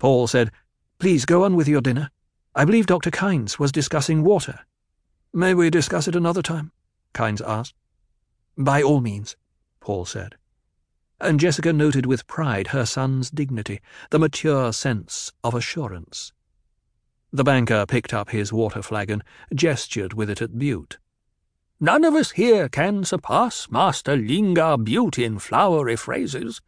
Paul 0.00 0.26
said, 0.26 0.50
Please 0.98 1.24
go 1.24 1.44
on 1.44 1.54
with 1.54 1.68
your 1.68 1.80
dinner. 1.80 2.10
I 2.54 2.64
believe 2.64 2.86
Dr. 2.86 3.12
Kynes 3.12 3.58
was 3.58 3.70
discussing 3.70 4.24
water. 4.24 4.60
May 5.32 5.54
we 5.54 5.70
discuss 5.70 6.08
it 6.08 6.16
another 6.16 6.42
time? 6.42 6.72
Kynes 7.14 7.40
asked. 7.46 7.74
By 8.56 8.82
all 8.82 9.00
means, 9.00 9.36
Paul 9.78 10.06
said. 10.06 10.36
And 11.20 11.38
Jessica 11.38 11.72
noted 11.72 12.06
with 12.06 12.26
pride 12.26 12.68
her 12.68 12.86
son's 12.86 13.30
dignity, 13.30 13.80
the 14.08 14.18
mature 14.18 14.72
sense 14.72 15.32
of 15.44 15.54
assurance. 15.54 16.32
The 17.30 17.44
banker 17.44 17.84
picked 17.86 18.14
up 18.14 18.30
his 18.30 18.52
water 18.52 18.82
flagon, 18.82 19.22
gestured 19.54 20.14
with 20.14 20.30
it 20.30 20.40
at 20.42 20.58
Bewt. 20.58 20.96
None 21.78 22.04
of 22.04 22.14
us 22.14 22.32
here 22.32 22.70
can 22.70 23.04
surpass 23.04 23.70
Master 23.70 24.16
Lingar 24.16 24.82
Bewt 24.82 25.18
in 25.18 25.38
flowery 25.38 25.96
phrases. 25.96 26.62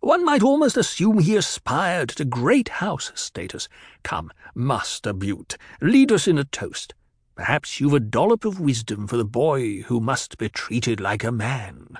One 0.00 0.24
might 0.24 0.42
almost 0.42 0.76
assume 0.76 1.18
he 1.18 1.36
aspired 1.36 2.08
to 2.10 2.24
great 2.24 2.68
house 2.68 3.10
status. 3.14 3.68
Come, 4.02 4.30
Master 4.54 5.12
Bewt, 5.12 5.56
lead 5.80 6.12
us 6.12 6.28
in 6.28 6.38
a 6.38 6.44
toast. 6.44 6.94
Perhaps 7.34 7.80
you've 7.80 7.94
a 7.94 8.00
dollop 8.00 8.44
of 8.44 8.60
wisdom 8.60 9.06
for 9.06 9.16
the 9.16 9.24
boy 9.24 9.82
who 9.82 10.00
must 10.00 10.38
be 10.38 10.48
treated 10.48 11.00
like 11.00 11.24
a 11.24 11.32
man. 11.32 11.98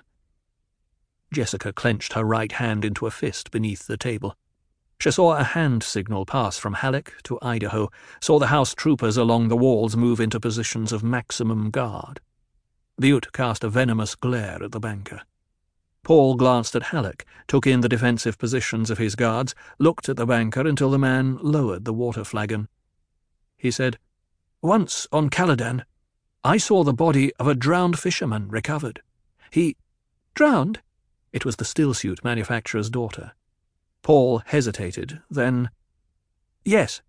Jessica 1.33 1.73
clenched 1.73 2.15
her 2.15 2.25
right 2.25 2.53
hand 2.53 2.85
into 2.85 3.07
a 3.07 3.11
fist 3.11 3.51
beneath 3.51 3.87
the 3.87 3.97
table. 3.97 4.35
She 5.01 5.11
saw 5.11 5.37
a 5.37 5.45
hand 5.45 5.83
signal 5.83 6.27
pass 6.27 6.59
from 6.59 6.75
Halleck 6.75 7.15
to 7.25 7.39
Idaho, 7.41 7.91
saw 8.21 8.39
the 8.39 8.49
house 8.49 8.75
troopers 8.75 9.17
along 9.17 9.49
the 9.49 9.57
walls 9.57 9.97
move 9.97 10.19
into 10.19 10.41
positions 10.41 10.93
of 10.93 11.05
maximum 11.05 11.71
guard. 11.71 12.21
Bewt 13.01 13.33
cast 13.33 13.63
a 13.63 13.69
venomous 13.69 14.17
glare 14.17 14.63
at 14.63 14.73
the 14.73 14.81
banker. 14.81 15.23
Paul 16.09 16.37
glanced 16.37 16.75
at 16.75 16.85
Halleck, 16.85 17.27
took 17.47 17.67
in 17.67 17.83
the 17.83 17.89
defensive 17.89 18.39
positions 18.39 18.89
of 18.89 18.97
his 18.97 19.15
guards, 19.15 19.55
looked 19.79 20.09
at 20.09 20.17
the 20.17 20.25
banker 20.25 20.67
until 20.67 20.91
the 20.91 20.99
man 20.99 21.37
lowered 21.43 21.85
the 21.85 21.93
water 21.93 22.25
flagon. 22.25 22.69
He 23.59 23.71
said, 23.71 23.99
Once 24.63 25.07
on 25.13 25.29
Caladan, 25.29 25.85
I 26.43 26.57
saw 26.57 26.83
the 26.83 26.95
body 26.95 27.35
of 27.35 27.47
a 27.47 27.55
drowned 27.55 27.99
fisherman 27.99 28.49
recovered. 28.49 29.03
He. 29.51 29.77
Drowned? 30.33 30.81
It 31.31 31.45
was 31.45 31.57
the 31.57 31.67
stillsuit 31.67 32.25
manufacturer's 32.25 32.89
daughter. 32.89 33.33
Paul 34.01 34.41
hesitated, 34.47 35.21
then. 35.31 35.69
Yes, 36.65 37.03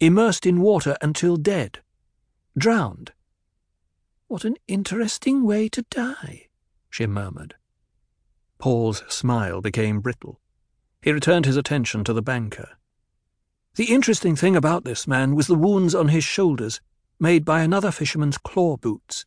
immersed 0.00 0.46
in 0.46 0.62
water 0.62 0.96
until 1.02 1.36
dead. 1.36 1.80
Drowned. 2.56 3.12
What 4.26 4.46
an 4.46 4.56
interesting 4.66 5.44
way 5.44 5.68
to 5.68 5.82
die, 5.90 6.46
she 6.88 7.06
murmured. 7.06 7.54
Paul's 8.58 9.04
smile 9.08 9.60
became 9.60 10.00
brittle. 10.00 10.40
He 11.00 11.12
returned 11.12 11.46
his 11.46 11.56
attention 11.56 12.02
to 12.04 12.12
the 12.12 12.22
banker. 12.22 12.70
The 13.76 13.94
interesting 13.94 14.34
thing 14.34 14.56
about 14.56 14.84
this 14.84 15.06
man 15.06 15.36
was 15.36 15.46
the 15.46 15.54
wounds 15.54 15.94
on 15.94 16.08
his 16.08 16.24
shoulders, 16.24 16.80
made 17.20 17.44
by 17.44 17.62
another 17.62 17.92
fisherman's 17.92 18.38
claw 18.38 18.76
boots. 18.76 19.24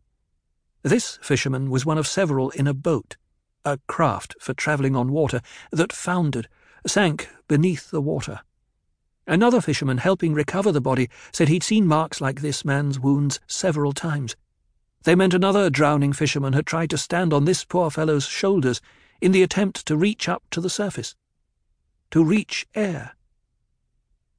This 0.84 1.18
fisherman 1.22 1.70
was 1.70 1.86
one 1.86 1.98
of 1.98 2.08
several 2.08 2.50
in 2.50 2.68
a 2.68 2.74
boat, 2.74 3.16
a 3.64 3.80
craft 3.88 4.36
for 4.40 4.54
travelling 4.54 4.96
on 4.96 5.12
water, 5.12 5.42
that 5.72 5.94
foundered, 5.94 6.50
sank 6.86 7.30
beneath 7.48 7.92
the 7.92 8.02
water. 8.02 8.42
Another 9.26 9.62
fisherman 9.62 10.00
helping 10.00 10.34
recover 10.34 10.74
the 10.74 10.82
body 10.82 11.10
said 11.32 11.48
he'd 11.48 11.64
seen 11.64 11.88
marks 11.88 12.20
like 12.20 12.42
this 12.42 12.66
man's 12.66 13.00
wounds 13.00 13.40
several 13.48 13.94
times. 13.94 14.36
They 15.04 15.16
meant 15.16 15.34
another 15.34 15.70
drowning 15.70 16.12
fisherman 16.12 16.54
had 16.54 16.66
tried 16.66 16.90
to 16.90 16.98
stand 16.98 17.32
on 17.32 17.46
this 17.46 17.64
poor 17.64 17.90
fellow's 17.90 18.26
shoulders 18.26 18.82
in 19.22 19.32
the 19.32 19.44
attempt 19.44 19.86
to 19.86 19.96
reach 19.96 20.28
up 20.28 20.44
to 20.52 20.60
the 20.60 20.70
surface. 20.70 21.16
To 22.10 22.24
reach 22.24 22.68
air. 22.76 23.16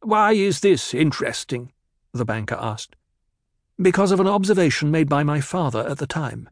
Why 0.02 0.32
is 0.32 0.60
this 0.60 0.92
interesting? 0.92 1.72
the 2.12 2.24
banker 2.24 2.58
asked. 2.60 2.96
Because 3.80 4.10
of 4.12 4.20
an 4.20 4.26
observation 4.26 4.90
made 4.90 5.08
by 5.08 5.22
my 5.22 5.40
father 5.40 5.88
at 5.88 5.98
the 5.98 6.06
time. 6.06 6.50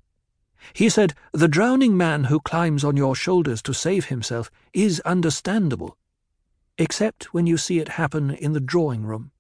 He 0.73 0.89
said, 0.89 1.15
The 1.33 1.49
drowning 1.49 1.97
man 1.97 2.25
who 2.25 2.41
climbs 2.41 2.85
on 2.85 2.97
your 2.97 3.17
shoulders 3.17 3.61
to 3.63 3.75
save 3.75 4.07
himself 4.07 4.51
is 4.73 5.01
understandable, 5.01 5.97
except 6.79 7.35
when 7.35 7.47
you 7.47 7.57
see 7.57 7.79
it 7.79 7.89
happen 7.89 8.31
in 8.31 8.53
the 8.53 8.61
drawing 8.61 9.05
room. 9.05 9.33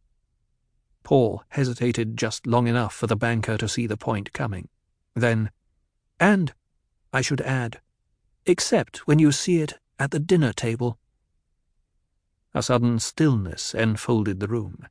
Paul 1.02 1.44
hesitated 1.48 2.16
just 2.16 2.46
long 2.46 2.66
enough 2.66 2.94
for 2.94 3.06
the 3.06 3.16
banker 3.16 3.56
to 3.56 3.68
see 3.68 3.86
the 3.86 3.96
point 3.96 4.32
coming. 4.32 4.68
Then, 5.14 5.50
and, 6.18 6.52
I 7.12 7.20
should 7.20 7.40
add, 7.40 7.80
except 8.50 9.06
when 9.06 9.20
you 9.20 9.30
see 9.30 9.60
it 9.60 9.78
at 9.98 10.10
the 10.10 10.18
dinner 10.18 10.52
table. 10.52 10.98
A 12.52 12.62
sudden 12.62 12.98
stillness 12.98 13.74
enfolded 13.74 14.40
the 14.40 14.48
room. 14.48 14.86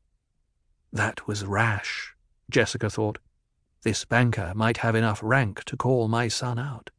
That 0.94 1.28
was 1.28 1.46
rash, 1.46 2.16
Jessica 2.50 2.90
thought. 2.90 3.20
This 3.84 4.06
banker 4.06 4.53
might 4.56 4.78
have 4.78 4.96
enough 4.96 5.20
rank 5.22 5.66
to 5.66 5.75
call 5.75 6.08
my 6.08 6.30
son 6.30 6.58
out. 6.58 6.90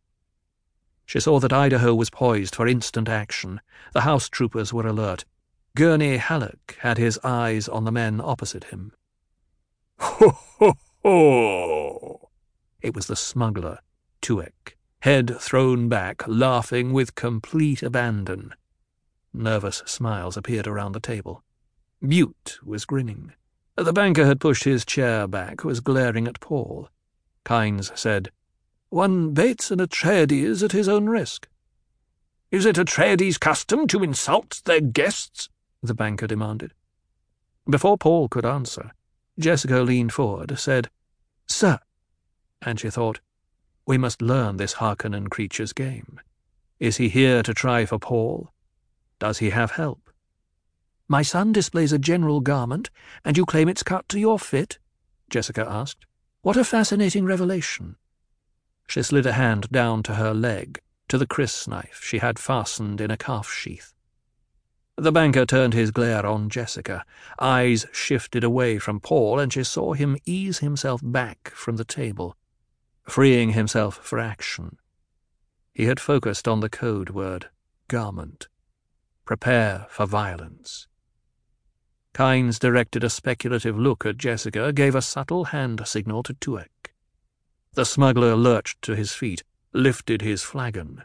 She 1.07 1.19
saw 1.19 1.41
that 1.41 1.53
Idaho 1.53 1.95
was 1.95 2.11
poised 2.11 2.55
for 2.55 2.69
instant 2.69 3.09
action. 3.09 3.63
The 3.95 4.03
house 4.03 4.29
troopers 4.29 4.73
were 4.73 4.87
alert. 4.87 5.25
Gurney 5.75 6.19
Halleck 6.19 6.77
had 6.81 6.99
his 6.99 7.19
eyes 7.25 7.69
on 7.69 7.85
the 7.85 7.93
men 7.93 8.21
opposite 8.23 8.65
him. 8.65 8.93
Ho, 9.99 10.31
ho, 10.59 10.75
ho! 11.03 12.31
It 12.83 12.95
was 12.95 13.07
the 13.07 13.17
smuggler, 13.17 13.79
Tuek, 14.23 14.77
head 15.01 15.37
thrown 15.41 15.89
back, 15.89 16.23
laughing 16.27 16.93
with 16.93 17.15
complete 17.15 17.83
abandon. 17.83 18.55
Nervous 19.33 19.83
smiles 19.87 20.37
appeared 20.37 20.67
around 20.67 20.93
the 20.93 21.01
table. 21.01 21.43
Bewt 22.03 22.59
was 22.65 22.85
grinning. 22.85 23.33
The 23.77 23.93
banker 23.93 24.27
had 24.27 24.41
pushed 24.41 24.65
his 24.65 24.85
chair 24.85 25.27
back, 25.27 25.65
was 25.65 25.81
glaring 25.81 26.27
at 26.27 26.41
Paul. 26.41 26.89
Kynes 27.45 27.97
said, 27.99 28.31
One 28.91 29.33
baits 29.33 29.71
an 29.71 29.81
Atreides 29.81 30.63
at 30.63 30.73
his 30.73 30.89
own 30.89 31.09
risk. 31.09 31.49
Is 32.51 32.67
it 32.67 32.77
Atreides' 32.77 33.39
custom 33.39 33.87
to 33.89 34.03
insult 34.03 34.61
their 34.65 34.81
guests? 34.81 35.49
the 35.83 35.95
banker 35.95 36.27
demanded. 36.27 36.75
Before 37.69 37.97
Paul 37.97 38.29
could 38.29 38.45
answer, 38.45 38.93
Jessica 39.39 39.81
leaned 39.81 40.13
forward, 40.13 40.59
said, 40.59 40.91
Sir, 41.47 41.79
and 42.61 42.79
she 42.79 42.91
thought, 42.91 43.21
we 43.87 43.99
must 43.99 44.23
learn 44.23 44.57
this 44.57 44.75
Harkonnen 44.75 45.29
creature's 45.29 45.73
game. 45.73 46.21
Is 46.79 46.97
he 46.97 47.09
here 47.09 47.43
to 47.43 47.53
try 47.53 47.85
for 47.85 47.99
Paul? 47.99 48.53
Does 49.19 49.39
he 49.39 49.51
have 49.51 49.73
help? 49.73 50.11
My 51.09 51.23
son 51.23 51.53
displays 51.53 51.93
a 51.93 51.99
general 51.99 52.41
garment, 52.41 52.89
and 53.25 53.37
you 53.37 53.45
claim 53.45 53.69
it's 53.69 53.83
cut 53.83 54.09
to 54.11 54.21
your 54.21 54.39
fit? 54.39 54.79
Jessica 55.29 55.67
asked. 55.69 56.07
What 56.43 56.57
a 56.57 56.65
fascinating 56.65 57.25
revelation. 57.25 57.97
She 58.87 59.03
slid 59.03 59.27
a 59.27 59.33
hand 59.33 59.69
down 59.71 60.03
to 60.05 60.15
her 60.15 60.33
leg, 60.33 60.81
to 61.09 61.19
the 61.19 61.27
crysknife 61.27 62.01
she 62.03 62.19
had 62.19 62.39
fastened 62.39 63.01
in 63.01 63.11
a 63.11 63.17
calf 63.17 63.51
sheath. 63.51 63.93
The 64.97 65.13
banker 65.13 65.47
turned 65.47 65.75
his 65.75 65.91
glare 65.91 66.27
on 66.27 66.49
Jessica. 66.49 67.05
Eyes 67.39 67.87
shifted 67.93 68.45
away 68.45 68.79
from 68.79 69.01
Paul, 69.01 69.39
and 69.39 69.53
she 69.53 69.65
saw 69.65 69.95
him 69.95 70.17
ease 70.27 70.59
himself 70.59 71.01
back 71.03 71.51
from 71.55 71.77
the 71.77 71.85
table, 71.85 72.37
freeing 73.11 73.51
himself 73.51 73.97
for 73.97 74.19
action. 74.19 74.79
He 75.75 75.87
had 75.87 75.99
focused 75.99 76.47
on 76.47 76.61
the 76.61 76.69
code 76.69 77.11
word, 77.11 77.51
garment. 77.89 78.49
Prepare 79.25 79.87
for 79.89 80.07
violence. 80.07 80.87
Kynes 82.15 82.59
directed 82.59 83.03
a 83.03 83.11
speculative 83.11 83.79
look 83.79 84.07
at 84.07 84.17
Jessica, 84.17 84.73
gave 84.73 84.95
a 84.95 85.03
subtle 85.03 85.47
hand 85.47 85.83
signal 85.87 86.23
to 86.23 86.35
Tuek. 86.35 86.95
The 87.75 87.85
smuggler 87.85 88.37
lurched 88.37 88.81
to 88.83 88.95
his 88.95 89.13
feet, 89.13 89.43
lifted 89.73 90.23
his 90.23 90.43
flagon. 90.43 91.03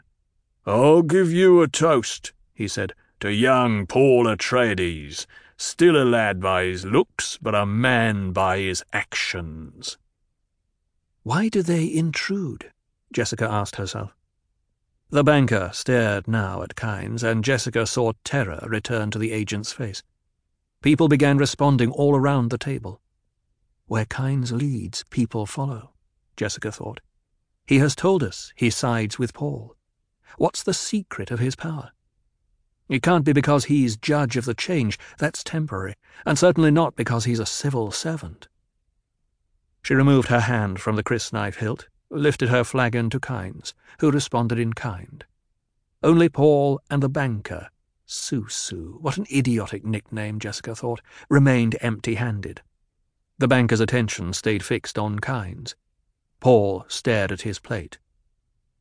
I'll 0.64 1.02
give 1.02 1.32
you 1.32 1.62
a 1.62 1.68
toast, 1.68 2.32
he 2.54 2.68
said, 2.68 2.92
to 3.20 3.32
young 3.32 3.86
Paul 3.86 4.26
Atreides, 4.26 5.26
still 5.56 5.96
a 5.96 6.04
lad 6.04 6.40
by 6.40 6.64
his 6.64 6.84
looks, 6.84 7.38
but 7.40 7.54
a 7.54 7.66
man 7.66 8.32
by 8.32 8.58
his 8.58 8.84
actions. 8.92 9.96
Why 11.26 11.48
do 11.48 11.60
they 11.60 11.92
intrude? 11.92 12.70
Jessica 13.12 13.50
asked 13.50 13.74
herself. 13.74 14.14
The 15.10 15.24
banker 15.24 15.70
stared 15.72 16.28
now 16.28 16.62
at 16.62 16.76
Kynes, 16.76 17.24
and 17.24 17.42
Jessica 17.42 17.84
saw 17.84 18.12
terror 18.22 18.64
return 18.68 19.10
to 19.10 19.18
the 19.18 19.32
agent's 19.32 19.72
face. 19.72 20.04
People 20.82 21.08
began 21.08 21.36
responding 21.36 21.90
all 21.90 22.14
around 22.14 22.52
the 22.52 22.58
table. 22.58 23.00
Where 23.86 24.04
Kynes 24.04 24.52
leads, 24.52 25.02
people 25.10 25.46
follow, 25.46 25.94
Jessica 26.36 26.70
thought. 26.70 27.00
He 27.66 27.78
has 27.78 27.96
told 27.96 28.22
us 28.22 28.52
he 28.54 28.70
sides 28.70 29.18
with 29.18 29.34
Paul. 29.34 29.74
What's 30.38 30.62
the 30.62 30.72
secret 30.72 31.32
of 31.32 31.40
his 31.40 31.56
power? 31.56 31.90
It 32.88 33.02
can't 33.02 33.24
be 33.24 33.32
because 33.32 33.64
he's 33.64 33.96
judge 33.96 34.36
of 34.36 34.44
the 34.44 34.54
change, 34.54 34.96
that's 35.18 35.42
temporary, 35.42 35.94
and 36.24 36.38
certainly 36.38 36.70
not 36.70 36.94
because 36.94 37.24
he's 37.24 37.40
a 37.40 37.46
civil 37.46 37.90
servant. 37.90 38.46
She 39.86 39.94
removed 39.94 40.30
her 40.30 40.40
hand 40.40 40.80
from 40.80 40.96
the 40.96 41.04
crysknife 41.04 41.58
hilt, 41.58 41.86
lifted 42.10 42.48
her 42.48 42.64
flagon 42.64 43.08
to 43.10 43.20
Kynes, 43.20 43.72
who 44.00 44.10
responded 44.10 44.58
in 44.58 44.72
kind. 44.72 45.24
Only 46.02 46.28
Paul 46.28 46.80
and 46.90 47.00
the 47.00 47.08
banker 47.08 47.68
Soo-Soo, 48.04 48.98
what 49.00 49.16
an 49.16 49.28
idiotic 49.32 49.84
nickname, 49.84 50.40
Jessica 50.40 50.74
thought, 50.74 51.02
remained 51.30 51.76
empty-handed. 51.80 52.62
The 53.38 53.46
banker's 53.46 53.78
attention 53.78 54.32
stayed 54.32 54.64
fixed 54.64 54.98
on 54.98 55.20
Kynes. 55.20 55.76
Paul 56.40 56.84
stared 56.88 57.30
at 57.30 57.42
his 57.42 57.60
plate. 57.60 57.98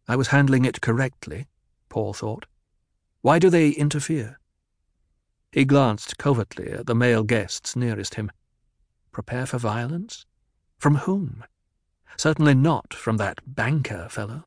I 0.07 0.15
was 0.15 0.29
handling 0.29 0.65
it 0.65 0.81
correctly, 0.81 1.45
Paul 1.87 2.15
thought. 2.15 2.47
Why 3.21 3.37
do 3.37 3.51
they 3.51 3.69
interfere? 3.69 4.39
He 5.51 5.65
glanced 5.65 6.17
covertly 6.17 6.71
at 6.71 6.87
the 6.87 6.95
male 6.95 7.23
guests 7.23 7.75
nearest 7.75 8.15
him. 8.15 8.31
Prepare 9.11 9.45
for 9.45 9.59
violence? 9.59 10.25
From 10.77 10.95
whom? 10.95 11.43
Certainly 12.17 12.55
not 12.55 12.93
from 12.93 13.17
that 13.17 13.39
banker 13.45 14.07
fellow. 14.09 14.45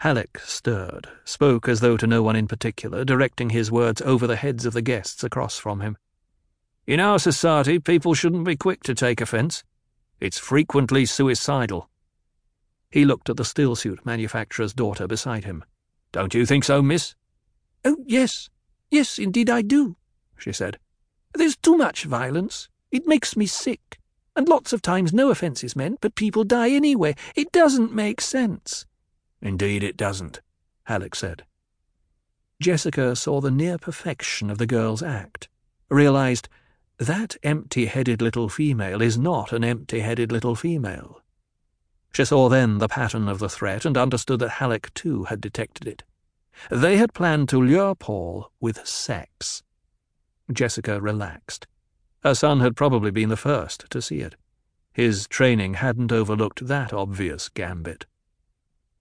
Halleck 0.00 0.38
stirred, 0.38 1.08
spoke 1.24 1.68
as 1.68 1.80
though 1.80 1.96
to 1.96 2.06
no 2.06 2.22
one 2.22 2.36
in 2.36 2.46
particular, 2.46 3.04
directing 3.04 3.50
his 3.50 3.72
words 3.72 4.00
over 4.02 4.26
the 4.26 4.36
heads 4.36 4.64
of 4.64 4.72
the 4.72 4.82
guests 4.82 5.24
across 5.24 5.58
from 5.58 5.80
him. 5.80 5.96
In 6.86 7.00
our 7.00 7.18
society, 7.18 7.78
people 7.78 8.14
shouldn't 8.14 8.44
be 8.44 8.56
quick 8.56 8.82
to 8.84 8.94
take 8.94 9.20
offence. 9.20 9.64
It's 10.20 10.38
frequently 10.38 11.04
suicidal. 11.04 11.90
He 12.90 13.04
looked 13.04 13.28
at 13.28 13.36
the 13.36 13.42
stillsuit 13.42 14.06
manufacturer's 14.06 14.72
daughter 14.72 15.06
beside 15.06 15.44
him. 15.44 15.64
Don't 16.12 16.32
you 16.32 16.46
think 16.46 16.64
so, 16.64 16.80
miss? 16.80 17.14
Oh, 17.84 17.96
yes. 18.06 18.48
Yes, 18.90 19.18
indeed 19.18 19.50
I 19.50 19.62
do, 19.62 19.96
she 20.38 20.52
said. 20.52 20.78
There's 21.34 21.56
too 21.56 21.76
much 21.76 22.04
violence. 22.04 22.68
It 22.90 23.06
makes 23.06 23.36
me 23.36 23.46
sick. 23.46 23.98
And 24.38 24.48
lots 24.48 24.72
of 24.72 24.82
times 24.82 25.12
no 25.12 25.30
offence 25.30 25.64
is 25.64 25.74
meant, 25.74 25.98
but 26.00 26.14
people 26.14 26.44
die 26.44 26.70
anyway. 26.70 27.16
It 27.34 27.50
doesn't 27.50 27.92
make 27.92 28.20
sense. 28.20 28.86
Indeed 29.42 29.82
it 29.82 29.96
doesn't, 29.96 30.40
Halleck 30.84 31.16
said. 31.16 31.44
Jessica 32.60 33.16
saw 33.16 33.40
the 33.40 33.50
near 33.50 33.78
perfection 33.78 34.48
of 34.48 34.58
the 34.58 34.66
girl's 34.66 35.02
act, 35.02 35.48
realized 35.88 36.48
that 36.98 37.36
empty-headed 37.42 38.22
little 38.22 38.48
female 38.48 39.02
is 39.02 39.18
not 39.18 39.52
an 39.52 39.64
empty-headed 39.64 40.30
little 40.30 40.54
female. 40.54 41.20
She 42.12 42.24
saw 42.24 42.48
then 42.48 42.78
the 42.78 42.86
pattern 42.86 43.28
of 43.28 43.40
the 43.40 43.48
threat 43.48 43.84
and 43.84 43.98
understood 43.98 44.38
that 44.38 44.50
Halleck 44.50 44.94
too 44.94 45.24
had 45.24 45.40
detected 45.40 45.88
it. 45.88 46.04
They 46.70 46.96
had 46.96 47.12
planned 47.12 47.48
to 47.48 47.60
lure 47.60 47.96
Paul 47.96 48.52
with 48.60 48.86
sex. 48.86 49.64
Jessica 50.52 51.00
relaxed. 51.00 51.66
Her 52.22 52.34
son 52.34 52.60
had 52.60 52.76
probably 52.76 53.10
been 53.10 53.28
the 53.28 53.36
first 53.36 53.88
to 53.90 54.02
see 54.02 54.20
it. 54.20 54.34
His 54.92 55.28
training 55.28 55.74
hadn't 55.74 56.10
overlooked 56.10 56.66
that 56.66 56.92
obvious 56.92 57.48
gambit. 57.48 58.06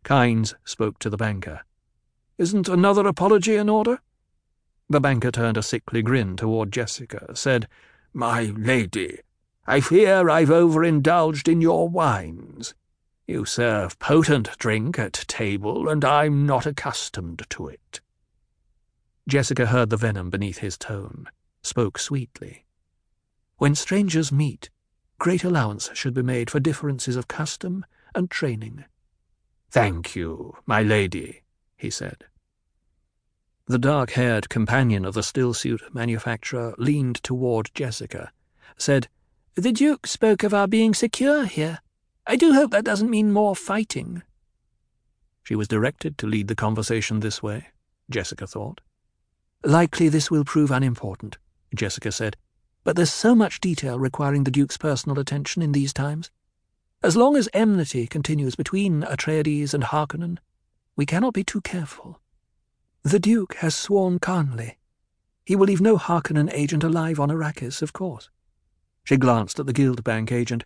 Kynes 0.03 0.53
spoke 0.63 0.99
to 0.99 1.09
the 1.09 1.17
banker. 1.17 1.61
Isn't 2.37 2.69
another 2.69 3.07
apology 3.07 3.55
in 3.55 3.67
order? 3.67 3.99
The 4.89 5.01
banker 5.01 5.31
turned 5.31 5.57
a 5.57 5.63
sickly 5.63 6.03
grin 6.03 6.37
toward 6.37 6.71
Jessica, 6.71 7.35
said, 7.35 7.67
My 8.13 8.43
lady, 8.55 9.19
I 9.65 9.81
fear 9.81 10.29
I've 10.29 10.51
overindulged 10.51 11.47
in 11.47 11.59
your 11.59 11.89
wines. 11.89 12.75
You 13.25 13.43
serve 13.43 13.97
potent 13.97 14.51
drink 14.59 14.97
at 14.99 15.25
table, 15.27 15.89
and 15.89 16.05
I'm 16.05 16.45
not 16.45 16.65
accustomed 16.65 17.43
to 17.49 17.67
it. 17.67 17.99
Jessica 19.27 19.65
heard 19.65 19.89
the 19.89 19.97
venom 19.97 20.29
beneath 20.29 20.59
his 20.59 20.77
tone, 20.77 21.27
spoke 21.63 21.97
sweetly. 21.97 22.66
When 23.57 23.73
strangers 23.73 24.31
meet, 24.31 24.69
great 25.17 25.43
allowance 25.43 25.89
should 25.93 26.13
be 26.13 26.21
made 26.21 26.49
for 26.49 26.59
differences 26.59 27.15
of 27.15 27.27
custom 27.27 27.85
and 28.13 28.29
training. 28.29 28.85
Thank 29.71 30.15
you, 30.15 30.57
my 30.65 30.83
lady, 30.83 31.41
he 31.75 31.89
said. 31.89 32.25
The 33.65 33.79
dark-haired 33.79 34.47
companion 34.47 35.03
of 35.05 35.13
the 35.13 35.21
stillsuit 35.21 35.93
manufacturer 35.93 36.75
leaned 36.77 37.21
toward 37.23 37.71
Jessica, 37.73 38.31
said, 38.77 39.07
The 39.55 39.73
Duke 39.73 40.07
spoke 40.07 40.43
of 40.43 40.53
our 40.53 40.67
being 40.67 40.93
secure 40.93 41.45
here. 41.45 41.79
I 42.25 42.35
do 42.35 42.53
hope 42.53 42.71
that 42.71 42.85
doesn't 42.85 43.09
mean 43.09 43.33
more 43.33 43.55
fighting. 43.55 44.21
She 45.43 45.55
was 45.55 45.67
directed 45.67 46.17
to 46.19 46.27
lead 46.27 46.47
the 46.47 46.55
conversation 46.55 47.19
this 47.19 47.41
way, 47.41 47.67
Jessica 48.09 48.45
thought. 48.45 48.81
Likely 49.63 50.09
this 50.09 50.29
will 50.29 50.45
prove 50.45 50.71
unimportant, 50.71 51.37
Jessica 51.75 52.11
said, 52.11 52.37
but 52.87 52.95
there's 52.95 53.11
so 53.11 53.35
much 53.35 53.59
detail 53.59 53.99
requiring 53.99 54.45
the 54.45 54.49
Duke's 54.49 54.77
personal 54.77 55.19
attention 55.19 55.61
in 55.61 55.73
these 55.73 55.91
times. 55.91 56.31
As 57.03 57.17
long 57.17 57.35
as 57.35 57.49
enmity 57.53 58.07
continues 58.07 58.55
between 58.55 59.01
Atreides 59.01 59.73
and 59.73 59.83
Harkonnen, 59.83 60.37
we 60.95 61.05
cannot 61.05 61.33
be 61.33 61.43
too 61.43 61.59
careful. 61.59 62.21
The 63.03 63.19
Duke 63.19 63.55
has 63.55 63.75
sworn 63.75 64.19
kanly. 64.19 64.77
He 65.45 65.53
will 65.53 65.65
leave 65.65 65.81
no 65.81 65.97
Harkonnen 65.97 66.49
agent 66.53 66.81
alive 66.81 67.19
on 67.19 67.27
Arrakis, 67.27 67.81
of 67.81 67.91
course. 67.91 68.29
She 69.03 69.17
glanced 69.17 69.59
at 69.59 69.65
the 69.65 69.73
Guild 69.73 70.05
Bank 70.05 70.31
agent 70.31 70.63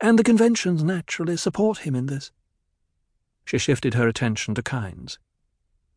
and 0.00 0.16
the 0.16 0.22
conventions 0.22 0.84
naturally 0.84 1.36
support 1.36 1.78
him 1.78 1.96
in 1.96 2.06
this. 2.06 2.30
She 3.44 3.58
shifted 3.58 3.94
her 3.94 4.06
attention 4.06 4.54
to 4.54 4.62
Kynes. 4.62 5.18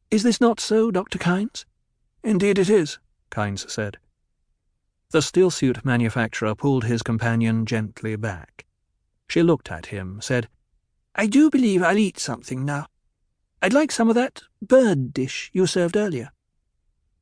Is 0.10 0.24
this 0.24 0.42
not 0.42 0.60
so, 0.60 0.90
Dr. 0.90 1.20
Kynes? 1.20 1.66
Indeed 2.24 2.58
it 2.58 2.68
is, 2.68 2.98
Kynes 3.30 3.70
said. 3.70 4.00
The 5.12 5.20
stillsuit 5.20 5.84
manufacturer 5.84 6.56
pulled 6.56 6.86
his 6.86 7.04
companion 7.04 7.66
gently 7.66 8.16
back. 8.16 8.66
She 9.28 9.44
looked 9.44 9.70
at 9.70 9.88
him, 9.88 10.22
said, 10.22 10.48
I 11.16 11.28
do 11.28 11.50
believe 11.50 11.84
I'll 11.84 11.98
eat 11.98 12.18
something 12.18 12.64
now. 12.64 12.88
I'd 13.62 13.74
like 13.74 13.92
some 13.92 14.08
of 14.08 14.16
that 14.16 14.42
bird 14.62 15.14
dish 15.14 15.50
you 15.52 15.68
served 15.68 15.98
earlier. 15.98 16.32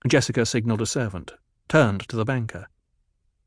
Jessica 0.07 0.45
signalled 0.45 0.81
a 0.81 0.86
servant, 0.86 1.33
turned 1.68 2.07
to 2.09 2.15
the 2.15 2.24
banker. 2.24 2.68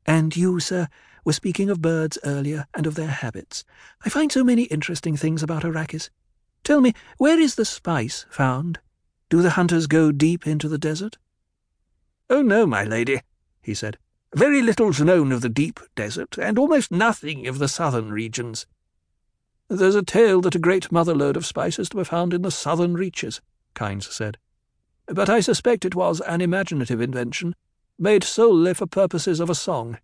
And 0.05 0.35
you, 0.35 0.59
sir, 0.59 0.89
were 1.23 1.31
speaking 1.31 1.69
of 1.69 1.81
birds 1.81 2.17
earlier 2.25 2.67
and 2.73 2.85
of 2.85 2.95
their 2.95 3.07
habits. 3.07 3.63
I 4.05 4.09
find 4.09 4.29
so 4.29 4.43
many 4.43 4.63
interesting 4.63 5.15
things 5.15 5.41
about 5.41 5.63
Arrakis. 5.63 6.09
Tell 6.65 6.81
me, 6.81 6.93
where 7.17 7.39
is 7.39 7.55
the 7.55 7.63
spice 7.63 8.25
found? 8.29 8.79
Do 9.29 9.41
the 9.41 9.51
hunters 9.51 9.87
go 9.87 10.11
deep 10.11 10.45
into 10.45 10.67
the 10.67 10.77
desert? 10.77 11.17
Oh, 12.29 12.41
no, 12.41 12.65
my 12.65 12.83
lady, 12.83 13.21
he 13.61 13.73
said. 13.73 13.97
Very 14.35 14.63
little's 14.63 14.99
known 14.99 15.31
of 15.31 15.41
the 15.41 15.49
deep 15.49 15.79
desert, 15.95 16.39
and 16.39 16.57
almost 16.57 16.91
nothing 16.91 17.45
of 17.45 17.59
the 17.59 17.67
southern 17.67 18.11
regions. 18.11 18.65
There's 19.67 19.93
a 19.93 20.01
tale 20.01 20.41
that 20.41 20.55
a 20.55 20.59
great 20.59 20.89
motherlode 20.89 21.35
of 21.35 21.45
spice 21.45 21.77
is 21.77 21.87
to 21.89 21.97
be 21.97 22.03
found 22.03 22.33
in 22.33 22.41
the 22.41 22.49
southern 22.49 22.95
reaches, 22.95 23.41
Kynes 23.75 24.11
said. 24.11 24.39
But 25.05 25.29
I 25.29 25.39
suspect 25.39 25.85
it 25.85 25.93
was 25.93 26.19
an 26.21 26.41
imaginative 26.41 26.99
invention, 26.99 27.55
made 27.99 28.23
solely 28.23 28.73
for 28.73 28.87
purposes 28.87 29.39
of 29.39 29.51
a 29.51 29.55
song. 29.55 29.99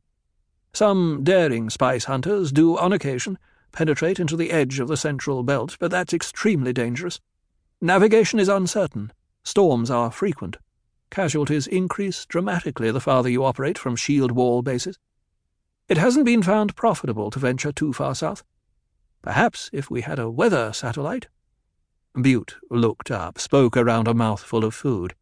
Some 0.74 1.24
daring 1.24 1.72
spice 1.72 2.06
hunters 2.06 2.52
do, 2.52 2.78
on 2.78 2.94
occasion, 2.94 3.40
penetrate 3.72 4.20
into 4.20 4.36
the 4.36 4.52
edge 4.52 4.80
of 4.80 4.88
the 4.88 4.98
central 4.98 5.42
belt, 5.42 5.76
but 5.80 5.90
that's 5.90 6.14
extremely 6.14 6.72
dangerous. 6.72 7.20
Navigation 7.82 8.40
is 8.40 8.48
uncertain. 8.48 9.12
Storms 9.44 9.90
are 9.90 10.12
frequent. 10.12 10.58
Casualties 11.10 11.66
increase 11.68 12.26
dramatically 12.26 12.92
the 12.92 13.00
farther 13.00 13.30
you 13.30 13.44
operate 13.44 13.78
from 13.78 13.96
shield 13.96 14.32
wall 14.32 14.62
bases. 14.62 15.00
It 15.88 15.98
hasn't 15.98 16.26
been 16.26 16.44
found 16.44 16.76
profitable 16.76 17.32
to 17.32 17.40
venture 17.40 17.72
too 17.72 17.94
far 17.94 18.14
south. 18.14 18.44
Perhaps 19.22 19.70
if 19.74 19.90
we 19.90 20.02
had 20.02 20.20
a 20.20 20.30
weather 20.30 20.72
satellite. 20.72 21.28
Bewt 22.16 22.56
looked 22.70 23.10
up, 23.10 23.40
spoke 23.40 23.76
around 23.76 24.08
a 24.08 24.14
mouthful 24.14 24.64
of 24.64 24.76
food. 24.76 25.16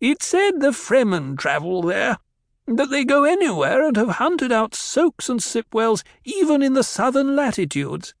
It 0.00 0.22
said 0.22 0.60
the 0.60 0.72
Fremen 0.72 1.36
travel 1.36 1.82
there 1.82 2.18
that 2.66 2.90
they 2.90 3.04
go 3.04 3.24
anywhere 3.24 3.86
and 3.86 3.96
have 3.96 4.16
hunted 4.16 4.52
out 4.52 4.74
soaks 4.74 5.28
and 5.28 5.40
sipwells 5.40 6.02
even 6.24 6.62
in 6.62 6.74
the 6.74 6.84
southern 6.84 7.36
latitudes. 7.36 8.14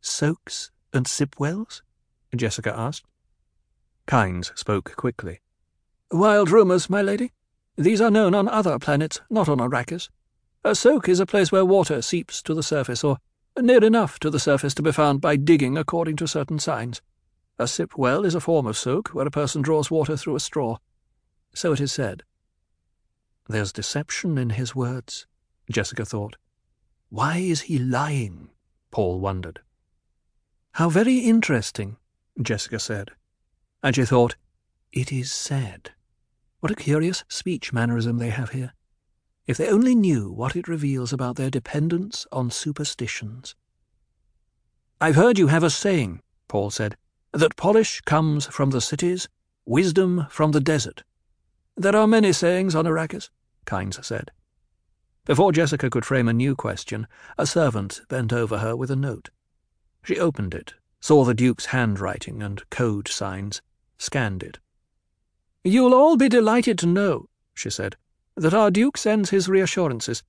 Soaks 0.00 0.70
and 0.92 1.06
sipwells? 1.06 1.82
Jessica 2.34 2.74
asked. 2.76 3.06
Kynes 4.06 4.56
spoke 4.58 4.94
quickly. 4.96 5.40
Wild 6.12 6.50
rumours, 6.50 6.88
my 6.88 7.02
lady. 7.02 7.32
These 7.76 8.00
are 8.00 8.12
known 8.12 8.32
on 8.32 8.48
other 8.48 8.78
planets, 8.78 9.20
not 9.28 9.48
on 9.48 9.58
Arrakis. 9.58 10.08
A 10.62 10.76
soak 10.76 11.08
is 11.08 11.18
a 11.18 11.26
place 11.26 11.50
where 11.50 11.64
water 11.64 12.00
seeps 12.00 12.40
to 12.42 12.54
the 12.54 12.62
surface, 12.62 13.02
or 13.02 13.18
near 13.60 13.82
enough 13.82 14.20
to 14.20 14.30
the 14.30 14.38
surface 14.38 14.72
to 14.74 14.82
be 14.82 14.92
found 14.92 15.20
by 15.20 15.34
digging 15.34 15.76
according 15.76 16.14
to 16.16 16.28
certain 16.28 16.60
signs. 16.60 17.02
A 17.58 17.66
sip 17.66 17.98
well 17.98 18.24
is 18.24 18.36
a 18.36 18.40
form 18.40 18.66
of 18.68 18.76
soak, 18.76 19.08
where 19.08 19.26
a 19.26 19.32
person 19.32 19.62
draws 19.62 19.90
water 19.90 20.16
through 20.16 20.36
a 20.36 20.40
straw. 20.40 20.76
So 21.54 21.72
it 21.72 21.80
is 21.80 21.92
said. 21.92 22.22
There's 23.48 23.72
deception 23.72 24.38
in 24.38 24.50
his 24.50 24.76
words, 24.76 25.26
Jessica 25.70 26.04
thought. 26.04 26.36
Why 27.08 27.38
is 27.38 27.62
he 27.62 27.80
lying? 27.80 28.50
Paul 28.92 29.18
wondered. 29.18 29.60
How 30.72 30.88
very 30.88 31.18
interesting, 31.18 31.96
Jessica 32.40 32.78
said. 32.78 33.10
And 33.82 33.96
she 33.96 34.04
thought, 34.04 34.36
it 34.92 35.12
is 35.12 35.32
said. 35.32 35.90
What 36.60 36.72
a 36.72 36.76
curious 36.76 37.24
speech 37.28 37.72
mannerism 37.72 38.18
they 38.18 38.30
have 38.30 38.50
here. 38.50 38.72
If 39.46 39.56
they 39.56 39.68
only 39.68 39.94
knew 39.94 40.30
what 40.30 40.56
it 40.56 40.68
reveals 40.68 41.12
about 41.12 41.36
their 41.36 41.50
dependence 41.50 42.26
on 42.32 42.50
superstitions. 42.50 43.54
I've 45.00 45.16
heard 45.16 45.38
you 45.38 45.48
have 45.48 45.62
a 45.62 45.70
saying, 45.70 46.20
Paul 46.48 46.70
said, 46.70 46.96
that 47.32 47.56
polish 47.56 48.00
comes 48.00 48.46
from 48.46 48.70
the 48.70 48.80
cities, 48.80 49.28
wisdom 49.66 50.26
from 50.30 50.52
the 50.52 50.60
desert. 50.60 51.04
There 51.76 51.94
are 51.94 52.06
many 52.06 52.32
sayings 52.32 52.74
on 52.74 52.86
Arrakis, 52.86 53.28
Kynes 53.66 54.02
said. 54.02 54.30
Before 55.26 55.52
Jessica 55.52 55.90
could 55.90 56.06
frame 56.06 56.28
a 56.28 56.32
new 56.32 56.56
question, 56.56 57.06
a 57.36 57.46
servant 57.46 58.00
bent 58.08 58.32
over 58.32 58.58
her 58.58 58.74
with 58.74 58.90
a 58.90 58.96
note. 58.96 59.28
She 60.02 60.18
opened 60.18 60.54
it, 60.54 60.74
saw 61.00 61.24
the 61.24 61.34
Duke's 61.34 61.66
handwriting 61.66 62.42
and 62.42 62.68
code 62.70 63.08
signs, 63.08 63.60
scanned 63.98 64.42
it. 64.42 64.58
You'll 65.66 65.94
all 65.94 66.16
be 66.16 66.28
delighted 66.28 66.78
to 66.78 66.86
know, 66.86 67.28
she 67.52 67.70
said, 67.70 67.96
that 68.36 68.54
our 68.54 68.70
Duke 68.70 68.96
sends 68.96 69.30
his 69.30 69.48
reassurances. 69.48 70.22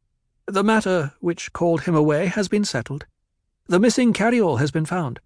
The 0.48 0.64
matter 0.64 1.14
which 1.20 1.54
called 1.54 1.82
him 1.82 1.94
away 1.94 2.26
has 2.26 2.48
been 2.48 2.66
settled. 2.66 3.06
The 3.68 3.80
missing 3.80 4.14
carryall 4.14 4.58
has 4.58 4.72
been 4.72 4.88
found. 4.88 5.20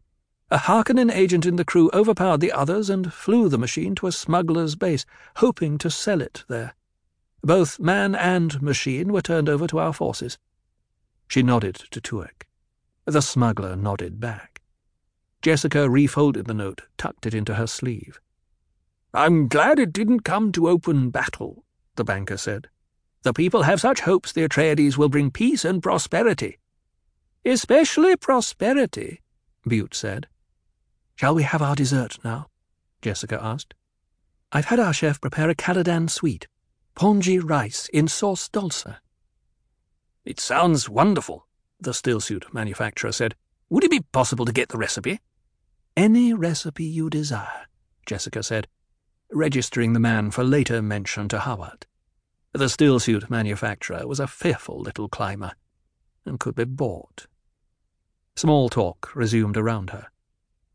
A 0.49 0.57
Harkonnen 0.57 1.13
agent 1.13 1.45
in 1.45 1.55
the 1.55 1.63
crew 1.63 1.89
overpowered 1.93 2.41
the 2.41 2.51
others 2.51 2.89
and 2.89 3.13
flew 3.13 3.47
the 3.47 3.57
machine 3.57 3.95
to 3.95 4.07
a 4.07 4.11
smuggler's 4.11 4.75
base, 4.75 5.05
hoping 5.37 5.77
to 5.77 5.89
sell 5.89 6.19
it 6.19 6.43
there. 6.49 6.73
Both 7.41 7.79
man 7.79 8.13
and 8.13 8.61
machine 8.61 9.13
were 9.13 9.21
turned 9.21 9.47
over 9.47 9.65
to 9.67 9.79
our 9.79 9.93
forces. 9.93 10.37
She 11.29 11.41
nodded 11.41 11.83
to 11.89 12.01
Tuek. 12.01 12.47
The 13.05 13.21
smuggler 13.21 13.77
nodded 13.77 14.19
back. 14.19 14.59
Jessica 15.41 15.89
refolded 15.89 16.47
the 16.47 16.53
note, 16.53 16.81
tucked 16.97 17.25
it 17.25 17.33
into 17.33 17.53
her 17.53 17.65
sleeve. 17.65 18.19
I'm 19.13 19.47
glad 19.47 19.77
it 19.77 19.91
didn't 19.91 20.21
come 20.21 20.51
to 20.53 20.69
open 20.69 21.09
battle, 21.09 21.65
the 21.95 22.03
banker 22.03 22.37
said. 22.37 22.69
The 23.23 23.33
people 23.33 23.63
have 23.63 23.81
such 23.81 24.01
hopes 24.01 24.31
the 24.31 24.47
Atreides 24.47 24.97
will 24.97 25.09
bring 25.09 25.31
peace 25.31 25.65
and 25.65 25.83
prosperity. 25.83 26.59
Especially 27.43 28.15
prosperity, 28.15 29.21
Bewt 29.67 29.93
said. 29.93 30.27
Shall 31.15 31.35
we 31.35 31.43
have 31.43 31.61
our 31.61 31.75
dessert 31.75 32.17
now? 32.23 32.47
Jessica 33.01 33.39
asked. 33.41 33.73
I've 34.51 34.65
had 34.65 34.79
our 34.79 34.93
chef 34.93 35.19
prepare 35.19 35.49
a 35.49 35.55
Caladan 35.55 36.09
sweet, 36.09 36.47
pongi 36.95 37.39
rice 37.43 37.89
in 37.93 38.07
sauce 38.07 38.47
dolsa. 38.49 38.99
It 40.23 40.39
sounds 40.39 40.87
wonderful, 40.87 41.47
the 41.79 41.91
stillsuit 41.91 42.53
manufacturer 42.53 43.11
said. 43.11 43.35
Would 43.69 43.83
it 43.83 43.91
be 43.91 44.01
possible 44.11 44.45
to 44.45 44.51
get 44.51 44.69
the 44.69 44.77
recipe? 44.77 45.19
Any 45.97 46.33
recipe 46.33 46.85
you 46.85 47.09
desire, 47.09 47.67
Jessica 48.05 48.43
said, 48.43 48.67
registering 49.31 49.93
the 49.93 49.99
man 49.99 50.31
for 50.31 50.43
later 50.43 50.81
mention 50.81 51.27
to 51.29 51.39
Hawat. 51.39 51.85
The 52.53 52.65
stillsuit 52.65 53.29
manufacturer 53.29 54.05
was 54.05 54.19
a 54.19 54.27
fearful 54.27 54.79
little 54.79 55.07
climber, 55.07 55.53
and 56.25 56.39
could 56.39 56.55
be 56.55 56.65
bought. 56.65 57.27
Small 58.35 58.69
talk 58.69 59.15
resumed 59.15 59.57
around 59.57 59.91
her. 59.91 60.07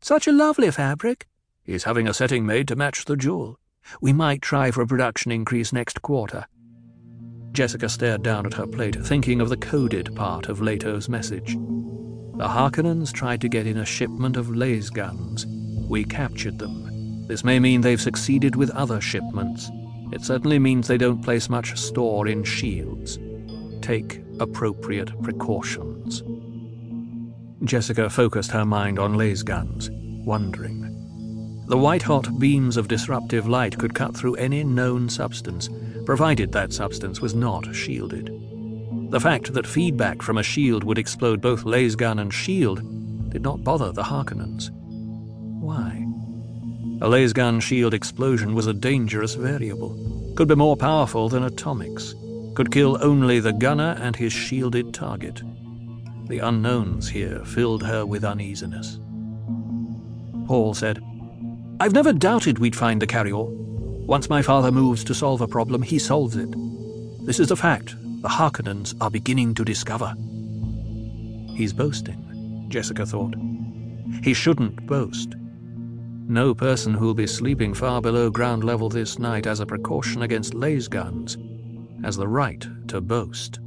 Such 0.01 0.27
a 0.27 0.31
lovely 0.31 0.71
fabric. 0.71 1.27
He's 1.63 1.83
having 1.83 2.07
a 2.07 2.13
setting 2.13 2.45
made 2.45 2.67
to 2.69 2.75
match 2.75 3.05
the 3.05 3.17
jewel. 3.17 3.59
We 4.01 4.13
might 4.13 4.41
try 4.41 4.71
for 4.71 4.81
a 4.81 4.87
production 4.87 5.31
increase 5.31 5.73
next 5.73 6.01
quarter. 6.01 6.45
Jessica 7.51 7.89
stared 7.89 8.23
down 8.23 8.45
at 8.45 8.53
her 8.53 8.67
plate, 8.67 8.95
thinking 8.95 9.41
of 9.41 9.49
the 9.49 9.57
coded 9.57 10.15
part 10.15 10.47
of 10.47 10.61
Leto's 10.61 11.09
message. 11.09 11.53
The 11.53 12.47
Harkonnens 12.47 13.11
tried 13.11 13.41
to 13.41 13.49
get 13.49 13.65
in 13.65 13.77
a 13.77 13.85
shipment 13.85 14.37
of 14.37 14.47
lasguns. 14.47 15.45
We 15.87 16.03
captured 16.03 16.59
them. 16.59 16.86
This 17.27 17.43
may 17.43 17.59
mean 17.59 17.81
they've 17.81 18.01
succeeded 18.01 18.55
with 18.55 18.69
other 18.71 19.01
shipments. 19.01 19.69
It 20.13 20.23
certainly 20.23 20.59
means 20.59 20.87
they 20.87 20.97
don't 20.97 21.21
place 21.21 21.49
much 21.49 21.77
store 21.77 22.27
in 22.27 22.43
shields. 22.43 23.19
Take 23.81 24.23
appropriate 24.39 25.11
precautions. 25.21 26.23
Jessica 27.63 28.09
focused 28.09 28.51
her 28.51 28.65
mind 28.65 28.97
on 28.97 29.15
lasguns, 29.15 29.89
wondering. 30.25 30.83
The 31.67 31.77
white-hot 31.77 32.39
beams 32.39 32.77
of 32.77 32.87
disruptive 32.87 33.47
light 33.47 33.77
could 33.77 33.93
cut 33.93 34.15
through 34.15 34.35
any 34.35 34.63
known 34.63 35.09
substance, 35.09 35.69
provided 36.05 36.53
that 36.53 36.71
substance 36.71 37.19
was 37.19 37.35
not 37.35 37.75
shielded. 37.75 38.31
The 39.09 39.19
fact 39.19 39.53
that 39.53 39.67
feedback 39.67 40.21
from 40.21 40.37
a 40.37 40.43
shield 40.43 40.85
would 40.85 40.97
explode 40.97 41.41
both 41.41 41.65
lasgun 41.65 42.19
and 42.19 42.33
shield 42.33 42.79
did 43.29 43.41
not 43.41 43.65
bother 43.65 43.91
the 43.91 44.03
Harkonnens. 44.03 44.69
Why? 45.59 46.06
A 46.99 47.07
lasgun 47.07 47.61
shield 47.61 47.93
explosion 47.93 48.55
was 48.55 48.65
a 48.65 48.73
dangerous 48.73 49.35
variable, 49.35 50.33
could 50.35 50.47
be 50.47 50.55
more 50.55 50.75
powerful 50.75 51.29
than 51.29 51.43
atomics, 51.43 52.15
could 52.55 52.71
kill 52.71 52.97
only 53.03 53.39
the 53.39 53.53
gunner 53.53 53.95
and 54.01 54.15
his 54.15 54.33
shielded 54.33 54.95
target. 54.95 55.43
The 56.27 56.39
unknowns 56.39 57.07
here 57.07 57.45
filled 57.45 57.83
her 57.83 58.03
with 58.03 58.23
uneasiness. 58.23 58.99
Paul 60.47 60.73
said, 60.73 60.99
I've 61.79 61.93
never 61.93 62.13
doubted 62.13 62.57
we'd 62.57 62.75
find 62.75 62.99
the 62.99 63.05
carryall. 63.05 63.49
Once 64.07 64.27
my 64.27 64.41
father 64.41 64.71
moves 64.71 65.03
to 65.03 65.13
solve 65.13 65.41
a 65.41 65.47
problem, 65.47 65.83
he 65.83 65.99
solves 65.99 66.35
it. 66.35 66.49
This 67.27 67.39
is 67.39 67.51
a 67.51 67.55
fact 67.55 67.95
the 68.23 68.27
Harkonnens 68.27 68.95
are 68.99 69.11
beginning 69.11 69.53
to 69.53 69.63
discover. 69.63 70.15
He's 71.55 71.73
boasting, 71.73 72.65
Jessica 72.69 73.05
thought. 73.05 73.35
He 74.23 74.33
shouldn't 74.33 74.87
boast. 74.87 75.35
No 76.29 76.53
person 76.53 76.93
who'll 76.93 77.13
be 77.13 77.25
sleeping 77.25 77.73
far 77.73 78.01
below 78.01 78.29
ground 78.29 78.65
level 78.65 78.89
this 78.89 79.17
night 79.17 79.47
as 79.47 79.61
a 79.61 79.65
precaution 79.65 80.23
against 80.23 80.53
lasguns 80.53 81.37
has 82.03 82.17
the 82.17 82.27
right 82.27 82.67
to 82.89 82.99
boast. 82.99 83.59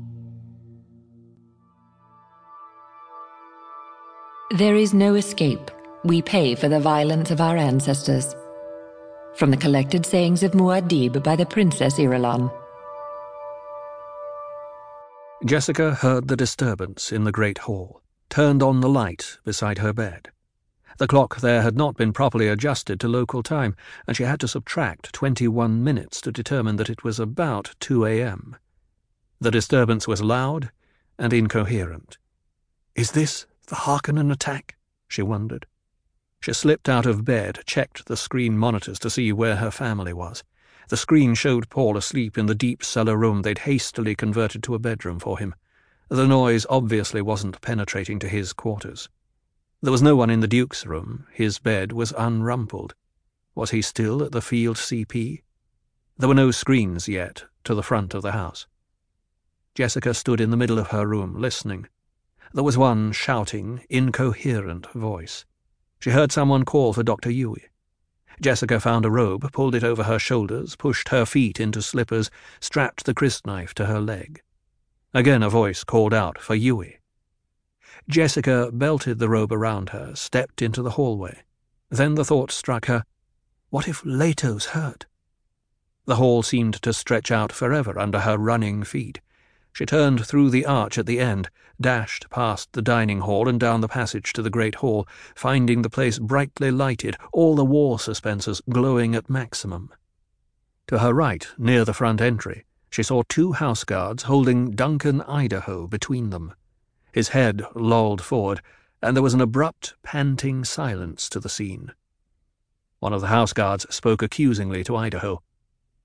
There 4.58 4.76
is 4.76 4.92
no 4.92 5.14
escape. 5.14 5.70
We 6.04 6.20
pay 6.20 6.54
for 6.54 6.68
the 6.68 6.80
violence 6.80 7.30
of 7.30 7.40
our 7.40 7.56
ancestors. 7.56 8.34
From 9.36 9.50
the 9.50 9.56
collected 9.56 10.04
sayings 10.04 10.42
of 10.42 10.52
Muad'Dib 10.52 11.22
by 11.22 11.36
the 11.36 11.46
Princess 11.46 11.98
Irulan. 11.98 12.52
Jessica 15.46 15.94
heard 15.94 16.28
the 16.28 16.36
disturbance 16.36 17.10
in 17.10 17.24
the 17.24 17.32
great 17.32 17.58
hall, 17.58 18.02
turned 18.28 18.62
on 18.62 18.80
the 18.80 18.88
light 18.88 19.38
beside 19.44 19.78
her 19.78 19.94
bed. 19.94 20.30
The 21.00 21.08
clock 21.08 21.40
there 21.40 21.62
had 21.62 21.78
not 21.78 21.96
been 21.96 22.12
properly 22.12 22.46
adjusted 22.46 23.00
to 23.00 23.08
local 23.08 23.42
time, 23.42 23.74
and 24.06 24.14
she 24.14 24.24
had 24.24 24.38
to 24.40 24.46
subtract 24.46 25.14
21 25.14 25.82
minutes 25.82 26.20
to 26.20 26.30
determine 26.30 26.76
that 26.76 26.90
it 26.90 27.02
was 27.02 27.18
about 27.18 27.74
2 27.80 28.04
a.m. 28.04 28.56
The 29.40 29.50
disturbance 29.50 30.06
was 30.06 30.20
loud 30.20 30.70
and 31.18 31.32
incoherent. 31.32 32.18
Is 32.94 33.12
this 33.12 33.46
the 33.68 33.76
Harkonnen 33.76 34.30
attack? 34.30 34.76
she 35.08 35.22
wondered. 35.22 35.64
She 36.38 36.52
slipped 36.52 36.86
out 36.86 37.06
of 37.06 37.24
bed, 37.24 37.60
checked 37.64 38.04
the 38.04 38.14
screen 38.14 38.58
monitors 38.58 38.98
to 38.98 39.08
see 39.08 39.32
where 39.32 39.56
her 39.56 39.70
family 39.70 40.12
was. 40.12 40.44
The 40.88 40.98
screen 40.98 41.34
showed 41.34 41.70
Paul 41.70 41.96
asleep 41.96 42.36
in 42.36 42.44
the 42.44 42.54
deep 42.54 42.84
cellar 42.84 43.16
room 43.16 43.40
they'd 43.40 43.60
hastily 43.60 44.14
converted 44.14 44.62
to 44.64 44.74
a 44.74 44.78
bedroom 44.78 45.18
for 45.18 45.38
him. 45.38 45.54
The 46.10 46.28
noise 46.28 46.66
obviously 46.68 47.22
wasn't 47.22 47.62
penetrating 47.62 48.18
to 48.18 48.28
his 48.28 48.52
quarters. 48.52 49.08
There 49.82 49.92
was 49.92 50.02
no 50.02 50.14
one 50.14 50.28
in 50.28 50.40
the 50.40 50.46
Duke's 50.46 50.84
room. 50.84 51.26
His 51.32 51.58
bed 51.58 51.92
was 51.92 52.12
unrumpled. 52.12 52.92
Was 53.54 53.70
he 53.70 53.80
still 53.80 54.22
at 54.22 54.32
the 54.32 54.42
field 54.42 54.76
CP? 54.76 55.40
There 56.18 56.28
were 56.28 56.34
no 56.34 56.50
screens 56.50 57.08
yet 57.08 57.44
to 57.64 57.74
the 57.74 57.82
front 57.82 58.12
of 58.12 58.20
the 58.20 58.32
house. 58.32 58.66
Jessica 59.74 60.12
stood 60.12 60.38
in 60.38 60.50
the 60.50 60.56
middle 60.58 60.78
of 60.78 60.88
her 60.88 61.06
room, 61.06 61.34
listening. 61.40 61.88
There 62.52 62.62
was 62.62 62.76
one 62.76 63.12
shouting, 63.12 63.82
incoherent 63.88 64.86
voice. 64.92 65.46
She 65.98 66.10
heard 66.10 66.30
someone 66.30 66.66
call 66.66 66.92
for 66.92 67.02
Dr. 67.02 67.30
Yueh. 67.30 67.70
Jessica 68.42 68.80
found 68.80 69.06
a 69.06 69.10
robe, 69.10 69.50
pulled 69.52 69.74
it 69.74 69.84
over 69.84 70.02
her 70.02 70.18
shoulders, 70.18 70.76
pushed 70.76 71.08
her 71.08 71.24
feet 71.24 71.58
into 71.58 71.80
slippers, 71.80 72.30
strapped 72.60 73.06
the 73.06 73.14
crysknife 73.14 73.72
to 73.74 73.86
her 73.86 74.00
leg. 74.00 74.42
Again 75.14 75.42
a 75.42 75.48
voice 75.48 75.84
called 75.84 76.12
out 76.12 76.38
for 76.38 76.54
Yueh. 76.54 76.99
Jessica 78.08 78.70
belted 78.72 79.18
the 79.18 79.28
robe 79.28 79.52
around 79.52 79.90
her, 79.90 80.14
stepped 80.14 80.62
into 80.62 80.82
the 80.82 80.90
hallway. 80.90 81.42
Then 81.90 82.14
the 82.14 82.24
thought 82.24 82.50
struck 82.50 82.86
her, 82.86 83.04
what 83.70 83.86
if 83.86 84.04
Leto's 84.04 84.66
hurt? 84.66 85.06
The 86.06 86.16
hall 86.16 86.42
seemed 86.42 86.82
to 86.82 86.92
stretch 86.92 87.30
out 87.30 87.52
forever 87.52 87.96
under 87.98 88.20
her 88.20 88.36
running 88.36 88.82
feet. 88.82 89.20
She 89.72 89.86
turned 89.86 90.26
through 90.26 90.50
the 90.50 90.66
arch 90.66 90.98
at 90.98 91.06
the 91.06 91.20
end, 91.20 91.48
dashed 91.80 92.28
past 92.30 92.72
the 92.72 92.82
dining 92.82 93.20
hall 93.20 93.48
and 93.48 93.60
down 93.60 93.80
the 93.80 93.88
passage 93.88 94.32
to 94.32 94.42
the 94.42 94.50
great 94.50 94.76
hall, 94.76 95.06
finding 95.36 95.82
the 95.82 95.90
place 95.90 96.18
brightly 96.18 96.72
lighted, 96.72 97.16
all 97.32 97.54
the 97.54 97.64
war 97.64 97.98
suspensors 97.98 98.60
glowing 98.68 99.14
at 99.14 99.30
maximum. 99.30 99.92
To 100.88 100.98
her 100.98 101.14
right, 101.14 101.46
near 101.56 101.84
the 101.84 101.94
front 101.94 102.20
entry, 102.20 102.64
she 102.90 103.04
saw 103.04 103.22
two 103.28 103.52
house 103.52 103.84
guards 103.84 104.24
holding 104.24 104.72
Duncan 104.72 105.20
Idaho 105.22 105.86
between 105.86 106.30
them. 106.30 106.54
His 107.12 107.28
head 107.28 107.62
lolled 107.74 108.22
forward, 108.22 108.60
and 109.02 109.16
there 109.16 109.22
was 109.22 109.34
an 109.34 109.40
abrupt, 109.40 109.94
panting 110.02 110.64
silence 110.64 111.28
to 111.30 111.40
the 111.40 111.48
scene. 111.48 111.92
One 112.98 113.12
of 113.12 113.20
the 113.20 113.28
house 113.28 113.52
guards 113.52 113.86
spoke 113.94 114.22
accusingly 114.22 114.84
to 114.84 114.96
Idaho. 114.96 115.42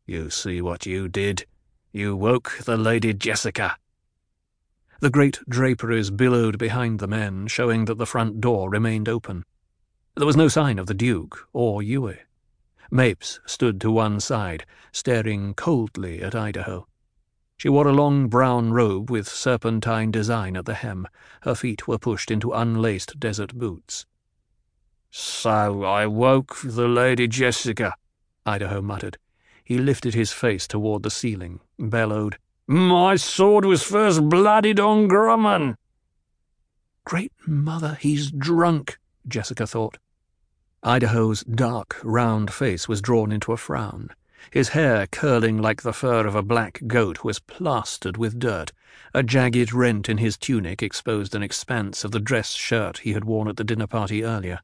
You 0.05 0.29
see 0.29 0.61
what 0.61 0.85
you 0.85 1.07
did? 1.07 1.45
You 1.91 2.15
woke 2.15 2.59
the 2.65 2.77
Lady 2.77 3.13
Jessica. 3.13 3.77
The 5.01 5.09
great 5.09 5.39
draperies 5.49 6.09
billowed 6.09 6.57
behind 6.57 6.99
the 6.99 7.07
men, 7.07 7.47
showing 7.47 7.85
that 7.85 7.97
the 7.97 8.05
front 8.05 8.39
door 8.39 8.69
remained 8.69 9.09
open. 9.09 9.43
There 10.15 10.25
was 10.25 10.37
no 10.37 10.47
sign 10.47 10.79
of 10.79 10.87
the 10.87 10.93
Duke 10.93 11.47
or 11.51 11.81
Yueh. 11.81 12.19
Mapes 12.89 13.39
stood 13.45 13.81
to 13.81 13.91
one 13.91 14.19
side, 14.19 14.65
staring 14.93 15.53
coldly 15.53 16.21
at 16.21 16.33
Idaho. 16.33 16.87
She 17.57 17.69
wore 17.69 17.87
a 17.87 17.93
long 17.93 18.27
brown 18.27 18.73
robe 18.73 19.09
with 19.09 19.27
serpentine 19.27 20.11
design 20.11 20.57
at 20.57 20.65
the 20.65 20.73
hem. 20.73 21.07
Her 21.41 21.55
feet 21.55 21.87
were 21.87 21.97
pushed 21.97 22.29
into 22.29 22.51
unlaced 22.51 23.19
desert 23.19 23.55
boots. 23.57 24.05
So 25.09 25.83
I 25.83 26.05
woke 26.07 26.57
the 26.63 26.87
Lady 26.87 27.27
Jessica, 27.27 27.95
Idaho 28.45 28.81
muttered. 28.81 29.17
He 29.63 29.77
lifted 29.77 30.13
his 30.13 30.31
face 30.31 30.67
toward 30.67 31.03
the 31.03 31.09
ceiling, 31.09 31.61
bellowed, 31.79 32.37
My 32.67 33.15
sword 33.15 33.63
was 33.65 33.81
first 33.81 34.27
bloodied 34.27 34.79
on 34.79 35.07
Grumman. 35.07 35.75
Great 37.05 37.31
mother, 37.47 37.97
he's 38.01 38.29
drunk, 38.31 38.99
Jessica 39.27 39.65
thought. 39.65 39.97
Idaho's 40.83 41.43
dark, 41.43 41.97
round 42.03 42.51
face 42.51 42.87
was 42.87 43.01
drawn 43.01 43.31
into 43.31 43.53
a 43.53 43.57
frown. 43.57 44.09
His 44.51 44.69
hair, 44.69 45.07
curling 45.07 45.61
like 45.61 45.81
the 45.81 45.93
fur 45.93 46.25
of 46.25 46.35
a 46.35 46.41
black 46.41 46.81
goat, 46.87 47.23
was 47.23 47.39
plastered 47.39 48.17
with 48.17 48.39
dirt. 48.39 48.71
A 49.13 49.23
jagged 49.23 49.73
rent 49.73 50.09
in 50.09 50.17
his 50.17 50.37
tunic 50.37 50.81
exposed 50.81 51.35
an 51.35 51.43
expanse 51.43 52.03
of 52.03 52.11
the 52.11 52.19
dress 52.19 52.53
shirt 52.53 52.99
he 52.99 53.13
had 53.13 53.25
worn 53.25 53.47
at 53.47 53.57
the 53.57 53.63
dinner 53.63 53.87
party 53.87 54.23
earlier. 54.23 54.59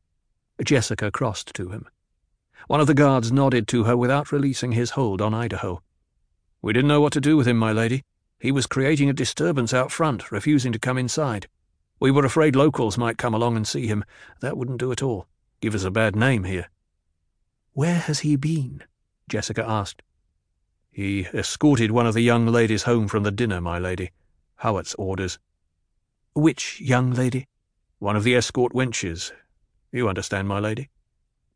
Jessica 0.64 1.12
crossed 1.12 1.54
to 1.56 1.70
him. 1.70 1.88
One 2.68 2.80
of 2.80 2.88
the 2.88 2.94
guards 2.94 3.32
nodded 3.32 3.68
to 3.70 3.86
her 3.86 3.98
without 3.98 4.32
releasing 4.32 4.74
his 4.74 4.92
hold 4.92 5.22
on 5.22 5.34
Idaho. 5.34 5.82
We 6.62 6.74
didn't 6.74 6.90
know 6.90 7.02
what 7.02 7.14
to 7.14 7.22
do 7.22 7.36
with 7.36 7.48
him, 7.48 7.58
my 7.58 7.72
lady. 7.72 8.04
He 8.40 8.52
was 8.52 8.68
creating 8.68 9.10
a 9.10 9.14
disturbance 9.14 9.74
out 9.74 9.92
front, 9.92 10.32
refusing 10.32 10.72
to 10.72 10.80
come 10.80 10.98
inside. 10.98 11.48
We 12.00 12.12
were 12.12 12.26
afraid 12.26 12.56
locals 12.56 12.98
might 12.98 13.18
come 13.18 13.34
along 13.34 13.56
and 13.56 13.68
see 13.68 13.88
him. 13.88 14.04
That 14.42 14.58
wouldn't 14.58 14.80
do 14.80 14.92
at 14.92 15.04
all. 15.04 15.28
Give 15.60 15.76
us 15.76 15.84
a 15.84 15.92
bad 15.92 16.16
name 16.16 16.44
here. 16.44 16.70
Where 17.74 18.00
has 18.00 18.20
he 18.20 18.36
been? 18.36 18.84
Jessica 19.32 19.64
asked. 19.66 20.04
He 20.92 21.22
escorted 21.34 21.92
one 21.92 22.06
of 22.06 22.14
the 22.14 22.20
young 22.20 22.46
ladies 22.48 22.84
home 22.84 23.08
from 23.08 23.24
the 23.24 23.32
dinner, 23.32 23.62
my 23.62 23.80
lady. 23.80 24.12
Hawat's 24.56 24.94
orders. 24.96 25.40
Which 26.34 26.82
young 26.82 27.14
lady? 27.14 27.48
One 28.00 28.18
of 28.18 28.26
the 28.26 28.36
escort 28.36 28.74
wenches. 28.74 29.32
You 29.90 30.10
understand, 30.10 30.50
my 30.50 30.60
lady? 30.60 30.90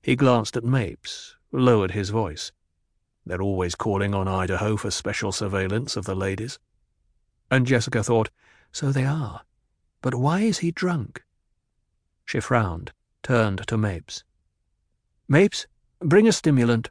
He 0.02 0.16
glanced 0.16 0.56
at 0.56 0.64
Mapes, 0.64 1.36
lowered 1.52 1.92
his 1.92 2.12
voice. 2.12 2.54
They're 3.26 3.42
always 3.42 3.76
calling 3.76 4.16
on 4.16 4.30
Idaho 4.30 4.78
for 4.78 4.90
special 4.90 5.34
surveillance 5.34 5.98
of 5.98 6.06
the 6.06 6.16
ladies. 6.16 6.58
And 7.52 7.68
Jessica 7.68 8.06
thought, 8.06 8.30
so 8.72 8.94
they 8.94 9.04
are. 9.04 9.42
But 10.02 10.16
why 10.16 10.40
is 10.42 10.60
he 10.60 10.72
drunk? 10.72 11.26
She 12.24 12.40
frowned, 12.40 12.94
turned 13.22 13.68
to 13.68 13.78
Mapes. 13.78 14.24
Mapes, 15.28 15.68
bring 16.00 16.26
a 16.26 16.32
stimulant. 16.32 16.90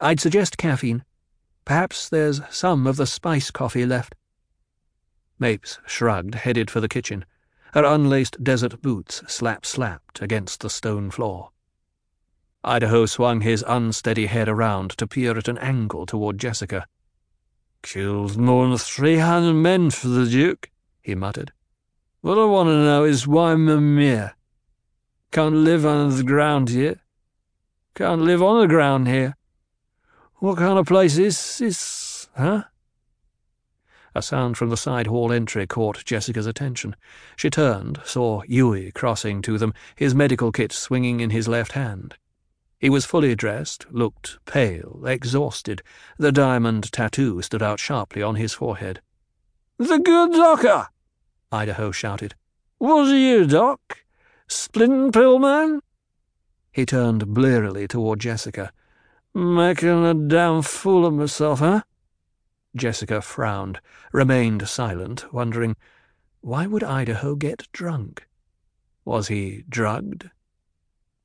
I'd 0.00 0.20
suggest 0.20 0.58
caffeine. 0.58 1.04
Perhaps 1.64 2.08
there's 2.08 2.40
some 2.50 2.86
of 2.86 2.96
the 2.96 3.06
spice 3.06 3.50
coffee 3.50 3.86
left. 3.86 4.14
Mapes 5.38 5.78
shrugged, 5.86 6.34
headed 6.34 6.70
for 6.70 6.80
the 6.80 6.88
kitchen. 6.88 7.24
Her 7.72 7.84
unlaced 7.84 8.42
desert 8.42 8.80
boots 8.80 9.22
slap-slapped 9.26 10.22
against 10.22 10.60
the 10.60 10.70
stone 10.70 11.10
floor. 11.10 11.50
Idaho 12.64 13.06
swung 13.06 13.42
his 13.42 13.64
unsteady 13.66 14.26
head 14.26 14.48
around 14.48 14.90
to 14.98 15.06
peer 15.06 15.36
at 15.36 15.48
an 15.48 15.58
angle 15.58 16.06
toward 16.06 16.38
Jessica. 16.38 16.86
Killed 17.82 18.36
more 18.36 18.66
than 18.66 18.78
three 18.78 19.18
hundred 19.18 19.54
men 19.54 19.90
for 19.90 20.08
the 20.08 20.26
Duke, 20.26 20.70
he 21.02 21.14
muttered. 21.14 21.52
What 22.20 22.38
I 22.38 22.44
want 22.44 22.68
to 22.68 22.84
know 22.84 23.04
is 23.04 23.26
why 23.26 23.54
Mimir 23.54 24.34
can't 25.30 25.54
live 25.54 25.86
under 25.86 26.16
the 26.16 26.24
ground 26.24 26.70
here. 26.70 27.00
Can't 27.94 28.22
live 28.22 28.42
on 28.42 28.60
the 28.60 28.66
ground 28.66 29.06
here. 29.06 29.36
What 30.38 30.58
kind 30.58 30.78
of 30.78 30.86
place 30.86 31.16
is 31.16 31.58
this, 31.58 32.28
huh? 32.36 32.64
A 34.14 34.20
sound 34.20 34.58
from 34.58 34.68
the 34.68 34.76
side 34.76 35.06
hall 35.06 35.32
entry 35.32 35.66
caught 35.66 36.04
Jessica's 36.04 36.46
attention. 36.46 36.94
She 37.36 37.48
turned, 37.48 38.00
saw 38.04 38.42
Yueh 38.42 38.92
crossing 38.92 39.40
to 39.42 39.56
them, 39.56 39.72
his 39.94 40.14
medical 40.14 40.52
kit 40.52 40.72
swinging 40.72 41.20
in 41.20 41.30
his 41.30 41.48
left 41.48 41.72
hand. 41.72 42.16
He 42.78 42.90
was 42.90 43.06
fully 43.06 43.34
dressed, 43.34 43.86
looked 43.90 44.38
pale, 44.44 45.04
exhausted. 45.06 45.82
The 46.18 46.32
diamond 46.32 46.92
tattoo 46.92 47.40
stood 47.40 47.62
out 47.62 47.80
sharply 47.80 48.22
on 48.22 48.34
his 48.34 48.52
forehead. 48.52 49.00
The 49.78 49.98
good 49.98 50.32
doctor! 50.32 50.88
Idaho 51.50 51.92
shouted. 51.92 52.34
Was 52.78 53.10
you, 53.10 53.46
Doc? 53.46 54.04
Splint 54.48 55.14
pill 55.14 55.38
man? 55.38 55.80
He 56.72 56.84
turned 56.84 57.32
blearily 57.32 57.88
toward 57.88 58.20
Jessica. 58.20 58.70
Making 59.36 60.06
a 60.06 60.14
damn 60.14 60.62
fool 60.62 61.04
of 61.04 61.12
myself, 61.12 61.60
eh? 61.60 61.82
Jessica 62.74 63.20
frowned, 63.20 63.82
remained 64.10 64.66
silent, 64.66 65.30
wondering, 65.30 65.76
why 66.40 66.66
would 66.66 66.82
Idaho 66.82 67.34
get 67.34 67.70
drunk? 67.70 68.26
Was 69.04 69.28
he 69.28 69.64
drugged? 69.68 70.30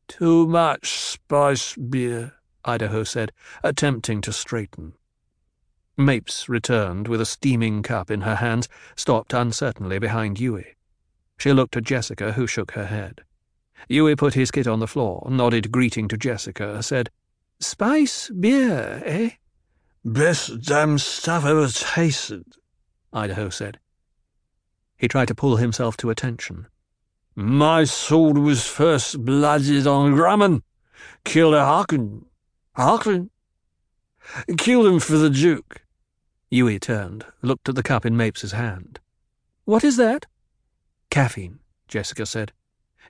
Too 0.09 0.45
much 0.45 0.89
spice 0.89 1.77
beer, 1.77 2.33
Idaho 2.65 3.05
said, 3.05 3.31
attempting 3.63 4.19
to 4.23 4.33
straighten. 4.33 4.91
Mapes 5.95 6.49
returned 6.49 7.07
with 7.07 7.21
a 7.21 7.25
steaming 7.25 7.81
cup 7.81 8.11
in 8.11 8.21
her 8.21 8.35
hands, 8.35 8.67
stopped 8.97 9.31
uncertainly 9.31 9.99
behind 9.99 10.35
Yueh. 10.35 10.75
She 11.37 11.53
looked 11.53 11.77
at 11.77 11.85
Jessica, 11.85 12.33
who 12.33 12.45
shook 12.45 12.71
her 12.71 12.87
head. 12.87 13.21
Yueh 13.89 14.17
put 14.17 14.33
his 14.33 14.51
kit 14.51 14.67
on 14.67 14.79
the 14.79 14.85
floor, 14.85 15.25
nodded 15.31 15.71
greeting 15.71 16.09
to 16.09 16.17
Jessica, 16.17 16.83
said, 16.83 17.09
Spice 17.61 18.29
beer, 18.29 19.03
eh? 19.05 19.29
Best 20.03 20.63
damn 20.63 20.97
stuff 20.97 21.45
ever 21.45 21.67
tasted, 21.67 22.43
Idaho 23.13 23.49
said. 23.49 23.79
He 24.97 25.07
tried 25.07 25.27
to 25.27 25.35
pull 25.35 25.57
himself 25.57 25.95
to 25.97 26.09
attention. 26.09 26.67
My 27.35 27.83
sword 27.83 28.39
was 28.39 28.65
first 28.65 29.23
blooded 29.23 29.85
on 29.85 30.15
Grumman. 30.15 30.63
Killed 31.23 31.53
a 31.53 31.63
Harkin. 31.63 32.25
Harkin? 32.75 33.29
Killed 34.57 34.87
him 34.87 34.99
for 34.99 35.17
the 35.17 35.29
Duke. 35.29 35.85
Yueh 36.51 36.81
turned, 36.81 37.25
looked 37.43 37.69
at 37.69 37.75
the 37.75 37.83
cup 37.83 38.05
in 38.05 38.17
Mapes's 38.17 38.53
hand. 38.53 38.99
What 39.65 39.83
is 39.83 39.97
that? 39.97 40.25
Caffeine, 41.11 41.59
Jessica 41.87 42.25
said. 42.25 42.53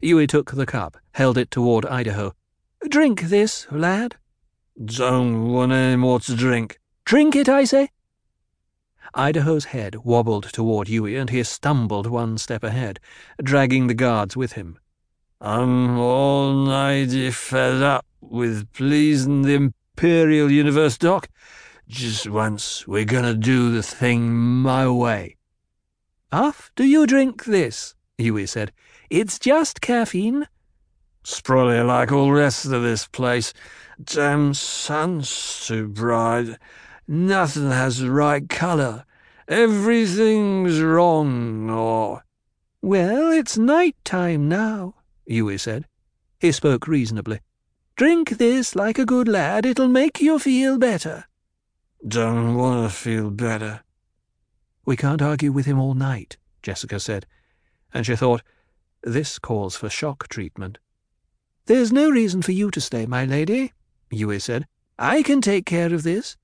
Yueh 0.03 0.27
took 0.27 0.51
the 0.51 0.65
cup, 0.65 0.97
held 1.13 1.37
it 1.37 1.49
toward 1.51 1.85
Idaho. 1.85 2.33
Drink 2.89 3.23
this, 3.23 3.65
lad. 3.71 4.17
Don't 4.83 5.51
want 5.51 5.71
any 5.71 5.95
more 5.95 6.19
to 6.21 6.35
drink. 6.35 6.79
Drink 7.05 7.35
it, 7.35 7.47
I 7.47 7.65
say. 7.65 7.89
Idaho's 9.13 9.65
head 9.65 9.97
wobbled 10.03 10.45
toward 10.53 10.87
Yueh, 10.87 11.19
and 11.19 11.29
he 11.29 11.43
stumbled 11.43 12.07
one 12.07 12.37
step 12.37 12.63
ahead, 12.63 12.99
dragging 13.43 13.87
the 13.87 13.93
guards 13.93 14.37
with 14.37 14.53
him. 14.53 14.79
I'm 15.41 15.99
almighty 15.99 17.29
fed 17.31 17.81
up 17.81 18.05
with 18.21 18.71
pleasing 18.73 19.41
the 19.41 19.55
Imperial 19.55 20.49
Universe, 20.49 20.97
Doc. 20.97 21.27
Just 21.87 22.29
once, 22.29 22.87
we're 22.87 23.05
gonna 23.05 23.33
do 23.33 23.71
the 23.71 23.83
thing 23.83 24.33
my 24.33 24.87
way. 24.87 25.35
After 26.31 26.85
you 26.85 27.05
drink 27.05 27.43
this, 27.43 27.95
Yueh 28.17 28.47
said. 28.47 28.71
It's 29.09 29.37
just 29.37 29.81
caffeine. 29.81 30.47
Sprolly 31.23 31.81
like 31.81 32.11
all 32.11 32.31
rest 32.31 32.65
of 32.65 32.81
this 32.81 33.07
place. 33.07 33.53
Damn 34.03 34.53
sun's 34.53 35.65
too 35.67 35.87
bright. 35.87 36.57
Nothing 37.07 37.71
has 37.71 37.97
the 37.97 38.09
right 38.09 38.47
colour. 38.47 39.05
Everything's 39.47 40.81
wrong, 40.81 41.69
or... 41.69 42.23
Well, 42.81 43.31
it's 43.31 43.57
night 43.57 43.95
time 44.05 44.47
now, 44.47 44.95
Yueh 45.29 45.59
said. 45.59 45.87
He 46.39 46.51
spoke 46.51 46.87
reasonably. 46.87 47.41
Drink 47.95 48.29
this 48.31 48.75
like 48.75 48.97
a 48.97 49.05
good 49.05 49.27
lad. 49.27 49.65
It'll 49.65 49.89
make 49.89 50.21
you 50.21 50.39
feel 50.39 50.77
better. 50.77 51.25
Don't 52.07 52.55
want 52.55 52.89
to 52.89 52.95
feel 52.95 53.29
better. 53.29 53.81
We 54.85 54.95
can't 54.95 55.21
argue 55.21 55.51
with 55.51 55.65
him 55.65 55.79
all 55.79 55.93
night, 55.93 56.37
Jessica 56.63 56.99
said, 56.99 57.27
and 57.93 58.05
she 58.05 58.15
thought, 58.15 58.41
this 59.03 59.37
calls 59.37 59.75
for 59.75 59.89
shock 59.89 60.27
treatment. 60.27 60.79
There's 61.65 61.91
no 61.91 62.09
reason 62.09 62.41
for 62.41 62.53
you 62.53 62.71
to 62.71 62.81
stay, 62.81 63.05
my 63.05 63.25
lady, 63.25 63.73
Yueh 64.11 64.41
said. 64.41 64.67
I 64.99 65.23
can 65.23 65.41
take 65.41 65.65
care 65.65 65.93
of 65.93 66.03
this. 66.03 66.37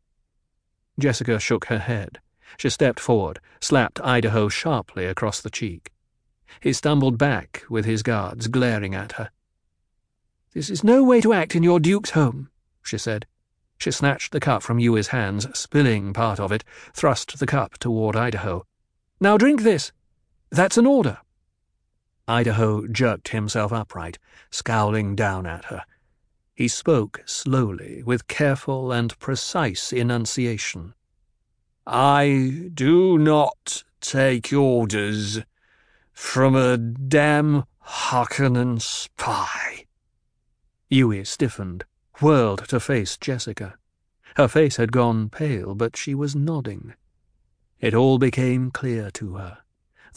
Jessica 0.99 1.39
shook 1.39 1.65
her 1.65 1.79
head. 1.79 2.19
She 2.57 2.69
stepped 2.69 2.99
forward, 2.99 3.39
slapped 3.59 4.01
Idaho 4.01 4.49
sharply 4.49 5.05
across 5.05 5.41
the 5.41 5.49
cheek. 5.49 5.91
He 6.61 6.73
stumbled 6.73 7.17
back 7.17 7.63
with 7.69 7.85
his 7.85 8.03
guards 8.03 8.47
glaring 8.47 8.95
at 8.95 9.13
her. 9.13 9.29
This 10.53 10.69
is 10.69 10.83
no 10.83 11.03
way 11.03 11.21
to 11.21 11.33
act 11.33 11.55
in 11.55 11.61
your 11.61 11.79
duke's 11.79 12.11
home, 12.11 12.49
she 12.83 12.97
said. 12.97 13.27
She 13.77 13.91
snatched 13.91 14.31
the 14.31 14.39
cup 14.39 14.63
from 14.63 14.79
Yueh's 14.79 15.09
hands, 15.09 15.47
spilling 15.57 16.13
part 16.13 16.39
of 16.39 16.51
it, 16.51 16.63
thrust 16.93 17.37
the 17.37 17.45
cup 17.45 17.77
toward 17.77 18.15
Idaho. 18.15 18.65
Now 19.19 19.37
drink 19.37 19.61
this. 19.61 19.91
That's 20.49 20.77
an 20.77 20.87
order. 20.87 21.19
Idaho 22.27 22.87
jerked 22.87 23.29
himself 23.29 23.71
upright, 23.71 24.17
scowling 24.49 25.15
down 25.15 25.45
at 25.45 25.65
her. 25.65 25.83
He 26.57 26.67
spoke 26.67 27.21
slowly, 27.27 28.01
with 28.01 28.27
careful 28.27 28.91
and 28.91 29.17
precise 29.19 29.93
enunciation. 29.93 30.95
I 31.85 32.71
do 32.73 33.19
not 33.19 33.83
take 34.01 34.51
orders 34.51 35.41
from 36.13 36.55
a 36.55 36.75
damn 36.75 37.65
Harkonnen 37.85 38.81
spy. 38.81 39.85
Yueh 40.89 41.27
stiffened, 41.27 41.85
whirled 42.21 42.67
to 42.69 42.79
face 42.79 43.17
Jessica. 43.17 43.77
Her 44.35 44.47
face 44.47 44.77
had 44.77 44.91
gone 44.91 45.29
pale, 45.29 45.75
but 45.75 45.95
she 45.95 46.15
was 46.15 46.35
nodding. 46.35 46.95
It 47.79 47.93
all 47.93 48.17
became 48.17 48.71
clear 48.71 49.11
to 49.11 49.35
her. 49.35 49.59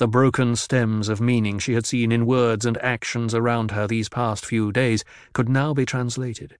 The 0.00 0.08
broken 0.08 0.56
stems 0.56 1.10
of 1.10 1.20
meaning 1.20 1.58
she 1.58 1.74
had 1.74 1.84
seen 1.84 2.10
in 2.10 2.24
words 2.24 2.64
and 2.64 2.78
actions 2.78 3.34
around 3.34 3.72
her 3.72 3.86
these 3.86 4.08
past 4.08 4.46
few 4.46 4.72
days 4.72 5.04
could 5.34 5.46
now 5.46 5.74
be 5.74 5.84
translated. 5.84 6.56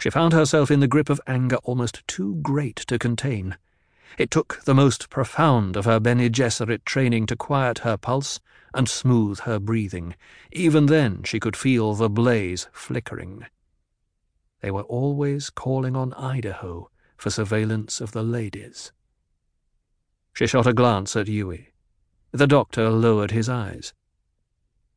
She 0.00 0.10
found 0.10 0.32
herself 0.32 0.72
in 0.72 0.80
the 0.80 0.88
grip 0.88 1.08
of 1.08 1.20
anger 1.28 1.58
almost 1.62 2.02
too 2.08 2.34
great 2.42 2.74
to 2.88 2.98
contain. 2.98 3.58
It 4.18 4.28
took 4.28 4.60
the 4.64 4.74
most 4.74 5.08
profound 5.08 5.76
of 5.76 5.84
her 5.84 6.00
Bene 6.00 6.28
Gesserit 6.28 6.84
training 6.84 7.26
to 7.26 7.36
quiet 7.36 7.78
her 7.78 7.96
pulse 7.96 8.40
and 8.74 8.88
smooth 8.88 9.38
her 9.42 9.60
breathing. 9.60 10.16
Even 10.50 10.86
then 10.86 11.22
she 11.22 11.38
could 11.38 11.56
feel 11.56 11.94
the 11.94 12.10
blaze 12.10 12.66
flickering. 12.72 13.46
They 14.62 14.72
were 14.72 14.82
always 14.82 15.48
calling 15.48 15.94
on 15.94 16.12
Idaho 16.14 16.90
for 17.16 17.30
surveillance 17.30 18.00
of 18.00 18.10
the 18.10 18.24
ladies. 18.24 18.90
She 20.32 20.48
shot 20.48 20.66
a 20.66 20.72
glance 20.72 21.14
at 21.14 21.28
Yueh. 21.28 21.66
The 22.34 22.48
doctor 22.48 22.90
lowered 22.90 23.30
his 23.30 23.48
eyes. 23.48 23.94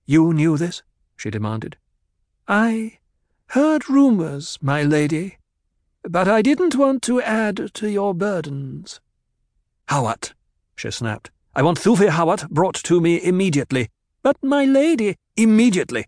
You 0.07 0.33
knew 0.33 0.57
this? 0.57 0.81
she 1.15 1.29
demanded. 1.29 1.77
I 2.47 2.97
heard 3.49 3.87
rumors, 3.87 4.57
my 4.59 4.81
lady, 4.81 5.37
but 6.01 6.27
I 6.27 6.41
didn't 6.41 6.75
want 6.75 7.03
to 7.03 7.21
add 7.21 7.69
to 7.75 7.91
your 7.91 8.15
burdens. 8.15 8.99
Hawat, 9.87 10.33
she 10.75 10.89
snapped. 10.89 11.29
I 11.55 11.61
want 11.61 11.77
Thufir 11.77 12.09
Hawat 12.09 12.49
brought 12.49 12.81
to 12.85 12.99
me 12.99 13.23
immediately. 13.23 13.89
But, 14.23 14.37
my 14.41 14.65
lady, 14.65 15.15
immediately. 15.35 16.05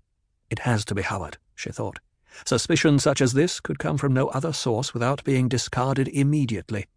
It 0.49 0.59
has 0.59 0.83
to 0.85 0.95
be 0.95 1.03
Hawat, 1.03 1.35
she 1.53 1.69
thought. 1.69 1.99
Suspicion 2.43 2.97
such 2.97 3.21
as 3.21 3.33
this 3.33 3.59
could 3.59 3.77
come 3.77 3.99
from 3.99 4.15
no 4.15 4.29
other 4.29 4.51
source 4.51 4.95
without 4.95 5.23
being 5.23 5.47
discarded 5.47 6.07
immediately. 6.07 6.87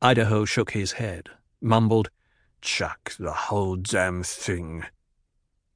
Idaho 0.00 0.44
shook 0.44 0.70
his 0.70 0.92
head, 0.92 1.30
mumbled, 1.60 2.10
Chuck 2.60 3.14
the 3.18 3.32
whole 3.32 3.76
damn 3.76 4.22
thing. 4.22 4.84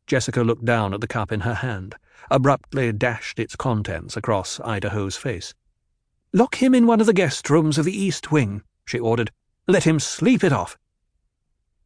Jessica 0.07 0.42
looked 0.42 0.64
down 0.64 0.92
at 0.95 1.01
the 1.01 1.07
cup 1.07 1.33
in 1.33 1.40
her 1.40 1.55
hand, 1.55 1.95
abruptly 2.31 2.92
dashed 2.92 3.38
its 3.38 3.57
contents 3.57 4.16
across 4.16 4.61
Idaho's 4.61 5.16
face. 5.16 5.55
Lock 6.33 6.57
him 6.62 6.75
in 6.75 6.87
one 6.87 7.01
of 7.01 7.07
the 7.07 7.12
guest 7.12 7.49
rooms 7.51 7.79
of 7.79 7.85
the 7.85 7.97
East 7.97 8.33
Wing, 8.33 8.62
she 8.85 8.99
ordered. 8.99 9.31
Let 9.68 9.85
him 9.85 10.01
sleep 10.01 10.42
it 10.42 10.53
off. 10.53 10.77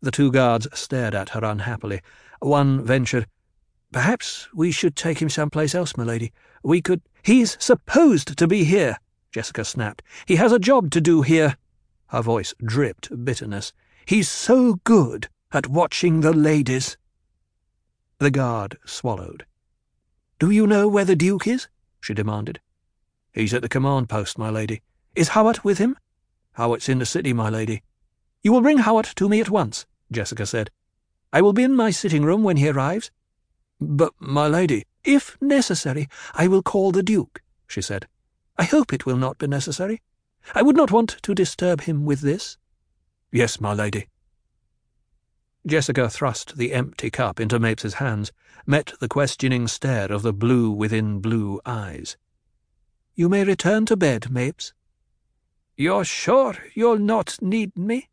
The 0.01 0.11
two 0.11 0.31
guards 0.31 0.69
stared 0.73 1.15
at 1.15 1.31
her 1.31 1.45
unhappily. 1.45 2.01
One 2.41 2.85
ventured, 2.85 3.27
Perhaps 3.93 4.49
we 4.53 4.73
should 4.73 4.97
take 4.97 5.23
him 5.23 5.29
someplace 5.29 5.75
else, 5.75 5.97
milady. 5.97 6.33
We 6.63 6.83
could. 6.83 7.03
He's 7.23 7.57
supposed 7.59 8.37
to 8.37 8.47
be 8.47 8.65
here, 8.65 8.99
Jessica 9.33 9.65
snapped. 9.65 10.03
He 10.27 10.37
has 10.37 10.53
a 10.53 10.59
job 10.59 10.91
to 10.91 11.01
do 11.01 11.23
here. 11.23 11.57
Her 12.09 12.21
voice 12.21 12.53
dripped 12.65 13.25
bitterness. 13.25 13.73
He's 14.07 14.31
so 14.31 14.75
good 14.85 15.29
at 15.51 15.67
watching 15.67 16.21
the 16.21 16.33
ladies. 16.33 16.97
The 18.21 18.31
guard 18.31 18.79
swallowed. 18.87 19.45
Do 20.39 20.49
you 20.49 20.65
know 20.65 20.87
where 20.87 21.05
the 21.05 21.17
Duke 21.17 21.49
is? 21.49 21.67
she 22.01 22.15
demanded. 22.15 22.61
He's 23.33 23.53
at 23.53 23.63
the 23.63 23.69
command 23.69 24.09
post, 24.09 24.39
my 24.39 24.49
lady. 24.49 24.81
Is 25.17 25.31
Hawat 25.31 25.65
with 25.65 25.79
him? 25.79 25.99
Hawat's 26.57 26.89
in 26.89 27.01
the 27.01 27.05
city, 27.05 27.33
my 27.33 27.51
lady. 27.51 27.83
You 28.45 28.53
will 28.53 28.61
bring 28.61 28.79
Hawat 28.79 29.13
to 29.17 29.29
me 29.29 29.41
at 29.41 29.51
once, 29.51 29.87
Jessica 30.13 30.47
said. 30.47 30.71
I 31.33 31.43
will 31.43 31.53
be 31.53 31.65
in 31.65 31.75
my 31.75 31.91
sitting 31.91 32.25
room 32.25 32.45
when 32.45 32.59
he 32.59 32.69
arrives. 32.69 33.11
But, 33.81 34.13
my 34.21 34.47
lady, 34.47 34.85
if 35.03 35.37
necessary, 35.41 36.09
I 36.33 36.47
will 36.47 36.63
call 36.63 36.93
the 36.93 37.03
Duke, 37.03 37.43
she 37.67 37.83
said. 37.83 38.07
I 38.57 38.63
hope 38.63 38.93
it 38.93 39.05
will 39.05 39.17
not 39.17 39.39
be 39.39 39.49
necessary. 39.49 40.01
I 40.55 40.63
would 40.63 40.77
not 40.77 40.93
want 40.93 41.17
to 41.23 41.35
disturb 41.35 41.81
him 41.81 42.05
with 42.05 42.21
this. 42.21 42.57
Yes, 43.33 43.61
my 43.61 43.73
lady. 43.73 44.09
Jessica 45.67 46.09
thrust 46.09 46.57
the 46.57 46.73
empty 46.73 47.11
cup 47.11 47.41
into 47.41 47.59
Mapes's 47.59 47.95
hands, 47.95 48.31
met 48.67 48.93
the 49.01 49.09
questioning 49.09 49.67
stare 49.67 50.13
of 50.13 50.23
the 50.23 50.33
blue 50.33 50.71
within 50.71 51.19
blue 51.19 51.61
eyes. 51.67 52.17
You 53.17 53.29
may 53.29 53.43
return 53.43 53.85
to 53.87 53.97
bed, 53.97 54.31
Mapes. 54.31 54.73
You're 55.77 56.05
sure 56.05 56.55
you'll 56.75 57.01
not 57.01 57.39
need 57.43 57.77
me? 57.77 58.09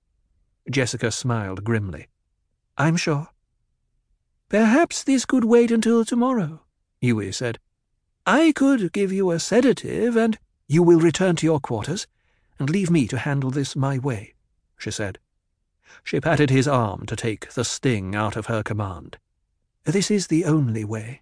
Jessica 0.69 1.12
smiled 1.12 1.63
grimly. 1.63 2.08
I'm 2.76 2.95
sure. 2.97 3.28
Perhaps 4.49 5.04
this 5.04 5.26
could 5.26 5.45
wait 5.45 5.69
until 5.69 6.04
tomorrow, 6.04 6.63
Yueh 7.04 7.34
said. 7.34 7.60
I 8.26 8.52
could 8.52 8.91
give 8.93 9.12
you 9.12 9.30
a 9.30 9.39
sedative, 9.39 10.17
and 10.17 10.39
you 10.67 10.82
will 10.82 10.99
return 10.99 11.36
to 11.36 11.45
your 11.45 11.60
quarters, 11.60 12.08
and 12.58 12.69
leave 12.69 12.89
me 12.89 13.08
to 13.10 13.19
handle 13.19 13.52
this 13.52 13.76
my 13.76 13.99
way 13.99 14.33
she 14.77 14.91
said. 14.91 15.19
She 16.03 16.19
patted 16.19 16.49
his 16.49 16.67
arm 16.67 17.05
to 17.05 17.15
take 17.15 17.51
the 17.53 17.63
sting 17.63 18.15
out 18.15 18.36
of 18.36 18.47
her 18.47 18.63
command. 18.63 19.17
This 19.86 20.09
is 20.09 20.27
the 20.27 20.45
only 20.45 20.83
way. 20.86 21.21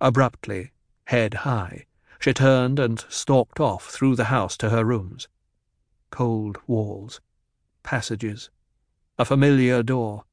Abruptly, 0.00 0.72
head 1.04 1.34
high, 1.34 1.86
she 2.18 2.32
turned 2.32 2.78
and 2.78 3.04
stalked 3.08 3.60
off 3.60 3.88
through 3.88 4.16
the 4.16 4.24
house 4.24 4.56
to 4.58 4.70
her 4.70 4.84
rooms. 4.84 5.28
Cold 6.10 6.58
walls, 6.66 7.20
passages, 7.82 8.50
a 9.18 9.24
familiar 9.24 9.82
door. 9.82 10.24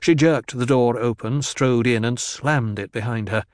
She 0.00 0.14
jerked 0.14 0.56
the 0.56 0.66
door 0.66 0.98
open, 0.98 1.42
strode 1.42 1.86
in, 1.86 2.04
and 2.04 2.18
slammed 2.18 2.78
it 2.78 2.92
behind 2.92 3.28
her. 3.28 3.44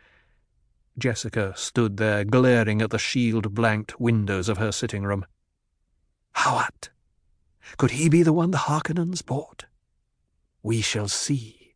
Jessica 0.99 1.55
stood 1.57 1.97
there 1.97 2.25
glaring 2.25 2.83
at 2.83 2.91
the 2.91 2.99
shield-blanked 2.99 3.99
windows 3.99 4.49
of 4.49 4.59
her 4.59 4.73
sitting 4.73 5.05
room. 5.05 5.25
Hawat! 6.37 6.91
Could 7.77 7.93
he 7.93 8.09
be 8.09 8.23
the 8.23 8.33
one 8.33 8.51
the 8.51 8.59
Harkonnens 8.59 9.23
bought? 9.23 9.67
We 10.63 10.81
shall 10.81 11.09
see. 11.09 11.75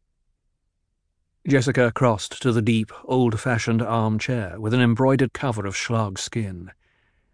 Jessica 1.46 1.92
crossed 1.92 2.40
to 2.42 2.52
the 2.52 2.62
deep, 2.62 2.92
old-fashioned 3.04 3.82
armchair 3.82 4.60
with 4.60 4.72
an 4.72 4.80
embroidered 4.80 5.32
cover 5.32 5.66
of 5.66 5.76
schlag 5.76 6.18
skin, 6.18 6.70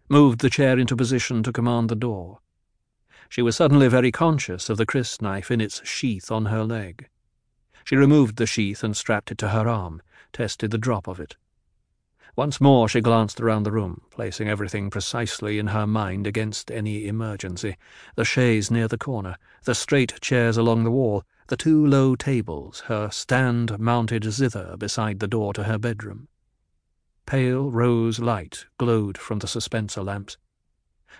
moved 0.09 0.41
the 0.41 0.49
chair 0.49 0.79
into 0.79 0.95
position 0.95 1.43
to 1.43 1.53
command 1.53 1.89
the 1.89 1.95
door. 1.95 2.39
She 3.29 3.43
was 3.43 3.55
suddenly 3.55 3.87
very 3.87 4.11
conscious 4.11 4.69
of 4.69 4.77
the 4.77 4.85
crysknife 4.85 5.51
in 5.51 5.61
its 5.61 5.87
sheath 5.87 6.31
on 6.31 6.45
her 6.45 6.63
leg. 6.63 7.07
She 7.83 7.95
removed 7.95 8.37
the 8.37 8.47
sheath 8.47 8.83
and 8.83 8.97
strapped 8.97 9.31
it 9.31 9.37
to 9.37 9.49
her 9.49 9.67
arm, 9.67 10.01
tested 10.33 10.71
the 10.71 10.77
drop 10.79 11.07
of 11.07 11.19
it. 11.19 11.35
Once 12.35 12.61
more 12.61 12.87
she 12.87 13.01
glanced 13.01 13.41
around 13.41 13.63
the 13.63 13.71
room, 13.71 14.01
placing 14.11 14.47
everything 14.47 14.89
precisely 14.89 15.59
in 15.59 15.67
her 15.67 15.87
mind 15.87 16.25
against 16.25 16.71
any 16.71 17.07
emergency. 17.07 17.75
The 18.15 18.25
chaise 18.25 18.69
near 18.69 18.87
the 18.87 18.97
corner, 18.97 19.35
the 19.63 19.75
straight 19.75 20.19
chairs 20.21 20.55
along 20.57 20.83
the 20.83 20.91
wall, 20.91 21.23
the 21.47 21.57
two 21.57 21.85
low 21.85 22.15
tables, 22.15 22.81
her 22.81 23.09
stand-mounted 23.09 24.23
zither 24.25 24.77
beside 24.77 25.19
the 25.19 25.27
door 25.27 25.53
to 25.53 25.63
her 25.63 25.77
bedroom. 25.77 26.27
Pale 27.25 27.71
rose 27.71 28.19
light 28.19 28.65
glowed 28.77 29.17
from 29.17 29.39
the 29.39 29.47
suspensor 29.47 30.03
lamps. 30.03 30.37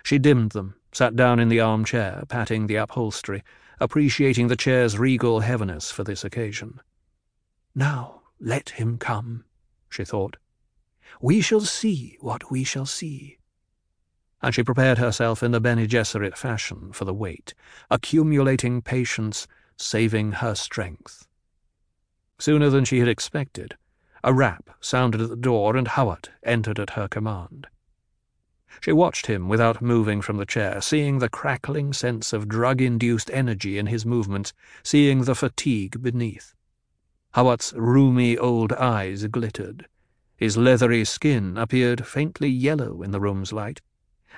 She 0.02 0.18
dimmed 0.18 0.52
them, 0.52 0.76
sat 0.92 1.16
down 1.16 1.38
in 1.38 1.48
the 1.48 1.60
armchair, 1.60 2.24
patting 2.28 2.66
the 2.66 2.76
upholstery, 2.76 3.42
appreciating 3.80 4.48
the 4.48 4.56
chair's 4.56 4.98
regal 4.98 5.40
heaviness 5.40 5.90
for 5.90 6.04
this 6.04 6.24
occasion. 6.24 6.80
Now 7.74 8.22
let 8.40 8.70
him 8.70 8.98
come, 8.98 9.44
she 9.88 10.04
thought. 10.04 10.36
We 11.20 11.40
shall 11.40 11.60
see 11.60 12.16
what 12.20 12.50
we 12.50 12.64
shall 12.64 12.86
see. 12.86 13.38
And 14.42 14.54
she 14.54 14.62
prepared 14.62 14.98
herself 14.98 15.42
in 15.42 15.50
the 15.50 15.60
Bene 15.60 15.86
Gesserit 15.86 16.36
fashion 16.36 16.92
for 16.92 17.04
the 17.04 17.14
wait, 17.14 17.54
accumulating 17.90 18.80
patience, 18.80 19.46
saving 19.76 20.32
her 20.32 20.54
strength. 20.54 21.26
Sooner 22.38 22.70
than 22.70 22.84
she 22.84 23.00
had 23.00 23.08
expected, 23.08 23.76
a 24.24 24.32
rap 24.32 24.70
sounded 24.80 25.20
at 25.20 25.28
the 25.28 25.36
door 25.36 25.76
and 25.76 25.88
Hawat 25.88 26.30
entered 26.42 26.78
at 26.78 26.90
her 26.90 27.08
command. 27.08 27.66
She 28.80 28.92
watched 28.92 29.26
him 29.26 29.48
without 29.48 29.82
moving 29.82 30.22
from 30.22 30.36
the 30.36 30.46
chair, 30.46 30.80
seeing 30.80 31.18
the 31.18 31.28
crackling 31.28 31.92
sense 31.92 32.32
of 32.32 32.48
drug-induced 32.48 33.30
energy 33.30 33.78
in 33.78 33.86
his 33.86 34.06
movements, 34.06 34.52
seeing 34.82 35.24
the 35.24 35.34
fatigue 35.34 36.02
beneath. 36.02 36.54
Hawat's 37.34 37.72
rheumy 37.72 38.38
old 38.38 38.72
eyes 38.72 39.26
glittered. 39.26 39.86
His 40.40 40.56
leathery 40.56 41.04
skin 41.04 41.58
appeared 41.58 42.06
faintly 42.06 42.48
yellow 42.48 43.02
in 43.02 43.10
the 43.10 43.20
room's 43.20 43.52
light, 43.52 43.82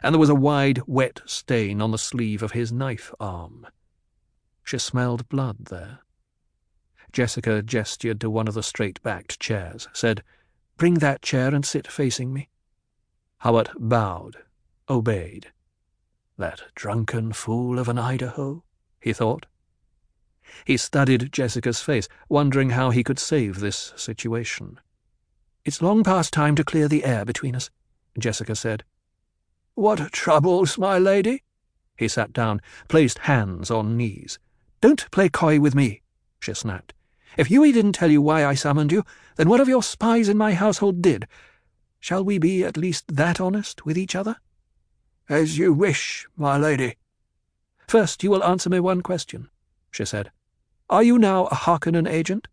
and 0.02 0.12
there 0.12 0.18
was 0.18 0.28
a 0.28 0.34
wide, 0.34 0.80
wet 0.88 1.20
stain 1.26 1.80
on 1.80 1.92
the 1.92 1.96
sleeve 1.96 2.42
of 2.42 2.50
his 2.50 2.72
knife 2.72 3.14
arm. 3.20 3.68
She 4.64 4.78
smelled 4.78 5.28
blood 5.28 5.66
there. 5.66 6.00
Jessica 7.12 7.62
gestured 7.62 8.20
to 8.20 8.28
one 8.28 8.48
of 8.48 8.54
the 8.54 8.64
straight-backed 8.64 9.38
chairs, 9.38 9.86
said, 9.92 10.24
Bring 10.76 10.94
that 10.94 11.22
chair 11.22 11.54
and 11.54 11.64
sit 11.64 11.86
facing 11.86 12.32
me. 12.32 12.48
Hawat 13.42 13.70
bowed, 13.78 14.38
obeyed. 14.88 15.52
That 16.36 16.62
drunken 16.74 17.32
fool 17.32 17.78
of 17.78 17.88
an 17.88 17.98
Idaho, 17.98 18.64
he 19.00 19.12
thought. 19.12 19.46
He 20.64 20.76
studied 20.76 21.32
Jessica's 21.32 21.80
face, 21.80 22.08
wondering 22.28 22.70
how 22.70 22.90
he 22.90 23.04
could 23.04 23.20
save 23.20 23.60
this 23.60 23.92
situation. 23.94 24.80
It's 25.64 25.80
long 25.80 26.02
past 26.02 26.32
time 26.32 26.56
to 26.56 26.64
clear 26.64 26.88
the 26.88 27.04
air 27.04 27.24
between 27.24 27.54
us, 27.54 27.70
Jessica 28.18 28.56
said. 28.56 28.82
What 29.74 30.12
troubles, 30.12 30.76
my 30.76 30.98
lady? 30.98 31.44
He 31.96 32.08
sat 32.08 32.32
down, 32.32 32.60
placed 32.88 33.18
hands 33.18 33.70
on 33.70 33.96
knees. 33.96 34.40
Don't 34.80 35.08
play 35.12 35.28
coy 35.28 35.60
with 35.60 35.76
me, 35.76 36.02
she 36.40 36.52
snapped. 36.52 36.94
If 37.36 37.48
Yueh 37.48 37.72
didn't 37.72 37.92
tell 37.92 38.10
you 38.10 38.20
why 38.20 38.44
I 38.44 38.54
summoned 38.54 38.90
you, 38.90 39.04
then 39.36 39.48
one 39.48 39.60
of 39.60 39.68
your 39.68 39.84
spies 39.84 40.28
in 40.28 40.36
my 40.36 40.52
household 40.54 41.00
did. 41.00 41.28
Shall 42.00 42.24
we 42.24 42.38
be 42.38 42.64
at 42.64 42.76
least 42.76 43.04
that 43.14 43.40
honest 43.40 43.86
with 43.86 43.96
each 43.96 44.16
other? 44.16 44.36
As 45.28 45.58
you 45.58 45.72
wish, 45.72 46.26
my 46.36 46.58
lady. 46.58 46.96
First, 47.86 48.24
you 48.24 48.30
will 48.30 48.42
answer 48.42 48.68
me 48.68 48.80
one 48.80 49.00
question, 49.00 49.48
she 49.92 50.04
said. 50.04 50.32
Are 50.90 51.04
you 51.04 51.18
now 51.18 51.46
a 51.46 51.54
Harkonnen 51.54 52.08
agent? 52.08 52.48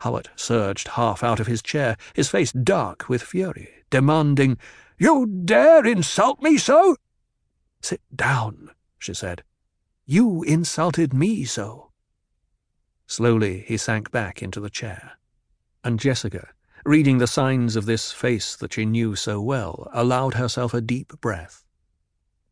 Hawat 0.00 0.28
surged 0.36 0.88
half 0.88 1.24
out 1.24 1.40
of 1.40 1.46
his 1.46 1.62
chair, 1.62 1.96
his 2.14 2.28
face 2.28 2.52
dark 2.52 3.08
with 3.08 3.22
fury, 3.22 3.68
demanding, 3.90 4.58
You 4.98 5.26
dare 5.26 5.84
insult 5.84 6.40
me 6.40 6.56
so? 6.56 6.96
Sit 7.82 8.00
down, 8.14 8.70
she 8.98 9.14
said. 9.14 9.42
You 10.06 10.42
insulted 10.42 11.12
me 11.12 11.44
so. 11.44 11.90
Slowly 13.06 13.64
he 13.66 13.76
sank 13.76 14.10
back 14.10 14.42
into 14.42 14.60
the 14.60 14.70
chair, 14.70 15.12
and 15.82 15.98
Jessica, 15.98 16.48
reading 16.84 17.18
the 17.18 17.26
signs 17.26 17.74
of 17.74 17.86
this 17.86 18.12
face 18.12 18.54
that 18.56 18.74
she 18.74 18.84
knew 18.84 19.16
so 19.16 19.40
well, 19.40 19.88
allowed 19.92 20.34
herself 20.34 20.74
a 20.74 20.80
deep 20.80 21.20
breath. 21.20 21.64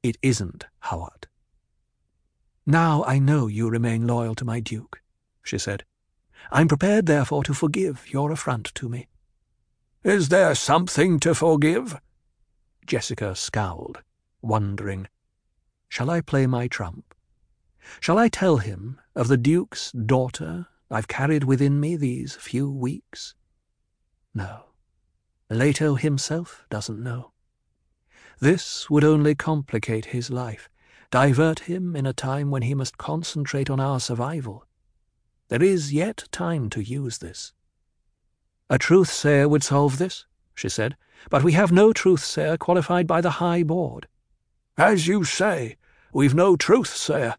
It 0.03 0.17
isn't 0.23 0.67
Hawat. 0.85 1.27
Now 2.67 3.05
I 3.05 3.19
know 3.19 3.47
you 3.47 3.69
remain 3.69 4.07
loyal 4.07 4.35
to 4.37 4.45
my 4.45 4.61
duke, 4.61 5.01
she 5.43 5.59
said. 5.59 5.85
I'm 6.51 6.69
prepared, 6.69 7.07
therefore, 7.07 7.45
to 7.45 7.55
forgive 7.55 8.11
your 8.11 8.31
affront 8.31 8.75
to 8.77 8.89
me. 8.89 9.09
Is 10.05 10.29
there 10.29 10.55
something 10.55 11.19
to 11.21 11.35
forgive? 11.35 12.01
Jessica 12.87 13.35
scowled, 13.35 14.03
wondering. 14.41 15.09
Shall 15.89 16.11
I 16.11 16.21
play 16.21 16.47
my 16.47 16.69
trump? 16.69 17.15
Shall 18.01 18.19
I 18.19 18.29
tell 18.29 18.59
him 18.59 19.01
of 19.15 19.29
the 19.29 19.37
Duke's 19.37 19.93
daughter 19.93 20.67
I've 20.91 21.09
carried 21.09 21.45
within 21.45 21.81
me 21.81 21.97
these 21.97 22.35
few 22.37 22.71
weeks? 22.71 23.35
No. 24.35 24.67
Leto 25.51 25.95
himself 25.95 26.65
doesn't 26.71 27.03
know. 27.03 27.33
This 28.39 28.91
would 28.91 29.05
only 29.05 29.35
complicate 29.35 30.07
his 30.07 30.31
life, 30.31 30.69
divert 31.11 31.61
him 31.61 31.97
in 31.97 32.07
a 32.07 32.13
time 32.13 32.51
when 32.51 32.63
he 32.63 32.75
must 32.75 32.99
concentrate 32.99 33.71
on 33.71 33.81
our 33.81 33.99
survival. 33.99 34.67
There 35.49 35.63
is 35.63 35.93
yet 35.93 36.25
time 36.33 36.69
to 36.71 36.83
use 36.83 37.19
this. 37.19 37.53
A 38.69 38.79
truth-sayer 38.79 39.49
would 39.49 39.63
solve 39.63 39.99
this, 39.99 40.27
she 40.55 40.69
said, 40.69 40.97
but 41.31 41.45
we 41.45 41.53
have 41.53 41.71
no 41.71 41.93
truth-sayer 41.93 42.57
qualified 42.57 43.07
by 43.07 43.21
the 43.21 43.39
High 43.39 43.63
Board. 43.63 44.09
As 44.77 45.07
you 45.07 45.23
say, 45.23 45.77
we've 46.13 46.35
no 46.35 46.57
truth-sayer. 46.57 47.37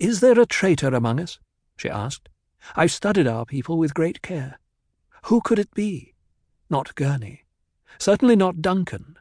Is 0.00 0.18
there 0.18 0.40
a 0.40 0.46
traitor 0.46 0.88
among 0.88 1.20
us? 1.20 1.38
she 1.76 1.88
asked. 1.88 2.28
I've 2.74 2.90
studied 2.90 3.28
our 3.28 3.46
people 3.46 3.78
with 3.78 3.94
great 3.94 4.20
care. 4.20 4.58
Who 5.26 5.40
could 5.40 5.60
it 5.60 5.72
be? 5.74 6.14
Not 6.68 6.96
Gurney. 6.96 7.44
Certainly 7.98 8.36
not 8.36 8.60
Duncan. 8.60 9.16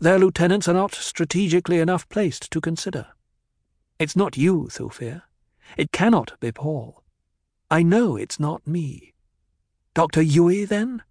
Their 0.00 0.18
lieutenants 0.18 0.66
are 0.66 0.74
not 0.74 0.94
strategically 0.94 1.78
enough 1.78 2.08
placed 2.08 2.50
to 2.50 2.60
consider. 2.60 3.06
It's 4.00 4.16
not 4.16 4.36
you, 4.36 4.68
Thufir. 4.70 5.22
It 5.76 5.92
cannot 5.92 6.38
be 6.40 6.50
Paul. 6.50 7.03
I 7.74 7.82
know 7.82 8.14
it's 8.14 8.38
not 8.38 8.68
me. 8.68 9.14
Dr. 9.94 10.22
Yueh, 10.22 10.68
then? 10.68 11.02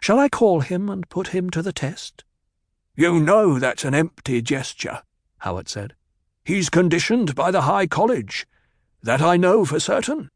Shall 0.00 0.18
I 0.18 0.28
call 0.28 0.58
him 0.58 0.88
and 0.88 1.08
put 1.08 1.28
him 1.28 1.48
to 1.50 1.62
the 1.62 1.72
test? 1.72 2.24
You 2.96 3.20
know 3.20 3.60
that's 3.60 3.84
an 3.84 3.94
empty 3.94 4.42
gesture, 4.42 5.02
Hawat 5.42 5.68
said. 5.68 5.94
He's 6.44 6.70
conditioned 6.70 7.36
by 7.36 7.52
the 7.52 7.60
High 7.60 7.86
College. 7.86 8.48
That 9.00 9.22
I 9.22 9.36
know 9.36 9.64
for 9.64 9.78
certain. 9.78 10.32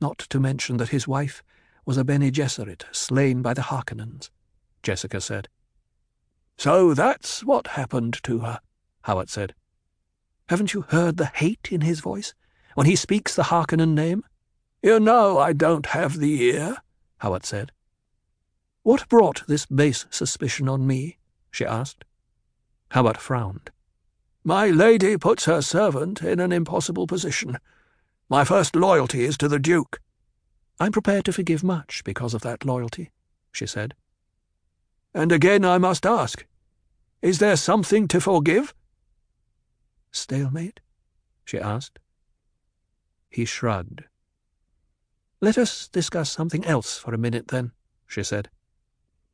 Not 0.00 0.18
to 0.18 0.40
mention 0.40 0.78
that 0.78 0.88
his 0.88 1.06
wife 1.06 1.44
was 1.86 1.96
a 1.96 2.02
Bene 2.02 2.32
Gesserit 2.32 2.82
slain 2.90 3.42
by 3.42 3.54
the 3.54 3.62
Harkonnens, 3.62 4.30
Jessica 4.82 5.20
said. 5.20 5.46
So 6.58 6.94
that's 6.94 7.44
what 7.44 7.78
happened 7.78 8.20
to 8.24 8.40
her, 8.40 8.58
Hawat 9.04 9.30
said. 9.30 9.54
Haven't 10.48 10.74
you 10.74 10.82
heard 10.88 11.16
the 11.16 11.26
hate 11.26 11.68
in 11.70 11.82
his 11.82 12.00
voice 12.00 12.34
when 12.74 12.88
he 12.88 12.96
speaks 12.96 13.36
the 13.36 13.44
Harkonnen 13.44 13.94
name? 13.94 14.24
You 14.84 15.00
know 15.00 15.38
I 15.38 15.54
don't 15.54 15.86
have 15.86 16.18
the 16.18 16.42
ear, 16.42 16.76
Hawat 17.22 17.46
said. 17.46 17.72
What 18.82 19.08
brought 19.08 19.42
this 19.46 19.64
base 19.64 20.04
suspicion 20.10 20.68
on 20.68 20.86
me? 20.86 21.16
she 21.50 21.64
asked. 21.64 22.04
Hawat 22.90 23.16
frowned. 23.16 23.70
My 24.44 24.66
lady 24.66 25.16
puts 25.16 25.46
her 25.46 25.62
servant 25.62 26.20
in 26.20 26.38
an 26.38 26.52
impossible 26.52 27.06
position. 27.06 27.56
My 28.28 28.44
first 28.44 28.76
loyalty 28.76 29.24
is 29.24 29.38
to 29.38 29.48
the 29.48 29.58
Duke. 29.58 30.02
I'm 30.78 30.92
prepared 30.92 31.24
to 31.24 31.32
forgive 31.32 31.64
much 31.64 32.04
because 32.04 32.34
of 32.34 32.42
that 32.42 32.66
loyalty, 32.66 33.10
she 33.52 33.66
said. 33.66 33.94
And 35.14 35.32
again 35.32 35.64
I 35.64 35.78
must 35.78 36.04
ask, 36.04 36.44
is 37.22 37.38
there 37.38 37.56
something 37.56 38.06
to 38.08 38.20
forgive? 38.20 38.74
Stalemate? 40.12 40.80
she 41.42 41.58
asked. 41.58 42.00
He 43.30 43.46
shrugged. 43.46 44.02
Let 45.44 45.58
us 45.58 45.88
discuss 45.88 46.30
something 46.30 46.64
else 46.64 46.96
for 46.96 47.12
a 47.12 47.18
minute, 47.18 47.48
then, 47.48 47.72
she 48.06 48.22
said. 48.22 48.48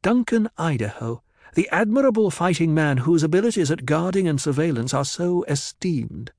Duncan 0.02 0.50
Idaho, 0.58 1.22
the 1.54 1.68
admirable 1.70 2.32
fighting 2.32 2.74
man 2.74 2.96
whose 2.96 3.22
abilities 3.22 3.70
at 3.70 3.86
guarding 3.86 4.26
and 4.26 4.40
surveillance 4.40 4.92
are 4.92 5.04
so 5.04 5.44
esteemed. 5.44 6.32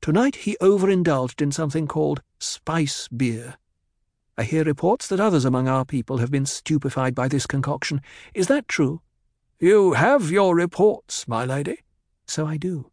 Tonight 0.00 0.34
he 0.34 0.56
overindulged 0.60 1.40
in 1.40 1.52
something 1.52 1.86
called 1.86 2.22
spice 2.40 3.06
beer. 3.06 3.54
I 4.36 4.42
hear 4.42 4.64
reports 4.64 5.06
that 5.06 5.20
others 5.20 5.44
among 5.44 5.68
our 5.68 5.84
people 5.84 6.18
have 6.18 6.32
been 6.32 6.44
stupefied 6.44 7.14
by 7.14 7.28
this 7.28 7.46
concoction. 7.46 8.00
Is 8.34 8.48
that 8.48 8.66
true? 8.66 9.00
You 9.60 9.92
have 9.92 10.32
your 10.32 10.56
reports, 10.56 11.28
my 11.28 11.44
lady. 11.44 11.84
So 12.26 12.48
I 12.48 12.56
do. 12.56 12.90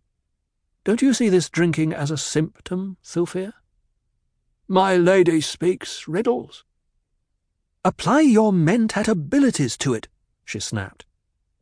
Don't 0.83 1.01
you 1.01 1.15
see 1.15 1.29
this 1.29 1.49
drinking 1.49 1.93
as 1.93 2.11
a 2.11 2.17
symptom, 2.17 2.97
Thufir? 3.03 3.53
My 4.71 4.95
lady 4.95 5.41
speaks 5.41 6.07
riddles. 6.07 6.63
Apply 7.83 8.21
your 8.21 8.53
mentat 8.53 9.07
abilities 9.07 9.75
to 9.77 9.95
it, 9.95 10.07
she 10.45 10.59
snapped. 10.59 11.07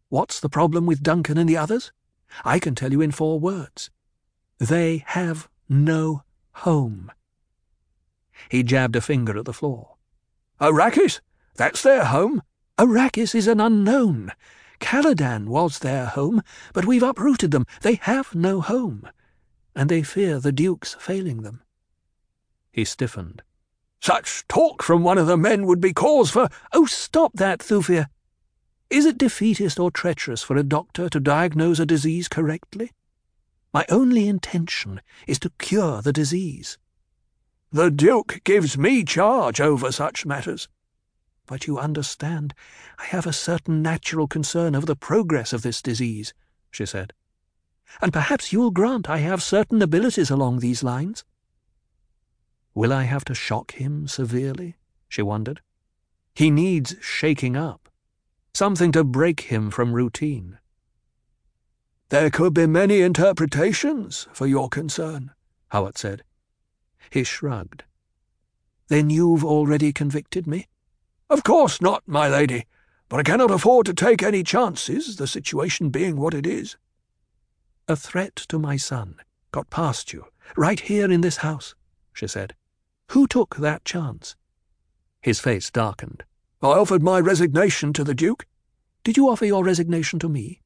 What's 0.09 0.41
the 0.41 0.49
problem 0.49 0.85
with 0.85 1.03
Duncan 1.03 1.37
and 1.37 1.47
the 1.47 1.55
others? 1.55 1.93
I 2.43 2.59
can 2.59 2.75
tell 2.75 2.91
you 2.91 2.99
in 2.99 3.11
four 3.11 3.39
words. 3.39 3.89
They 4.59 5.05
have 5.07 5.47
no 5.69 6.23
home. 6.51 7.09
He 8.49 8.61
jabbed 8.61 8.97
a 8.97 9.01
finger 9.01 9.37
at 9.37 9.45
the 9.45 9.53
floor. 9.53 9.95
Arrakis? 10.59 11.21
That's 11.55 11.81
their 11.81 12.03
home? 12.03 12.41
Arrakis 12.77 13.33
is 13.33 13.47
an 13.47 13.61
unknown. 13.61 14.33
Caladan 14.81 15.47
was 15.47 15.79
their 15.79 16.07
home, 16.07 16.41
but 16.73 16.83
we've 16.83 17.03
uprooted 17.03 17.51
them. 17.51 17.67
They 17.83 17.95
have 18.01 18.35
no 18.35 18.59
home, 18.59 19.07
and 19.73 19.89
they 19.89 20.03
fear 20.03 20.41
the 20.41 20.51
Duke's 20.51 20.93
failing 20.99 21.43
them. 21.43 21.61
He 22.77 22.85
stiffened. 22.85 23.41
Such 23.99 24.47
talk 24.47 24.83
from 24.83 25.01
one 25.01 25.17
of 25.17 25.25
the 25.25 25.35
men 25.35 25.65
would 25.65 25.81
be 25.81 25.93
cause 25.93 26.29
for— 26.29 26.47
Oh, 26.73 26.85
stop 26.85 27.31
that, 27.33 27.57
Thufir. 27.57 28.05
Is 28.91 29.03
it 29.03 29.17
defeatist 29.17 29.79
or 29.79 29.89
treacherous 29.89 30.43
for 30.43 30.55
a 30.55 30.61
doctor 30.61 31.09
to 31.09 31.19
diagnose 31.19 31.79
a 31.79 31.87
disease 31.87 32.27
correctly? 32.27 32.91
My 33.73 33.83
only 33.89 34.27
intention 34.27 35.01
is 35.25 35.39
to 35.39 35.51
cure 35.57 36.03
the 36.03 36.13
disease. 36.13 36.77
The 37.71 37.89
Duke 37.89 38.41
gives 38.43 38.77
me 38.77 39.03
charge 39.03 39.59
over 39.59 39.91
such 39.91 40.27
matters. 40.27 40.69
But 41.47 41.65
you 41.65 41.79
understand, 41.79 42.53
I 42.99 43.05
have 43.05 43.25
a 43.25 43.33
certain 43.33 43.81
natural 43.81 44.27
concern 44.27 44.75
over 44.75 44.85
the 44.85 44.95
progress 44.95 45.51
of 45.51 45.63
this 45.63 45.81
disease, 45.81 46.31
she 46.69 46.85
said. 46.85 47.13
And 48.03 48.13
perhaps 48.13 48.53
you'll 48.53 48.69
grant 48.69 49.09
I 49.09 49.17
have 49.17 49.41
certain 49.41 49.81
abilities 49.81 50.29
along 50.29 50.59
these 50.59 50.83
lines. 50.83 51.25
Will 52.77 52.93
I 52.93 53.05
have 53.05 53.25
to 53.25 53.33
shock 53.33 53.71
him 53.71 54.07
severely? 54.07 54.75
she 55.09 55.23
wondered. 55.23 55.61
He 56.35 56.51
needs 56.51 56.95
shaking 57.01 57.55
up, 57.57 57.89
something 58.53 58.91
to 58.91 59.03
break 59.03 59.49
him 59.51 59.71
from 59.71 59.93
routine. 59.93 60.59
There 62.09 62.29
could 62.29 62.53
be 62.53 62.67
many 62.67 63.01
interpretations 63.01 64.27
for 64.31 64.45
your 64.45 64.69
concern, 64.69 65.31
Hawat 65.71 65.97
said. 65.97 66.21
He 67.09 67.23
shrugged. 67.23 67.83
Then 68.89 69.09
you've 69.09 69.43
already 69.43 69.91
convicted 69.91 70.45
me? 70.45 70.67
Of 71.31 71.43
course 71.43 71.81
not, 71.81 72.03
my 72.05 72.29
lady. 72.29 72.67
but 73.09 73.19
I 73.19 73.23
cannot 73.23 73.49
afford 73.49 73.87
to 73.87 73.95
take 73.95 74.21
any 74.21 74.43
chances, 74.43 75.15
the 75.15 75.25
situation 75.25 75.89
being 75.89 76.17
what 76.17 76.35
it 76.35 76.45
is. 76.45 76.77
A 77.87 77.95
threat 77.95 78.35
to 78.49 78.59
my 78.59 78.77
son 78.77 79.15
got 79.51 79.71
past 79.71 80.13
you, 80.13 80.27
right 80.55 80.79
here 80.79 81.11
in 81.11 81.21
this 81.21 81.37
house, 81.37 81.73
she 82.13 82.27
said. 82.27 82.53
Who 83.11 83.27
took 83.27 83.55
that 83.57 83.85
chance? 83.85 84.35
His 85.21 85.39
face 85.39 85.71
darkened. 85.71 86.23
I 86.61 86.67
offered 86.67 87.01
my 87.01 87.19
resignation 87.19 87.93
to 87.93 88.03
the 88.03 88.15
Duke. 88.15 88.45
Did 89.03 89.15
you 89.15 89.29
offer 89.29 89.45
your 89.45 89.63
resignation 89.63 90.19
to 90.19 90.29
me? 90.29 90.61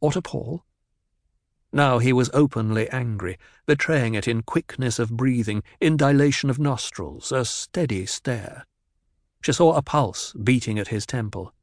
Or 0.00 0.12
to 0.12 0.20
Paul? 0.20 0.64
Now 1.72 1.98
he 1.98 2.12
was 2.12 2.28
openly 2.34 2.88
angry, 2.90 3.38
betraying 3.66 4.14
it 4.14 4.28
in 4.28 4.42
quickness 4.42 4.98
of 4.98 5.16
breathing, 5.16 5.62
in 5.80 5.96
dilation 5.96 6.50
of 6.50 6.58
nostrils, 6.58 7.32
a 7.32 7.46
steady 7.46 8.04
stare. 8.04 8.66
She 9.40 9.52
saw 9.52 9.74
a 9.74 9.82
pulse 9.82 10.34
beating 10.34 10.78
at 10.78 10.88
his 10.88 11.06
temple. 11.06 11.54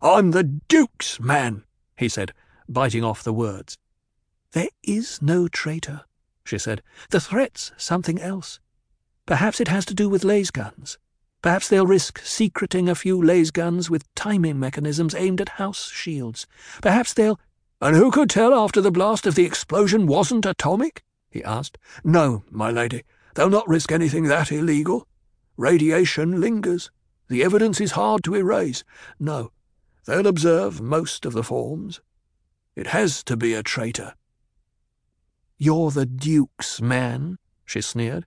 I'm 0.00 0.30
the 0.30 0.44
Duke's 0.44 1.20
man, 1.20 1.64
he 1.98 2.08
said, 2.08 2.32
biting 2.66 3.04
off 3.04 3.22
the 3.22 3.34
words. 3.34 3.76
There 4.52 4.70
is 4.82 5.20
no 5.20 5.46
traitor, 5.46 6.04
she 6.44 6.58
said. 6.58 6.82
The 7.10 7.20
threat's 7.20 7.72
something 7.76 8.18
else. 8.18 8.58
Perhaps 9.30 9.60
it 9.60 9.68
has 9.68 9.84
to 9.84 9.94
do 9.94 10.08
with 10.08 10.24
lasguns. 10.24 10.98
Perhaps 11.40 11.68
they'll 11.68 11.86
risk 11.86 12.18
secreting 12.18 12.88
a 12.88 12.96
few 12.96 13.16
lasguns 13.16 13.88
with 13.88 14.12
timing 14.16 14.58
mechanisms 14.58 15.14
aimed 15.14 15.40
at 15.40 15.50
house 15.50 15.88
shields. 15.88 16.48
Perhaps 16.82 17.14
they'll... 17.14 17.38
And 17.80 17.94
who 17.94 18.10
could 18.10 18.28
tell 18.28 18.52
after 18.52 18.80
the 18.80 18.90
blast 18.90 19.28
if 19.28 19.36
the 19.36 19.44
explosion 19.44 20.08
wasn't 20.08 20.46
atomic? 20.46 21.04
he 21.30 21.44
asked. 21.44 21.78
No, 22.02 22.42
my 22.50 22.72
lady, 22.72 23.04
they'll 23.36 23.48
not 23.48 23.68
risk 23.68 23.92
anything 23.92 24.24
that 24.24 24.50
illegal. 24.50 25.06
Radiation 25.56 26.40
lingers. 26.40 26.90
The 27.28 27.44
evidence 27.44 27.80
is 27.80 27.92
hard 27.92 28.24
to 28.24 28.34
erase. 28.34 28.82
No, 29.20 29.52
they'll 30.06 30.26
observe 30.26 30.80
most 30.80 31.24
of 31.24 31.34
the 31.34 31.44
forms. 31.44 32.00
It 32.74 32.88
has 32.88 33.22
to 33.22 33.36
be 33.36 33.54
a 33.54 33.62
traitor. 33.62 34.14
You're 35.56 35.92
the 35.92 36.04
Duke's 36.04 36.80
man, 36.80 37.38
she 37.64 37.80
sneered. 37.80 38.26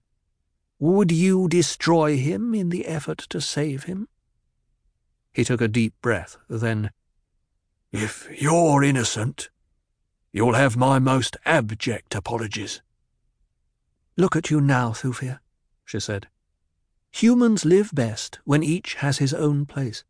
Would 0.80 1.12
you 1.12 1.48
destroy 1.48 2.18
him 2.18 2.54
in 2.54 2.70
the 2.70 2.86
effort 2.86 3.20
to 3.30 3.40
save 3.40 3.84
him? 3.84 4.08
He 5.34 5.44
took 5.44 5.62
a 5.62 5.68
deep 5.68 5.94
breath, 6.02 6.38
then 6.48 6.92
if 7.92 8.28
you're 8.42 8.84
innocent, 8.84 9.50
you'll 10.32 10.54
have 10.54 10.76
my 10.76 11.00
most 11.00 11.38
abject 11.46 12.16
apologies. 12.16 12.82
Look 14.18 14.36
at 14.36 14.50
you 14.50 14.60
now, 14.62 14.92
Thufir, 14.92 15.40
she 15.86 16.00
said. 16.00 16.28
Humans 17.12 17.66
live 17.66 17.92
best 17.94 18.40
when 18.44 18.64
each 18.64 18.96
has 18.96 19.20
his 19.20 19.34
own 19.34 19.66
place, 19.66 20.04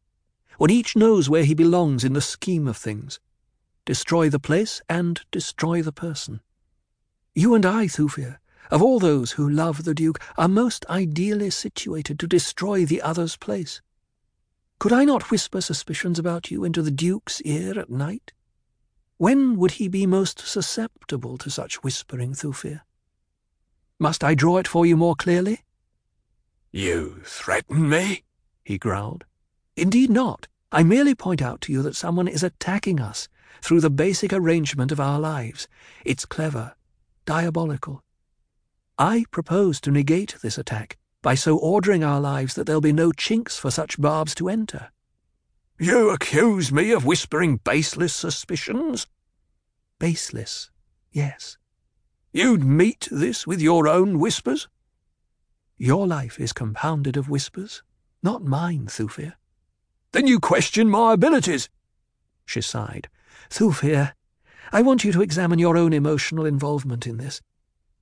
when 0.58 0.70
each 0.70 0.96
knows 0.96 1.30
where 1.30 1.44
he 1.44 1.54
belongs 1.54 2.04
in 2.04 2.14
the 2.14 2.22
scheme 2.22 2.68
of 2.68 2.78
things. 2.78 3.20
Destroy 3.86 4.30
the 4.30 4.40
place 4.40 4.82
and 4.88 5.22
destroy 5.32 5.82
the 5.82 5.92
person. 5.92 6.40
You 7.36 7.54
and 7.54 7.66
I, 7.66 7.88
Thufir, 7.88 8.38
of 8.72 8.82
all 8.82 9.00
those 9.00 9.34
who 9.34 9.50
love 9.50 9.84
the 9.84 9.94
Duke, 9.94 10.20
are 10.38 10.48
most 10.48 10.86
ideally 10.90 11.50
situated 11.50 12.20
to 12.20 12.28
destroy 12.28 12.86
the 12.86 13.02
other's 13.02 13.36
place. 13.36 13.82
Could 14.80 14.92
I 14.94 15.06
not 15.06 15.32
whisper 15.32 15.62
suspicions 15.62 16.20
about 16.20 16.52
you 16.52 16.64
into 16.64 16.82
the 16.82 16.92
Duke's 16.92 17.42
ear 17.42 17.80
at 17.80 17.90
night? 17.90 18.34
When 19.18 19.56
would 19.58 19.72
he 19.72 19.88
be 19.88 20.06
most 20.06 20.40
susceptible 20.40 21.38
to 21.38 21.50
such 21.50 21.84
whispering, 21.84 22.34
Thufir? 22.34 22.82
Must 24.00 24.24
I 24.24 24.36
draw 24.36 24.58
it 24.58 24.68
for 24.68 24.86
you 24.86 24.98
more 24.98 25.16
clearly? 25.16 25.62
You 26.72 27.22
threaten 27.24 27.88
me? 27.88 28.24
he 28.64 28.78
growled. 28.78 29.26
Indeed 29.76 30.10
not. 30.10 30.48
I 30.72 30.84
merely 30.84 31.14
point 31.16 31.42
out 31.42 31.62
to 31.62 31.72
you 31.72 31.82
that 31.84 31.96
someone 31.96 32.28
is 32.28 32.44
attacking 32.44 33.00
us 33.00 33.30
through 33.62 33.80
the 33.80 33.90
basic 33.90 34.34
arrangement 34.34 34.92
of 34.92 35.00
our 35.00 35.20
lives. 35.20 35.68
It's 36.04 36.26
clever, 36.26 36.76
diabolical. 37.26 38.04
I 39.04 39.26
propose 39.32 39.82
to 39.82 39.92
negate 39.92 40.38
this 40.42 40.58
attack 40.58 40.98
by 41.22 41.36
so 41.36 41.58
ordering 41.58 42.06
our 42.06 42.22
lives 42.22 42.54
that 42.54 42.66
there'll 42.66 42.80
be 42.80 42.94
no 42.94 43.12
chinks 43.12 43.58
for 43.58 43.70
such 43.70 44.00
barbs 44.00 44.34
to 44.36 44.48
enter. 44.48 44.92
You 45.78 46.12
accuse 46.12 46.72
me 46.72 46.92
of 46.92 47.04
whispering 47.04 47.58
baseless 47.58 48.14
suspicions? 48.14 49.08
Baseless, 50.00 50.72
yes. 51.12 51.58
You'd 52.32 52.64
meet 52.64 53.10
this 53.12 53.46
with 53.46 53.60
your 53.60 53.90
own 53.90 54.20
whispers? 54.20 54.70
Your 55.76 56.08
life 56.08 56.40
is 56.40 56.54
compounded 56.54 57.18
of 57.18 57.28
whispers, 57.28 57.84
not 58.24 58.46
mine, 58.46 58.86
Thufir. 58.86 59.34
Then 60.14 60.28
you 60.28 60.40
question 60.40 60.90
my 60.90 61.12
abilities. 61.12 61.68
She 62.46 62.62
sighed. 62.62 63.10
Thufir, 63.50 64.14
I 64.72 64.82
want 64.82 65.04
you 65.04 65.12
to 65.12 65.22
examine 65.22 65.60
your 65.60 65.76
own 65.76 65.92
emotional 65.92 66.46
involvement 66.46 67.06
in 67.06 67.18
this. 67.18 67.42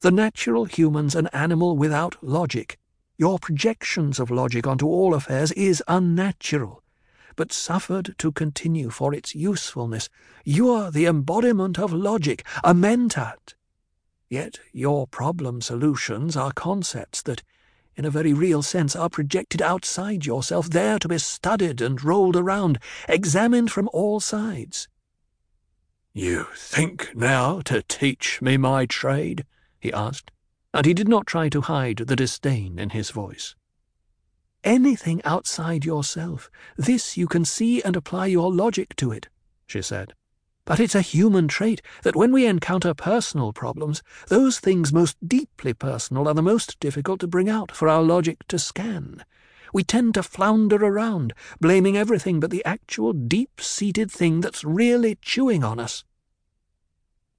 The 0.02 0.10
natural 0.10 0.66
human's 0.66 1.14
an 1.14 1.28
animal 1.28 1.78
without 1.78 2.16
logic. 2.24 2.80
Your 3.20 3.38
projections 3.38 4.20
of 4.20 4.32
logic 4.32 4.66
onto 4.66 4.88
all 4.88 5.14
affairs 5.14 5.52
is 5.52 5.84
unnatural, 5.88 6.82
but 7.36 7.54
suffered 7.54 8.16
to 8.18 8.32
continue 8.32 8.90
for 8.90 9.14
its 9.14 9.36
usefulness. 9.36 10.10
You're 10.44 10.90
the 10.90 11.06
embodiment 11.06 11.78
of 11.78 11.94
logic, 11.94 12.44
a 12.64 12.74
mentat. 12.74 13.54
Yet 14.28 14.60
your 14.74 15.06
problem 15.06 15.62
solutions 15.62 16.36
are 16.36 16.52
concepts 16.52 17.22
that, 17.22 17.44
in 17.96 18.04
a 18.04 18.10
very 18.10 18.34
real 18.34 18.64
sense, 18.64 18.96
are 18.96 19.10
projected 19.10 19.62
outside 19.62 20.26
yourself, 20.26 20.68
there 20.68 20.98
to 20.98 21.08
be 21.08 21.20
studied 21.20 21.80
and 21.80 22.04
rolled 22.04 22.36
around, 22.36 22.80
examined 23.08 23.72
from 23.72 23.88
all 23.94 24.20
sides. 24.20 24.88
You 26.12 26.48
think 26.56 27.16
now 27.16 27.62
to 27.66 27.84
teach 27.84 28.42
me 28.42 28.58
my 28.58 28.88
trade? 28.88 29.46
He 29.82 29.92
asked 29.92 30.32
and 30.74 30.86
he 30.86 30.94
did 30.94 31.08
not 31.08 31.28
try 31.28 31.50
to 31.50 31.62
hide 31.62 31.98
the 31.98 32.16
disdain 32.16 32.80
in 32.80 32.92
his 32.92 33.10
voice. 33.10 33.56
Anything 34.64 35.22
outside 35.26 35.84
yourself, 35.84 36.50
this 36.78 37.18
you 37.18 37.28
can 37.28 37.46
see 37.46 37.82
and 37.82 37.96
apply 37.96 38.28
your 38.28 38.54
logic 38.54 38.96
to 38.96 39.12
it, 39.12 39.28
she 39.66 39.82
said. 39.82 40.14
But 40.64 40.80
it's 40.80 40.96
a 40.96 41.02
human 41.02 41.48
trait 41.48 41.82
that 42.04 42.16
when 42.16 42.32
we 42.32 42.46
encounter 42.46 42.94
personal 42.94 43.52
problems, 43.52 44.04
those 44.28 44.60
things 44.60 44.94
most 44.94 45.18
deeply 45.28 45.74
personal 45.74 46.28
are 46.28 46.36
the 46.36 46.44
most 46.44 46.80
difficult 46.80 47.20
to 47.22 47.28
bring 47.28 47.50
out 47.50 47.72
for 47.72 47.90
our 47.90 48.04
logic 48.04 48.48
to 48.48 48.60
scan. 48.60 49.26
We 49.74 49.84
tend 49.84 50.14
to 50.14 50.24
flounder 50.24 50.78
around, 50.78 51.34
blaming 51.60 51.98
everything 51.98 52.40
but 52.40 52.52
the 52.52 52.64
actual 52.64 53.14
deep-seated 53.14 54.12
thing 54.12 54.42
that's 54.42 54.64
really 54.64 55.18
chewing 55.22 55.64
on 55.64 55.80
us. 55.80 56.04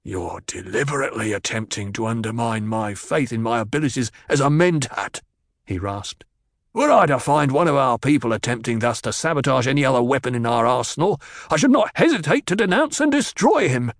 You're 0.05 0.41
deliberately 0.45 1.31
attempting 1.31 1.93
to 1.93 2.07
undermine 2.07 2.67
my 2.67 2.93
faith 2.93 3.31
in 3.31 3.41
my 3.41 3.59
abilities 3.59 4.11
as 4.27 4.41
a 4.41 4.49
mentat, 4.49 5.21
he 5.65 5.79
rasped. 5.79 6.25
Were 6.73 6.91
I 6.91 7.05
to 7.05 7.19
find 7.19 7.53
one 7.53 7.69
of 7.69 7.75
our 7.75 7.97
people 7.97 8.33
attempting 8.33 8.79
thus 8.79 8.99
to 9.03 9.13
sabotage 9.13 9.65
any 9.65 9.85
other 9.85 10.03
weapon 10.03 10.35
in 10.35 10.45
our 10.45 10.65
arsenal, 10.65 11.21
I 11.49 11.55
should 11.55 11.71
not 11.71 11.91
hesitate 11.95 12.45
to 12.47 12.55
denounce 12.55 12.99
and 12.99 13.13
destroy 13.13 13.69
him. 13.69 13.93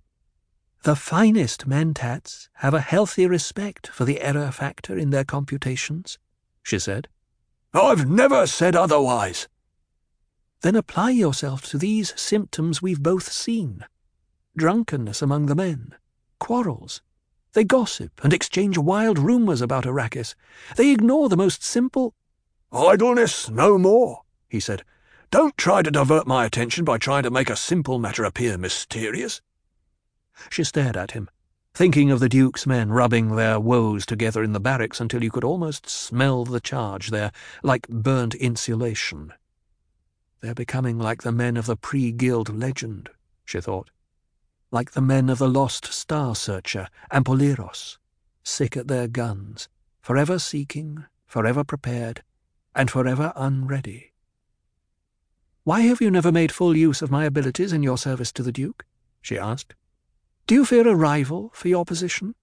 The 0.82 0.94
finest 0.94 1.66
mentats 1.66 2.50
have 2.56 2.74
a 2.74 2.80
healthy 2.80 3.26
respect 3.26 3.86
for 3.86 4.04
the 4.04 4.20
error 4.20 4.50
factor 4.50 4.98
in 4.98 5.08
their 5.08 5.24
computations, 5.24 6.18
she 6.62 6.78
said. 6.78 7.08
I've 7.72 8.10
never 8.10 8.46
said 8.46 8.76
otherwise. 8.76 9.48
Then 10.60 10.76
apply 10.76 11.12
yourself 11.12 11.62
to 11.70 11.78
these 11.78 12.12
symptoms 12.20 12.82
we've 12.82 13.02
both 13.02 13.32
seen 13.32 13.86
drunkenness 14.56 15.20
among 15.22 15.46
the 15.46 15.54
men, 15.54 15.94
quarrels. 16.38 17.02
They 17.54 17.64
gossip 17.64 18.20
and 18.24 18.32
exchange 18.32 18.76
wild 18.76 19.18
rumours 19.18 19.60
about 19.60 19.84
Arrakis. 19.84 20.34
They 20.76 20.90
ignore 20.90 21.28
the 21.28 21.36
most 21.36 21.62
simple. 21.62 22.14
Idleness 22.72 23.48
no 23.48 23.78
more, 23.78 24.22
he 24.48 24.58
said. 24.58 24.82
Don't 25.30 25.56
try 25.56 25.82
to 25.82 25.90
divert 25.90 26.26
my 26.26 26.44
attention 26.44 26.84
by 26.84 26.98
trying 26.98 27.22
to 27.22 27.30
make 27.30 27.48
a 27.48 27.56
simple 27.56 27.98
matter 27.98 28.24
appear 28.24 28.58
mysterious. 28.58 29.40
She 30.50 30.64
stared 30.64 30.96
at 30.96 31.12
him, 31.12 31.30
thinking 31.74 32.10
of 32.10 32.20
the 32.20 32.28
Duke's 32.28 32.66
men 32.66 32.90
rubbing 32.90 33.36
their 33.36 33.60
woes 33.60 34.04
together 34.04 34.42
in 34.42 34.52
the 34.52 34.60
barracks 34.60 35.00
until 35.00 35.22
you 35.22 35.30
could 35.30 35.44
almost 35.44 35.88
smell 35.88 36.44
the 36.44 36.60
charge 36.60 37.10
there, 37.10 37.30
like 37.62 37.88
burnt 37.88 38.34
insulation. 38.34 39.32
They're 40.40 40.54
becoming 40.54 40.98
like 40.98 41.22
the 41.22 41.32
men 41.32 41.56
of 41.56 41.66
the 41.66 41.76
pre-guild 41.76 42.56
legend, 42.56 43.10
she 43.44 43.60
thought 43.60 43.90
like 44.74 44.90
the 44.90 45.00
men 45.00 45.30
of 45.30 45.38
the 45.38 45.48
lost 45.48 45.86
star 45.92 46.34
searcher, 46.34 46.88
Ampoliros, 47.12 47.96
sick 48.42 48.76
at 48.76 48.88
their 48.88 49.06
guns, 49.06 49.68
forever 50.02 50.36
seeking, 50.36 51.04
forever 51.28 51.62
prepared, 51.62 52.24
and 52.74 52.90
forever 52.90 53.32
unready. 53.36 54.12
Why 55.62 55.82
have 55.82 56.00
you 56.00 56.10
never 56.10 56.32
made 56.32 56.50
full 56.50 56.76
use 56.76 57.02
of 57.02 57.10
my 57.10 57.24
abilities 57.24 57.72
in 57.72 57.84
your 57.84 57.96
service 57.96 58.32
to 58.32 58.42
the 58.42 58.50
Duke? 58.50 58.84
she 59.22 59.38
asked. 59.38 59.76
Do 60.48 60.56
you 60.56 60.64
fear 60.64 60.88
a 60.88 60.94
rival 60.96 61.52
for 61.54 61.68
your 61.68 61.84
position? 61.84 62.34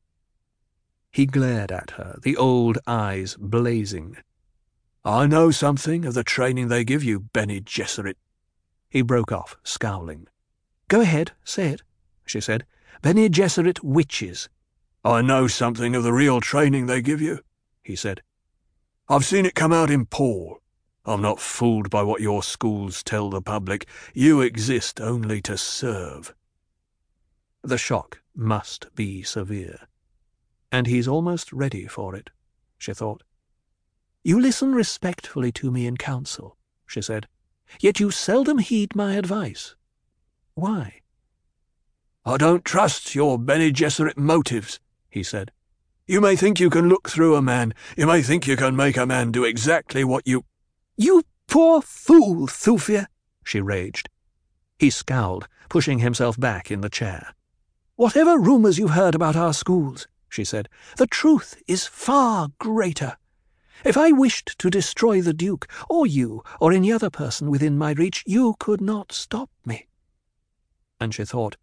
He 1.12 1.26
glared 1.26 1.70
at 1.72 1.92
her, 1.92 2.18
the 2.24 2.38
old 2.38 2.78
eyes 2.88 3.36
blazing. 3.38 4.16
I 5.04 5.28
know 5.28 5.52
something 5.52 6.06
of 6.06 6.14
the 6.14 6.24
training 6.24 6.70
they 6.70 6.86
give 6.86 7.04
you, 7.04 7.20
Bene 7.20 7.60
Gesserit. 7.60 8.16
He 8.90 9.02
broke 9.02 9.34
off, 9.34 9.58
scowling. 9.66 10.28
Go 10.88 11.02
ahead, 11.02 11.34
say 11.44 11.68
it, 11.68 11.82
she 12.32 12.40
said. 12.42 12.66
Bene 13.02 13.30
Gesserit 13.30 13.84
witches. 13.84 14.48
I 15.04 15.22
know 15.22 15.48
something 15.48 15.96
of 15.96 16.04
the 16.04 16.14
real 16.14 16.40
training 16.40 16.86
they 16.86 17.02
give 17.02 17.22
you, 17.22 17.40
he 17.84 17.96
said. 17.96 18.22
I've 19.10 19.26
seen 19.26 19.46
it 19.46 19.54
come 19.54 19.74
out 19.74 19.92
in 19.92 20.06
Paul. 20.06 20.60
I'm 21.04 21.22
not 21.22 21.42
fooled 21.42 21.90
by 21.90 22.04
what 22.04 22.22
your 22.22 22.42
schools 22.42 23.04
tell 23.04 23.30
the 23.30 23.42
public. 23.42 23.88
You 24.14 24.40
exist 24.40 25.02
only 25.02 25.42
to 25.42 25.58
serve. 25.58 26.34
The 27.64 27.78
shock 27.78 28.22
must 28.34 28.96
be 28.96 29.24
severe. 29.24 29.88
And 30.72 30.88
he's 30.88 31.08
almost 31.08 31.52
ready 31.52 31.86
for 31.86 32.16
it, 32.16 32.30
she 32.78 32.94
thought. 32.94 33.24
You 34.24 34.40
listen 34.40 34.74
respectfully 34.74 35.52
to 35.54 35.70
me 35.70 35.86
in 35.86 35.98
council, 35.98 36.56
she 36.88 37.02
said, 37.02 37.28
yet 37.80 38.00
you 38.00 38.12
seldom 38.12 38.60
heed 38.60 38.96
my 38.96 39.16
advice. 39.16 39.76
Why? 40.54 41.02
I 42.24 42.38
don't 42.38 42.64
trust 42.64 43.16
your 43.16 43.40
Bene 43.40 43.72
Gesserit 43.72 44.18
motives, 44.18 44.80
he 45.10 45.24
said. 45.24 45.52
You 46.08 46.22
may 46.22 46.36
think 46.36 46.60
you 46.60 46.70
can 46.70 46.88
look 46.88 47.10
through 47.10 47.36
a 47.36 47.42
man. 47.42 47.74
You 47.98 48.06
may 48.06 48.22
think 48.22 48.46
you 48.46 48.56
can 48.56 48.76
make 48.76 48.98
a 48.98 49.06
man 49.06 49.32
do 49.32 49.44
exactly 49.44 50.04
what 50.04 50.28
you... 50.28 50.46
You 50.98 51.24
poor 51.48 51.82
fool, 51.82 52.48
Thufir, 52.48 53.08
she 53.44 53.60
raged. 53.60 54.10
He 54.78 54.90
scowled, 54.90 55.48
pushing 55.70 56.00
himself 56.00 56.40
back 56.40 56.70
in 56.70 56.82
the 56.82 56.90
chair. 56.90 57.34
Whatever 57.96 58.38
rumours 58.38 58.78
you've 58.78 58.92
heard 58.92 59.16
about 59.16 59.36
our 59.36 59.54
schools, 59.54 60.08
she 60.30 60.44
said, 60.44 60.70
the 60.98 61.08
truth 61.08 61.62
is 61.68 61.88
far 61.88 62.50
greater. 62.60 63.18
If 63.84 63.98
I 63.98 64.12
wished 64.12 64.60
to 64.60 64.70
destroy 64.70 65.22
the 65.22 65.34
Duke, 65.34 65.68
or 65.90 66.06
you, 66.06 66.44
or 66.60 66.72
any 66.72 66.92
other 66.92 67.10
person 67.10 67.50
within 67.50 67.78
my 67.78 67.94
reach, 67.94 68.24
you 68.28 68.56
could 68.60 68.80
not 68.80 69.12
stop 69.12 69.50
me. 69.66 69.88
And 71.00 71.14
she 71.16 71.26
thought, 71.26 71.58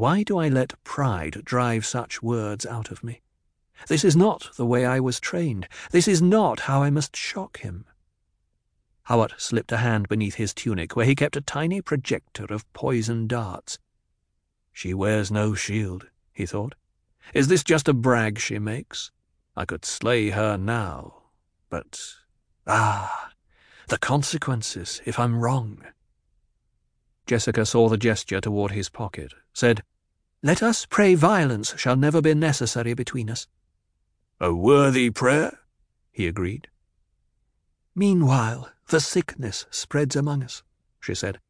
why 0.00 0.22
do 0.22 0.38
I 0.38 0.48
let 0.48 0.82
pride 0.82 1.42
drive 1.44 1.84
such 1.84 2.22
words 2.22 2.64
out 2.64 2.90
of 2.90 3.04
me? 3.04 3.20
This 3.86 4.02
is 4.02 4.16
not 4.16 4.48
the 4.56 4.64
way 4.64 4.86
I 4.86 4.98
was 4.98 5.20
trained. 5.20 5.68
This 5.90 6.08
is 6.08 6.22
not 6.22 6.60
how 6.60 6.82
I 6.82 6.88
must 6.88 7.14
shock 7.14 7.58
him. 7.58 7.84
Hawat 9.10 9.38
slipped 9.38 9.72
a 9.72 9.76
hand 9.76 10.08
beneath 10.08 10.36
his 10.36 10.54
tunic, 10.54 10.96
where 10.96 11.04
he 11.04 11.14
kept 11.14 11.36
a 11.36 11.42
tiny 11.42 11.82
projector 11.82 12.46
of 12.46 12.72
poison 12.72 13.26
darts. 13.26 13.78
She 14.72 14.94
wears 14.94 15.30
no 15.30 15.52
shield, 15.52 16.06
he 16.32 16.46
thought. 16.46 16.76
Is 17.34 17.48
this 17.48 17.62
just 17.62 17.86
a 17.86 17.92
brag 17.92 18.38
she 18.38 18.58
makes? 18.58 19.10
I 19.54 19.66
could 19.66 19.84
slay 19.84 20.30
her 20.30 20.56
now, 20.56 21.24
but, 21.68 22.00
ah, 22.66 23.32
the 23.88 23.98
consequences 23.98 25.02
if 25.04 25.18
I'm 25.18 25.42
wrong. 25.42 25.84
Jessica 27.26 27.66
saw 27.66 27.90
the 27.90 27.98
gesture 27.98 28.40
toward 28.40 28.72
his 28.72 28.88
pocket, 28.88 29.34
said, 29.52 29.82
Let 30.42 30.62
us 30.62 30.86
pray 30.86 31.14
violence 31.14 31.74
shall 31.76 31.96
never 31.96 32.22
be 32.22 32.34
necessary 32.34 32.94
between 32.94 33.28
us. 33.28 33.46
A 34.40 34.54
worthy 34.54 35.10
prayer, 35.10 35.58
he 36.10 36.26
agreed. 36.26 36.68
Meanwhile, 37.94 38.70
the 38.88 39.00
sickness 39.00 39.66
spreads 39.70 40.16
among 40.16 40.42
us, 40.42 40.62
she 40.98 41.14
said. 41.14 41.40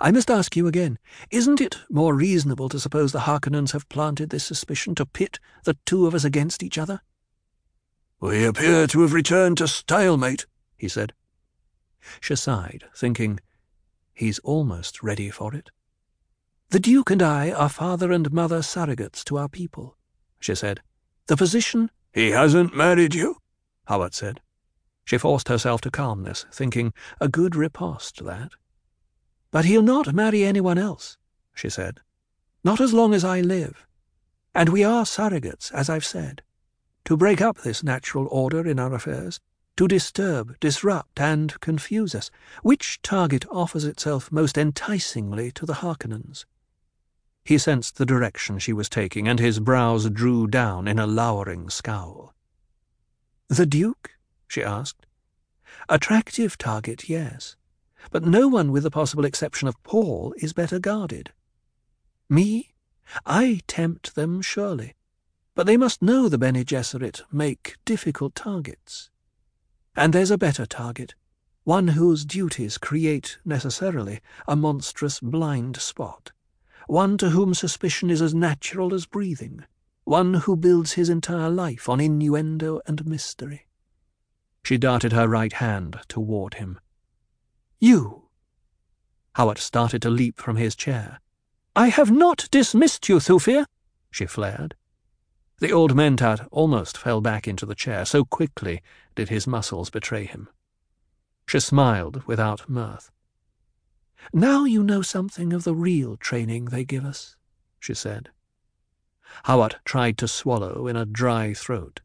I 0.00 0.12
must 0.12 0.30
ask 0.30 0.56
you 0.56 0.68
again, 0.68 0.98
isn't 1.30 1.60
it 1.60 1.78
more 1.90 2.14
reasonable 2.14 2.68
to 2.68 2.78
suppose 2.78 3.12
the 3.12 3.20
Harkonnens 3.20 3.72
have 3.72 3.88
planted 3.88 4.30
this 4.30 4.44
suspicion 4.44 4.94
to 4.96 5.06
pit 5.06 5.40
the 5.64 5.76
two 5.84 6.06
of 6.06 6.14
us 6.14 6.24
against 6.24 6.62
each 6.62 6.78
other? 6.78 7.00
We 8.20 8.44
appear 8.44 8.86
to 8.86 9.00
have 9.00 9.12
returned 9.12 9.58
to 9.58 9.66
stalemate, 9.66 10.46
he 10.76 10.88
said. 10.88 11.12
She 12.20 12.36
sighed, 12.36 12.84
thinking, 12.94 13.40
he's 14.14 14.38
almost 14.40 15.02
ready 15.02 15.30
for 15.30 15.54
it. 15.54 15.70
The 16.72 16.80
Duke 16.80 17.10
and 17.10 17.22
I 17.22 17.50
are 17.50 17.68
father 17.68 18.10
and 18.12 18.32
mother 18.32 18.60
surrogates 18.60 19.22
to 19.24 19.36
our 19.36 19.48
people, 19.48 19.98
she 20.40 20.54
said. 20.54 20.80
The 21.26 21.36
physician. 21.36 21.90
He 22.14 22.30
hasn't 22.30 22.74
married 22.74 23.14
you, 23.14 23.36
Hawat 23.88 24.14
said. 24.14 24.40
She 25.04 25.18
forced 25.18 25.48
herself 25.48 25.82
to 25.82 25.90
calmness, 25.90 26.46
thinking, 26.50 26.94
a 27.20 27.28
good 27.28 27.54
riposte, 27.54 28.24
that. 28.24 28.52
But 29.50 29.66
he'll 29.66 29.82
not 29.82 30.14
marry 30.14 30.44
anyone 30.44 30.78
else, 30.78 31.18
she 31.54 31.68
said. 31.68 32.00
Not 32.64 32.80
as 32.80 32.94
long 32.94 33.12
as 33.12 33.22
I 33.22 33.42
live. 33.42 33.86
And 34.54 34.70
we 34.70 34.82
are 34.82 35.04
surrogates, 35.04 35.70
as 35.72 35.90
I've 35.90 36.06
said 36.06 36.42
to 37.04 37.16
break 37.16 37.40
up 37.40 37.58
this 37.58 37.82
natural 37.82 38.28
order 38.30 38.66
in 38.66 38.78
our 38.78 38.94
affairs, 38.94 39.40
to 39.76 39.88
disturb, 39.88 40.58
disrupt, 40.60 41.20
and 41.20 41.58
confuse 41.60 42.14
us. 42.14 42.30
Which 42.62 43.00
target 43.02 43.44
offers 43.50 43.84
itself 43.84 44.30
most 44.30 44.56
enticingly 44.56 45.50
to 45.52 45.66
the 45.66 45.74
Harkonnens? 45.74 46.44
He 47.44 47.58
sensed 47.58 47.96
the 47.96 48.06
direction 48.06 48.58
she 48.58 48.72
was 48.72 48.88
taking, 48.88 49.26
and 49.26 49.40
his 49.40 49.60
brows 49.60 50.08
drew 50.10 50.46
down 50.46 50.86
in 50.86 50.98
a 50.98 51.06
lowering 51.06 51.70
scowl. 51.70 52.34
The 53.48 53.66
Duke? 53.66 54.12
she 54.48 54.62
asked. 54.62 55.06
Attractive 55.88 56.56
target, 56.56 57.08
yes. 57.08 57.56
But 58.10 58.24
no 58.24 58.48
one, 58.48 58.72
with 58.72 58.82
the 58.82 58.90
possible 58.90 59.24
exception 59.24 59.68
of 59.68 59.82
Paul, 59.82 60.34
is 60.38 60.52
better 60.52 60.78
guarded. 60.78 61.32
Me? 62.28 62.72
I 63.26 63.60
tempt 63.66 64.14
them, 64.14 64.40
surely 64.42 64.94
but 65.54 65.66
they 65.66 65.76
must 65.76 66.02
know 66.02 66.28
the 66.28 66.38
Bene 66.38 66.64
Gesserit 66.64 67.22
make 67.30 67.76
difficult 67.84 68.34
targets. 68.34 69.10
And 69.94 70.12
there's 70.12 70.30
a 70.30 70.38
better 70.38 70.64
target, 70.64 71.14
one 71.64 71.88
whose 71.88 72.24
duties 72.24 72.78
create, 72.78 73.38
necessarily, 73.44 74.20
a 74.48 74.56
monstrous 74.56 75.20
blind 75.20 75.76
spot, 75.76 76.32
one 76.92 77.16
to 77.16 77.30
whom 77.30 77.54
suspicion 77.54 78.10
is 78.10 78.20
as 78.20 78.34
natural 78.34 78.92
as 78.92 79.06
breathing, 79.06 79.64
one 80.04 80.34
who 80.34 80.54
builds 80.54 80.92
his 80.92 81.08
entire 81.08 81.48
life 81.48 81.88
on 81.88 81.98
innuendo 81.98 82.82
and 82.86 83.06
mystery. 83.06 83.66
She 84.62 84.76
darted 84.76 85.14
her 85.14 85.26
right 85.26 85.54
hand 85.54 86.00
toward 86.06 86.54
him. 86.54 86.78
You! 87.80 88.24
Hawat 89.36 89.56
started 89.56 90.02
to 90.02 90.10
leap 90.10 90.38
from 90.38 90.56
his 90.56 90.76
chair. 90.76 91.18
I 91.74 91.88
have 91.88 92.10
not 92.10 92.46
dismissed 92.50 93.08
you, 93.08 93.20
Thufir, 93.20 93.64
she 94.10 94.26
flared. 94.26 94.74
The 95.60 95.72
old 95.72 95.96
Mentat 95.96 96.46
almost 96.50 96.98
fell 96.98 97.22
back 97.22 97.48
into 97.48 97.64
the 97.64 97.74
chair, 97.74 98.04
so 98.04 98.26
quickly 98.26 98.82
did 99.14 99.30
his 99.30 99.46
muscles 99.46 99.88
betray 99.88 100.26
him. 100.26 100.50
She 101.46 101.58
smiled 101.58 102.22
without 102.26 102.68
mirth. 102.68 103.10
Now 104.32 104.64
you 104.64 104.82
know 104.82 105.02
something 105.02 105.52
of 105.52 105.64
the 105.64 105.74
real 105.74 106.16
training 106.16 106.66
they 106.66 106.84
give 106.84 107.04
us, 107.04 107.36
she 107.80 107.94
said. 107.94 108.30
Hawat 109.44 109.76
tried 109.84 110.18
to 110.18 110.28
swallow 110.28 110.86
in 110.86 110.96
a 110.96 111.06
dry 111.06 111.54
throat. 111.54 112.00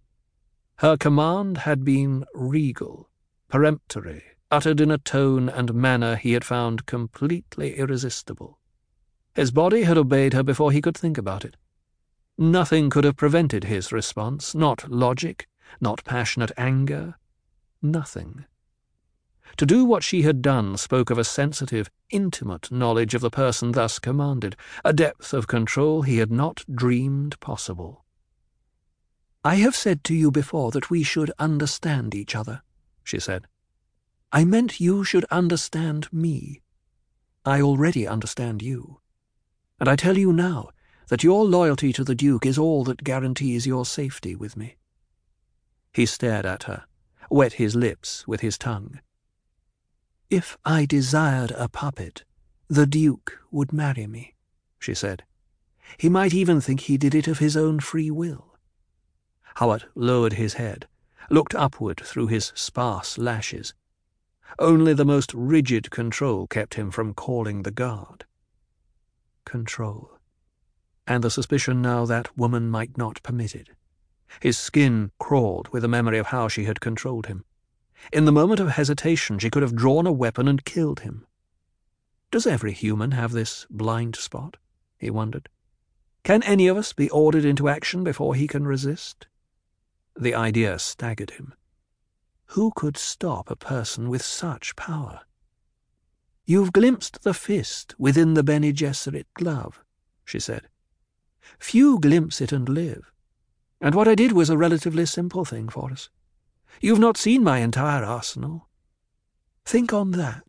Her 0.78 0.98
command 0.98 1.60
had 1.60 1.84
been 1.84 2.26
regal, 2.34 3.10
peremptory, 3.50 4.24
uttered 4.50 4.80
in 4.80 4.92
a 4.92 4.98
tone 4.98 5.50
and 5.50 5.74
manner 5.74 6.16
he 6.16 6.34
had 6.34 6.46
found 6.46 6.86
completely 6.86 7.78
irresistible. 7.78 8.60
His 9.36 9.52
body 9.52 9.84
had 9.84 9.98
obeyed 9.98 10.34
her 10.34 10.44
before 10.44 10.72
he 10.72 10.82
could 10.82 10.98
think 10.98 11.18
about 11.18 11.44
it. 11.46 11.58
Nothing 12.38 12.90
could 12.90 13.04
have 13.04 13.18
prevented 13.18 13.64
his 13.66 13.92
response, 13.92 14.56
not 14.56 14.90
logic, 14.90 15.48
not 15.82 16.04
passionate 16.04 16.52
anger, 16.58 17.16
nothing. 17.82 18.46
To 19.58 19.66
do 19.66 19.86
what 19.86 20.04
she 20.04 20.22
had 20.22 20.44
done 20.44 20.78
spoke 20.78 21.10
of 21.10 21.18
a 21.18 21.24
sensitive, 21.24 21.90
intimate 22.12 22.72
knowledge 22.72 23.16
of 23.16 23.22
the 23.22 23.32
person 23.32 23.72
thus 23.72 23.98
commanded, 23.98 24.56
a 24.86 24.94
depth 24.94 25.34
of 25.34 25.48
control 25.48 26.04
he 26.04 26.20
had 26.20 26.32
not 26.32 26.64
dreamed 26.72 27.40
possible. 27.40 28.06
I 29.44 29.56
have 29.56 29.76
said 29.76 30.04
to 30.06 30.14
you 30.14 30.30
before 30.30 30.70
that 30.72 30.92
we 30.92 31.02
should 31.02 31.32
understand 31.40 32.14
each 32.14 32.36
other, 32.36 32.62
she 33.04 33.20
said. 33.20 33.48
I 34.32 34.46
meant 34.46 34.80
you 34.80 35.04
should 35.04 35.26
understand 35.32 36.12
me. 36.14 36.62
I 37.44 37.62
already 37.62 38.06
understand 38.06 38.62
you. 38.62 39.00
And 39.80 39.90
I 39.90 39.96
tell 39.96 40.18
you 40.18 40.34
now 40.34 40.70
that 41.08 41.24
your 41.24 41.46
loyalty 41.46 41.94
to 41.94 42.04
the 42.04 42.14
Duke 42.14 42.46
is 42.46 42.60
all 42.60 42.84
that 42.84 43.04
guarantees 43.04 43.66
your 43.66 43.86
safety 43.86 44.36
with 44.36 44.56
me. 44.56 44.76
He 45.94 46.06
stared 46.06 46.46
at 46.46 46.64
her, 46.64 46.84
wet 47.32 47.54
his 47.54 47.74
lips 47.74 48.28
with 48.28 48.42
his 48.42 48.58
tongue. 48.58 49.00
If 50.30 50.58
I 50.66 50.86
desired 50.86 51.52
a 51.52 51.70
puppet, 51.70 52.26
the 52.68 52.86
Duke 52.86 53.40
would 53.50 53.72
marry 53.72 54.08
me, 54.08 54.36
she 54.78 54.94
said. 54.94 55.24
He 55.98 56.10
might 56.10 56.34
even 56.34 56.60
think 56.60 56.82
he 56.82 56.98
did 56.98 57.16
it 57.16 57.28
of 57.28 57.40
his 57.40 57.56
own 57.56 57.80
free 57.80 58.12
will. 58.12 58.58
Hawat 59.56 59.86
lowered 59.96 60.34
his 60.34 60.56
head, 60.56 60.88
looked 61.30 61.56
upward 61.56 62.02
through 62.04 62.28
his 62.28 62.52
sparse 62.56 63.18
lashes. 63.18 63.74
Only 64.60 64.94
the 64.94 65.06
most 65.06 65.34
rigid 65.34 65.92
control 65.92 66.46
kept 66.48 66.74
him 66.74 66.92
from 66.92 67.14
calling 67.14 67.64
the 67.64 67.72
guard. 67.72 68.26
Control 69.46 70.18
and 71.08 71.24
the 71.24 71.32
suspicion 71.32 71.82
now 71.82 72.06
that 72.06 72.38
woman 72.38 72.70
might 72.70 72.98
not 72.98 73.24
permit 73.24 73.56
it. 73.56 73.70
His 74.42 74.58
skin 74.58 75.12
crawled 75.20 75.70
with 75.70 75.84
the 75.84 75.88
memory 75.88 76.18
of 76.18 76.28
how 76.28 76.50
she 76.50 76.66
had 76.66 76.82
controlled 76.82 77.28
him. 77.28 77.46
In 78.12 78.26
the 78.26 78.32
moment 78.32 78.60
of 78.60 78.70
hesitation, 78.70 79.40
she 79.40 79.50
could 79.50 79.64
have 79.64 79.76
drawn 79.76 80.08
a 80.08 80.12
weapon 80.12 80.48
and 80.48 80.64
killed 80.64 81.02
him. 81.02 81.26
Does 82.32 82.46
every 82.46 82.74
human 82.74 83.12
have 83.12 83.32
this 83.32 83.66
blind 83.70 84.16
spot? 84.16 84.58
he 84.98 85.10
wondered. 85.10 85.50
Can 86.24 86.44
any 86.44 86.68
of 86.68 86.78
us 86.78 86.94
be 86.94 87.10
ordered 87.10 87.46
into 87.46 87.70
action 87.70 88.04
before 88.04 88.36
he 88.36 88.48
can 88.48 88.68
resist? 88.68 89.28
The 90.16 90.36
idea 90.36 90.78
staggered 90.80 91.32
him. 91.32 91.54
Who 92.52 92.72
could 92.76 92.98
stop 92.98 93.50
a 93.50 93.56
person 93.56 94.10
with 94.10 94.24
such 94.24 94.76
power? 94.76 95.22
You've 96.46 96.74
glimpsed 96.74 97.24
the 97.24 97.34
fist 97.34 97.94
within 97.98 98.34
the 98.34 98.44
Bene 98.44 98.72
Gesserit 98.72 99.28
glove, 99.34 99.84
she 100.26 100.40
said. 100.40 100.70
Few 101.60 102.00
glimpse 102.00 102.42
it 102.42 102.52
and 102.52 102.68
live. 102.68 103.12
And 103.80 103.94
what 103.96 104.08
I 104.08 104.16
did 104.16 104.32
was 104.32 104.50
a 104.50 104.58
relatively 104.58 105.06
simple 105.06 105.46
thing 105.46 105.70
for 105.70 105.92
us. 105.92 106.10
You've 106.82 107.00
not 107.00 107.18
seen 107.18 107.44
my 107.44 107.60
entire 107.60 108.04
arsenal. 108.04 108.68
Think 109.66 109.94
on 109.94 110.12
that. 110.12 110.44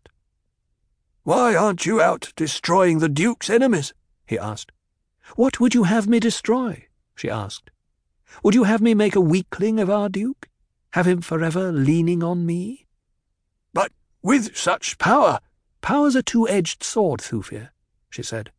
Why 1.24 1.54
aren't 1.54 1.84
you 1.86 2.00
out 2.00 2.32
destroying 2.36 2.98
the 2.98 3.08
Duke's 3.08 3.50
enemies? 3.50 3.92
he 4.26 4.38
asked. 4.38 4.72
What 5.36 5.60
would 5.60 5.74
you 5.74 5.84
have 5.84 6.08
me 6.08 6.20
destroy? 6.20 6.86
she 7.14 7.28
asked. 7.28 7.70
Would 8.42 8.54
you 8.54 8.64
have 8.64 8.80
me 8.80 8.94
make 8.94 9.16
a 9.16 9.20
weakling 9.20 9.80
of 9.80 9.90
our 9.90 10.08
Duke? 10.08 10.48
Have 10.92 11.06
him 11.06 11.20
forever 11.20 11.72
leaning 11.72 12.22
on 12.22 12.46
me? 12.46 12.86
But 13.72 13.92
with 14.22 14.56
such 14.56 14.98
power... 14.98 15.40
Power's 15.80 16.16
a 16.16 16.22
two-edged 16.22 16.82
sword, 16.82 17.20
Thufir, 17.20 17.70
she 18.10 18.22
said. 18.22 18.50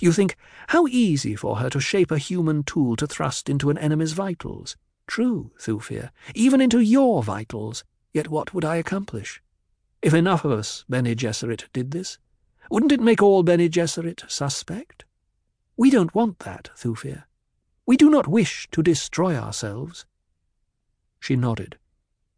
You 0.00 0.12
think, 0.12 0.36
how 0.68 0.86
easy 0.86 1.36
for 1.36 1.56
her 1.56 1.70
to 1.70 1.80
shape 1.80 2.10
a 2.10 2.18
human 2.18 2.62
tool 2.62 2.96
to 2.96 3.06
thrust 3.06 3.48
into 3.48 3.70
an 3.70 3.78
enemy's 3.78 4.12
vitals. 4.12 4.76
True, 5.08 5.50
Thufir, 5.58 6.10
even 6.34 6.60
into 6.60 6.78
your 6.78 7.22
vitals. 7.24 7.82
Yet 8.12 8.28
what 8.28 8.54
would 8.54 8.64
I 8.64 8.76
accomplish? 8.76 9.42
If 10.02 10.14
enough 10.14 10.44
of 10.44 10.52
us, 10.52 10.84
Bene 10.88 11.16
Gesserit, 11.16 11.64
did 11.72 11.90
this, 11.90 12.18
wouldn't 12.70 12.92
it 12.92 13.00
make 13.00 13.22
all 13.22 13.42
Bene 13.42 13.68
Gesserit 13.68 14.30
suspect? 14.30 15.04
We 15.76 15.90
don't 15.90 16.14
want 16.14 16.40
that, 16.40 16.70
Thufir. 16.76 17.24
We 17.86 17.96
do 17.96 18.10
not 18.10 18.28
wish 18.28 18.68
to 18.72 18.82
destroy 18.82 19.34
ourselves. 19.34 20.04
She 21.18 21.34
nodded. 21.34 21.78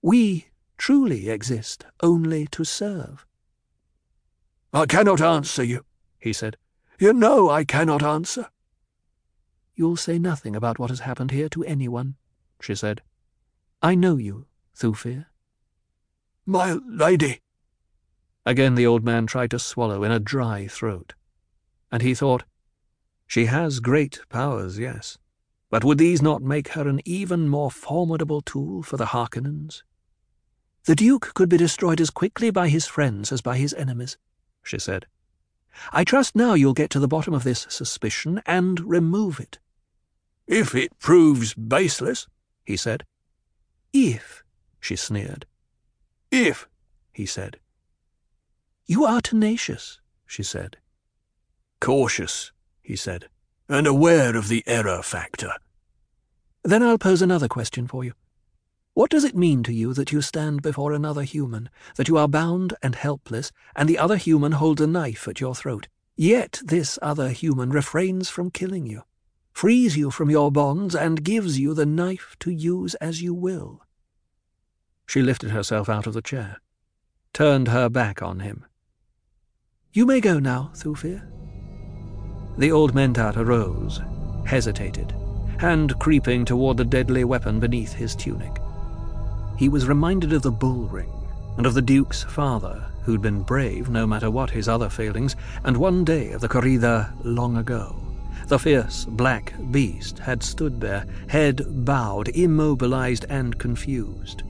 We 0.00 0.46
truly 0.78 1.28
exist 1.28 1.84
only 2.02 2.46
to 2.52 2.64
serve. 2.64 3.26
I 4.72 4.86
cannot 4.86 5.20
answer 5.20 5.64
you, 5.64 5.84
he 6.18 6.32
said. 6.32 6.56
You 7.00 7.12
know 7.12 7.50
I 7.50 7.64
cannot 7.64 8.02
answer. 8.02 8.48
You'll 9.74 9.96
say 9.96 10.18
nothing 10.18 10.54
about 10.54 10.78
what 10.78 10.90
has 10.90 11.00
happened 11.00 11.32
here 11.32 11.48
to 11.48 11.64
anyone, 11.64 12.14
she 12.60 12.74
said. 12.74 13.02
I 13.82 13.94
know 13.94 14.16
you, 14.16 14.46
Thufir. 14.76 15.26
My 16.46 16.72
lady. 16.72 17.40
Again 18.44 18.74
the 18.74 18.86
old 18.86 19.04
man 19.04 19.26
tried 19.26 19.50
to 19.52 19.58
swallow 19.58 20.02
in 20.02 20.12
a 20.12 20.20
dry 20.20 20.66
throat. 20.66 21.14
And 21.92 22.02
he 22.02 22.14
thought, 22.14 22.44
She 23.26 23.46
has 23.46 23.80
great 23.80 24.20
powers, 24.28 24.78
yes, 24.78 25.18
but 25.70 25.84
would 25.84 25.98
these 25.98 26.22
not 26.22 26.42
make 26.42 26.68
her 26.68 26.88
an 26.88 27.00
even 27.04 27.48
more 27.48 27.70
formidable 27.70 28.40
tool 28.40 28.82
for 28.82 28.96
the 28.96 29.06
Harkonnens? 29.06 29.82
The 30.84 30.96
Duke 30.96 31.32
could 31.34 31.48
be 31.48 31.56
destroyed 31.56 32.00
as 32.00 32.10
quickly 32.10 32.50
by 32.50 32.68
his 32.68 32.86
friends 32.86 33.32
as 33.32 33.40
by 33.40 33.56
his 33.56 33.74
enemies 33.74 34.16
she 34.62 34.78
said. 34.78 35.06
I 35.92 36.04
trust 36.04 36.36
now 36.36 36.54
you'll 36.54 36.74
get 36.74 36.90
to 36.90 37.00
the 37.00 37.08
bottom 37.08 37.34
of 37.34 37.44
this 37.44 37.66
suspicion 37.68 38.42
and 38.46 38.80
remove 38.80 39.40
it. 39.40 39.58
If 40.46 40.74
it 40.74 40.98
proves 40.98 41.54
baseless, 41.54 42.26
he 42.70 42.76
said. 42.76 43.04
If, 43.92 44.44
she 44.78 44.94
sneered. 44.94 45.44
If, 46.30 46.68
he 47.12 47.26
said. 47.26 47.58
You 48.86 49.04
are 49.04 49.20
tenacious, 49.20 50.00
she 50.24 50.44
said. 50.44 50.76
Cautious, 51.80 52.52
he 52.80 52.94
said, 52.94 53.28
and 53.68 53.86
aware 53.86 54.36
of 54.36 54.48
the 54.48 54.62
error 54.66 55.02
factor. 55.02 55.52
Then 56.62 56.82
I'll 56.82 56.98
pose 56.98 57.22
another 57.22 57.48
question 57.48 57.88
for 57.88 58.04
you. 58.04 58.12
What 58.94 59.10
does 59.10 59.24
it 59.24 59.36
mean 59.36 59.62
to 59.64 59.72
you 59.72 59.92
that 59.94 60.12
you 60.12 60.20
stand 60.20 60.62
before 60.62 60.92
another 60.92 61.22
human, 61.22 61.70
that 61.96 62.06
you 62.06 62.18
are 62.18 62.28
bound 62.28 62.74
and 62.82 62.94
helpless, 62.94 63.50
and 63.74 63.88
the 63.88 63.98
other 63.98 64.16
human 64.16 64.52
holds 64.52 64.80
a 64.80 64.86
knife 64.86 65.26
at 65.26 65.40
your 65.40 65.54
throat? 65.54 65.88
Yet 66.16 66.60
this 66.64 66.98
other 67.02 67.30
human 67.30 67.70
refrains 67.70 68.28
from 68.28 68.50
killing 68.50 68.86
you, 68.86 69.02
frees 69.52 69.96
you 69.96 70.10
from 70.10 70.30
your 70.30 70.50
bonds, 70.50 70.94
and 70.94 71.24
gives 71.24 71.58
you 71.58 71.74
the 71.74 71.86
knife 71.86 72.36
to 72.40 72.50
use 72.50 72.94
as 72.96 73.22
you 73.22 73.34
will. 73.34 73.82
She 75.06 75.22
lifted 75.22 75.50
herself 75.50 75.88
out 75.88 76.06
of 76.06 76.14
the 76.14 76.22
chair, 76.22 76.60
turned 77.32 77.68
her 77.68 77.88
back 77.88 78.22
on 78.22 78.40
him. 78.40 78.64
You 79.92 80.06
may 80.06 80.20
go 80.20 80.38
now, 80.38 80.70
Thufir. 80.74 81.22
The 82.58 82.70
old 82.70 82.94
Mentat 82.94 83.36
arose, 83.36 84.00
hesitated, 84.46 85.14
hand 85.58 85.98
creeping 85.98 86.44
toward 86.44 86.76
the 86.76 86.84
deadly 86.84 87.24
weapon 87.24 87.60
beneath 87.60 87.92
his 87.92 88.14
tunic 88.14 88.60
he 89.60 89.68
was 89.68 89.86
reminded 89.86 90.32
of 90.32 90.40
the 90.40 90.50
bull 90.50 90.88
ring 90.88 91.12
and 91.58 91.66
of 91.66 91.74
the 91.74 91.82
Duke's 91.82 92.22
father, 92.22 92.82
who'd 93.02 93.20
been 93.20 93.42
brave 93.42 93.90
no 93.90 94.06
matter 94.06 94.30
what 94.30 94.48
his 94.48 94.70
other 94.70 94.88
failings, 94.88 95.36
and 95.64 95.76
one 95.76 96.02
day 96.02 96.32
of 96.32 96.40
the 96.40 96.48
corrida 96.48 97.12
long 97.24 97.58
ago. 97.58 98.09
The 98.50 98.58
fierce 98.58 99.04
black 99.04 99.54
beast 99.70 100.18
had 100.18 100.42
stood 100.42 100.80
there, 100.80 101.04
head 101.28 101.84
bowed, 101.84 102.30
immobilized 102.30 103.24
and 103.28 103.56
confused. 103.56 104.42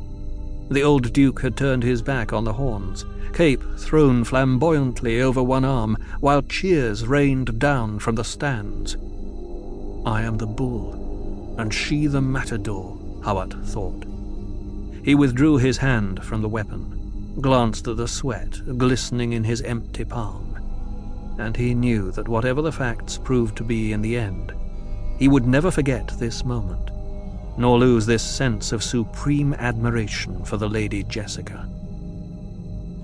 The 0.70 0.80
old 0.80 1.12
Duke 1.12 1.42
had 1.42 1.54
turned 1.54 1.82
his 1.82 2.00
back 2.00 2.32
on 2.32 2.44
the 2.44 2.54
horns, 2.54 3.04
cape 3.34 3.62
thrown 3.76 4.24
flamboyantly 4.24 5.20
over 5.20 5.42
one 5.42 5.66
arm, 5.66 5.98
while 6.20 6.40
cheers 6.40 7.06
rained 7.06 7.58
down 7.58 7.98
from 7.98 8.14
the 8.14 8.24
stands. 8.24 8.96
I 10.06 10.22
am 10.22 10.38
the 10.38 10.46
bull, 10.46 11.54
and 11.58 11.72
she 11.74 12.06
the 12.06 12.22
matador, 12.22 12.96
Hawat 13.22 13.52
thought. 13.66 14.06
He 15.04 15.14
withdrew 15.14 15.58
his 15.58 15.76
hand 15.76 16.24
from 16.24 16.40
the 16.40 16.48
weapon, 16.48 17.36
glanced 17.38 17.86
at 17.86 17.98
the 17.98 18.08
sweat 18.08 18.78
glistening 18.78 19.34
in 19.34 19.44
his 19.44 19.60
empty 19.60 20.06
palm, 20.06 20.49
and 21.38 21.56
he 21.56 21.74
knew 21.74 22.10
that 22.12 22.28
whatever 22.28 22.62
the 22.62 22.72
facts 22.72 23.18
proved 23.18 23.56
to 23.56 23.64
be 23.64 23.92
in 23.92 24.02
the 24.02 24.16
end, 24.16 24.52
he 25.18 25.28
would 25.28 25.46
never 25.46 25.70
forget 25.70 26.08
this 26.18 26.44
moment, 26.44 26.90
nor 27.56 27.78
lose 27.78 28.06
this 28.06 28.22
sense 28.22 28.72
of 28.72 28.82
supreme 28.82 29.54
admiration 29.54 30.44
for 30.44 30.56
the 30.56 30.68
Lady 30.68 31.02
Jessica. 31.04 31.68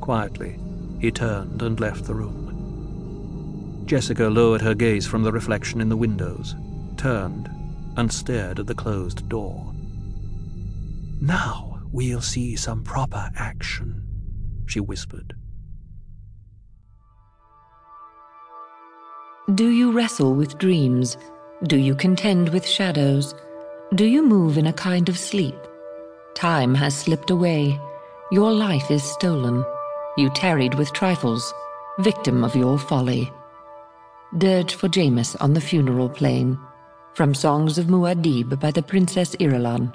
Quietly, 0.00 0.58
he 1.00 1.10
turned 1.10 1.62
and 1.62 1.78
left 1.78 2.04
the 2.04 2.14
room. 2.14 3.84
Jessica 3.86 4.28
lowered 4.28 4.62
her 4.62 4.74
gaze 4.74 5.06
from 5.06 5.22
the 5.22 5.32
reflection 5.32 5.80
in 5.80 5.88
the 5.88 5.96
windows, 5.96 6.54
turned, 6.96 7.48
and 7.96 8.12
stared 8.12 8.58
at 8.58 8.66
the 8.66 8.74
closed 8.74 9.28
door. 9.28 9.72
Now, 11.20 11.80
we'll 11.92 12.20
see 12.20 12.56
some 12.56 12.82
proper 12.82 13.30
action, 13.36 14.02
she 14.66 14.80
whispered. 14.80 15.34
Do 19.54 19.68
you 19.68 19.92
wrestle 19.92 20.34
with 20.34 20.58
dreams? 20.58 21.16
Do 21.68 21.76
you 21.76 21.94
contend 21.94 22.48
with 22.48 22.66
shadows? 22.66 23.32
Do 23.94 24.04
you 24.04 24.20
move 24.20 24.58
in 24.58 24.66
a 24.66 24.72
kind 24.72 25.08
of 25.08 25.16
sleep? 25.16 25.54
Time 26.34 26.74
has 26.74 26.98
slipped 26.98 27.30
away. 27.30 27.80
Your 28.32 28.50
life 28.50 28.90
is 28.90 29.04
stolen. 29.04 29.64
You 30.16 30.30
tarried 30.30 30.74
with 30.74 30.92
trifles, 30.92 31.54
victim 32.00 32.42
of 32.42 32.56
your 32.56 32.76
folly. 32.76 33.32
Dirge 34.36 34.74
for 34.74 34.88
Jameis 34.88 35.36
on 35.40 35.52
the 35.52 35.60
funeral 35.60 36.08
plain. 36.08 36.58
From 37.14 37.32
Songs 37.32 37.78
of 37.78 37.86
Muad'Dib 37.86 38.58
by 38.58 38.72
the 38.72 38.82
Princess 38.82 39.36
Irulan. 39.36 39.94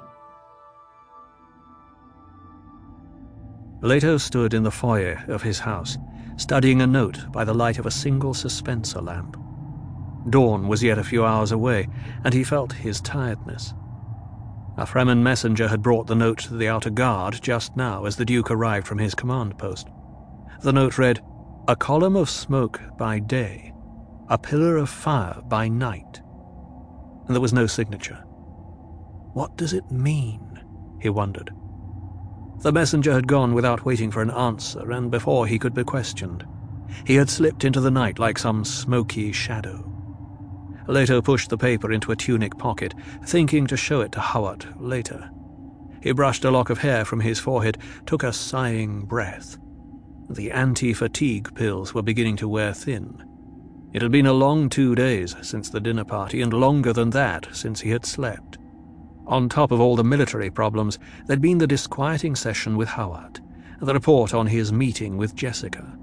Leto 3.82 4.16
stood 4.16 4.54
in 4.54 4.62
the 4.62 4.70
foyer 4.70 5.22
of 5.28 5.42
his 5.42 5.58
house, 5.58 5.98
studying 6.36 6.82
a 6.82 6.86
note 6.86 7.30
by 7.32 7.44
the 7.44 7.54
light 7.54 7.78
of 7.78 7.86
a 7.86 7.90
single 7.90 8.34
suspensor 8.34 9.02
lamp. 9.02 9.36
Dawn 10.30 10.68
was 10.68 10.82
yet 10.82 10.98
a 10.98 11.04
few 11.04 11.24
hours 11.24 11.52
away, 11.52 11.88
and 12.24 12.32
he 12.32 12.44
felt 12.44 12.72
his 12.72 13.00
tiredness. 13.00 13.74
A 14.76 14.86
Fremen 14.86 15.22
messenger 15.22 15.68
had 15.68 15.82
brought 15.82 16.06
the 16.06 16.14
note 16.14 16.38
to 16.40 16.56
the 16.56 16.68
outer 16.68 16.90
guard 16.90 17.40
just 17.42 17.76
now 17.76 18.04
as 18.04 18.16
the 18.16 18.24
Duke 18.24 18.50
arrived 18.50 18.86
from 18.86 18.98
his 18.98 19.14
command 19.14 19.58
post. 19.58 19.88
The 20.62 20.72
note 20.72 20.96
read, 20.96 21.20
A 21.68 21.76
column 21.76 22.16
of 22.16 22.30
smoke 22.30 22.80
by 22.96 23.18
day, 23.18 23.74
a 24.28 24.38
pillar 24.38 24.76
of 24.76 24.88
fire 24.88 25.40
by 25.44 25.68
night. 25.68 26.22
And 27.26 27.34
there 27.34 27.40
was 27.40 27.52
no 27.52 27.66
signature. 27.66 28.24
What 29.34 29.56
does 29.56 29.72
it 29.72 29.90
mean? 29.90 30.60
he 31.00 31.08
wondered. 31.08 31.52
The 32.62 32.72
messenger 32.72 33.12
had 33.12 33.26
gone 33.26 33.54
without 33.54 33.84
waiting 33.84 34.12
for 34.12 34.22
an 34.22 34.30
answer, 34.30 34.92
and 34.92 35.10
before 35.10 35.48
he 35.48 35.58
could 35.58 35.74
be 35.74 35.82
questioned. 35.82 36.46
He 37.04 37.16
had 37.16 37.28
slipped 37.28 37.64
into 37.64 37.80
the 37.80 37.90
night 37.90 38.20
like 38.20 38.38
some 38.38 38.64
smoky 38.64 39.32
shadow. 39.32 39.88
Leto 40.86 41.20
pushed 41.20 41.50
the 41.50 41.58
paper 41.58 41.90
into 41.90 42.12
a 42.12 42.16
tunic 42.16 42.56
pocket, 42.58 42.94
thinking 43.24 43.66
to 43.66 43.76
show 43.76 44.00
it 44.00 44.12
to 44.12 44.20
Hawat 44.20 44.66
later. 44.80 45.28
He 46.02 46.12
brushed 46.12 46.44
a 46.44 46.52
lock 46.52 46.70
of 46.70 46.78
hair 46.78 47.04
from 47.04 47.20
his 47.20 47.40
forehead, 47.40 47.78
took 48.06 48.22
a 48.22 48.32
sighing 48.32 49.06
breath. 49.06 49.58
The 50.30 50.52
anti-fatigue 50.52 51.54
pills 51.56 51.94
were 51.94 52.02
beginning 52.02 52.36
to 52.36 52.48
wear 52.48 52.72
thin. 52.72 53.24
It 53.92 54.02
had 54.02 54.12
been 54.12 54.26
a 54.26 54.32
long 54.32 54.68
two 54.68 54.94
days 54.94 55.34
since 55.42 55.68
the 55.68 55.80
dinner 55.80 56.04
party, 56.04 56.40
and 56.40 56.52
longer 56.52 56.92
than 56.92 57.10
that 57.10 57.48
since 57.52 57.80
he 57.80 57.90
had 57.90 58.06
slept. 58.06 58.58
On 59.32 59.48
top 59.48 59.72
of 59.72 59.80
all 59.80 59.96
the 59.96 60.04
military 60.04 60.50
problems, 60.50 60.98
there'd 61.24 61.40
been 61.40 61.56
the 61.56 61.66
disquieting 61.66 62.36
session 62.36 62.76
with 62.76 62.86
Hawat, 62.86 63.40
the 63.80 63.94
report 63.94 64.34
on 64.34 64.46
his 64.46 64.74
meeting 64.74 65.16
with 65.16 65.34
Jessica. 65.34 65.96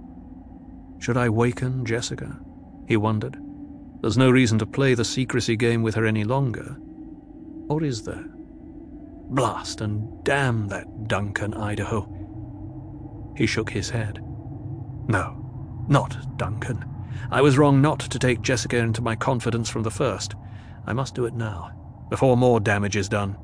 Should 0.98 1.16
I 1.16 1.30
waken 1.30 1.86
Jessica? 1.86 2.40
He 2.88 2.98
wondered. 2.98 3.38
There's 4.02 4.18
no 4.18 4.32
reason 4.32 4.58
to 4.58 4.66
play 4.66 4.96
the 4.96 5.06
secrecy 5.06 5.56
game 5.56 5.84
with 5.84 5.94
her 5.94 6.08
any 6.08 6.24
longer. 6.24 6.76
Or 7.68 7.84
is 7.84 8.02
there? 8.02 8.26
Blast 9.30 9.82
and 9.82 10.24
damn 10.24 10.68
that 10.70 11.08
Duncan, 11.08 11.54
Idaho. 11.54 12.10
He 13.38 13.46
shook 13.46 13.70
his 13.70 13.92
head. 13.92 14.24
No, 15.08 15.86
not 15.88 16.36
Duncan. 16.40 16.84
I 17.30 17.42
was 17.42 17.60
wrong 17.60 17.80
not 17.80 18.00
to 18.00 18.18
take 18.18 18.42
Jessica 18.42 18.78
into 18.78 19.04
my 19.04 19.16
confidence 19.16 19.70
from 19.70 19.84
the 19.84 19.92
first. 19.92 20.34
I 20.88 20.94
must 20.94 21.14
do 21.14 21.26
it 21.26 21.36
now, 21.36 21.79
before 22.10 22.38
more 22.38 22.60
damage 22.60 22.96
is 22.96 23.10
done. 23.10 23.38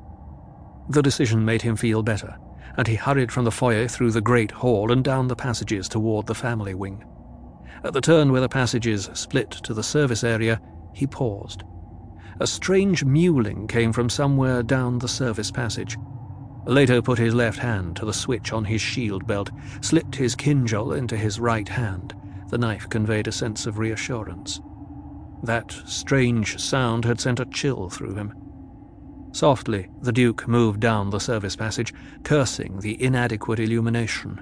The 0.89 1.01
decision 1.01 1.45
made 1.45 1.61
him 1.61 1.75
feel 1.75 2.03
better, 2.03 2.37
and 2.77 2.87
he 2.87 2.95
hurried 2.95 3.31
from 3.31 3.45
the 3.45 3.51
foyer 3.51 3.87
through 3.87 4.11
the 4.11 4.21
great 4.21 4.51
hall 4.51 4.91
and 4.91 5.03
down 5.03 5.27
the 5.27 5.35
passages 5.35 5.87
toward 5.87 6.27
the 6.27 6.35
family 6.35 6.73
wing. 6.73 7.03
At 7.83 7.93
the 7.93 8.01
turn 8.01 8.31
where 8.31 8.41
the 8.41 8.49
passages 8.49 9.09
split 9.13 9.51
to 9.51 9.73
the 9.73 9.83
service 9.83 10.23
area, 10.23 10.61
he 10.93 11.07
paused. 11.07 11.63
A 12.39 12.47
strange 12.47 13.05
mewling 13.05 13.67
came 13.67 13.93
from 13.93 14.09
somewhere 14.09 14.61
down 14.61 14.99
the 14.99 15.07
service 15.07 15.51
passage. 15.51 15.97
Leto 16.65 17.01
put 17.01 17.19
his 17.19 17.33
left 17.33 17.59
hand 17.59 17.95
to 17.95 18.05
the 18.05 18.13
switch 18.13 18.51
on 18.51 18.65
his 18.65 18.81
shield 18.81 19.25
belt, 19.27 19.51
slipped 19.81 20.15
his 20.15 20.35
kinjal 20.35 20.97
into 20.97 21.15
his 21.15 21.39
right 21.39 21.69
hand. 21.69 22.13
The 22.49 22.57
knife 22.57 22.89
conveyed 22.89 23.27
a 23.27 23.31
sense 23.31 23.65
of 23.65 23.77
reassurance. 23.77 24.61
That 25.43 25.71
strange 25.85 26.59
sound 26.59 27.05
had 27.05 27.19
sent 27.19 27.39
a 27.39 27.45
chill 27.45 27.89
through 27.89 28.15
him. 28.15 28.33
Softly, 29.35 29.89
the 30.01 30.13
Duke 30.13 30.47
moved 30.47 30.79
down 30.79 31.09
the 31.09 31.19
service 31.19 31.57
passage, 31.57 31.93
cursing 32.23 32.79
the 32.79 33.03
inadequate 33.03 33.59
illumination. 33.59 34.39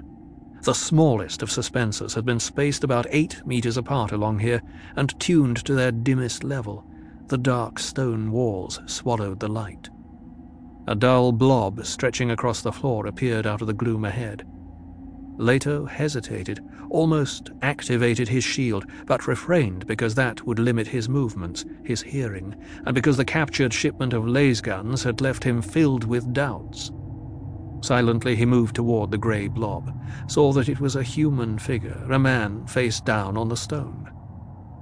The 0.62 0.72
smallest 0.72 1.42
of 1.42 1.50
suspensors 1.50 2.14
had 2.14 2.24
been 2.24 2.38
spaced 2.38 2.84
about 2.84 3.08
eight 3.10 3.44
meters 3.44 3.76
apart 3.76 4.12
along 4.12 4.38
here 4.38 4.62
and 4.94 5.18
tuned 5.18 5.56
to 5.64 5.74
their 5.74 5.90
dimmest 5.90 6.44
level. 6.44 6.86
The 7.26 7.38
dark 7.38 7.80
stone 7.80 8.30
walls 8.30 8.78
swallowed 8.86 9.40
the 9.40 9.48
light. 9.48 9.90
A 10.86 10.94
dull 10.94 11.32
blob 11.32 11.84
stretching 11.84 12.30
across 12.30 12.62
the 12.62 12.70
floor 12.70 13.08
appeared 13.08 13.48
out 13.48 13.62
of 13.62 13.66
the 13.66 13.74
gloom 13.74 14.04
ahead. 14.04 14.46
Leto 15.36 15.84
hesitated, 15.84 16.60
almost 16.90 17.50
activated 17.62 18.28
his 18.28 18.44
shield, 18.44 18.86
but 19.06 19.26
refrained 19.26 19.86
because 19.86 20.14
that 20.14 20.46
would 20.46 20.58
limit 20.58 20.86
his 20.86 21.08
movements, 21.08 21.64
his 21.82 22.02
hearing, 22.02 22.54
and 22.86 22.94
because 22.94 23.16
the 23.16 23.24
captured 23.24 23.72
shipment 23.72 24.12
of 24.12 24.24
lasguns 24.24 25.02
had 25.02 25.20
left 25.20 25.42
him 25.42 25.60
filled 25.60 26.04
with 26.04 26.32
doubts. 26.32 26.92
Silently 27.80 28.36
he 28.36 28.46
moved 28.46 28.76
toward 28.76 29.10
the 29.10 29.18
grey 29.18 29.48
blob, 29.48 29.92
saw 30.28 30.52
that 30.52 30.68
it 30.68 30.80
was 30.80 30.96
a 30.96 31.02
human 31.02 31.58
figure, 31.58 32.06
a 32.10 32.18
man 32.18 32.66
face 32.66 33.00
down 33.00 33.36
on 33.36 33.48
the 33.48 33.56
stone. 33.56 34.10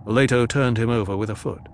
Leto 0.04 0.46
turned 0.46 0.78
him 0.78 0.90
over 0.90 1.16
with 1.16 1.30
a 1.30 1.34
foot. 1.34 1.68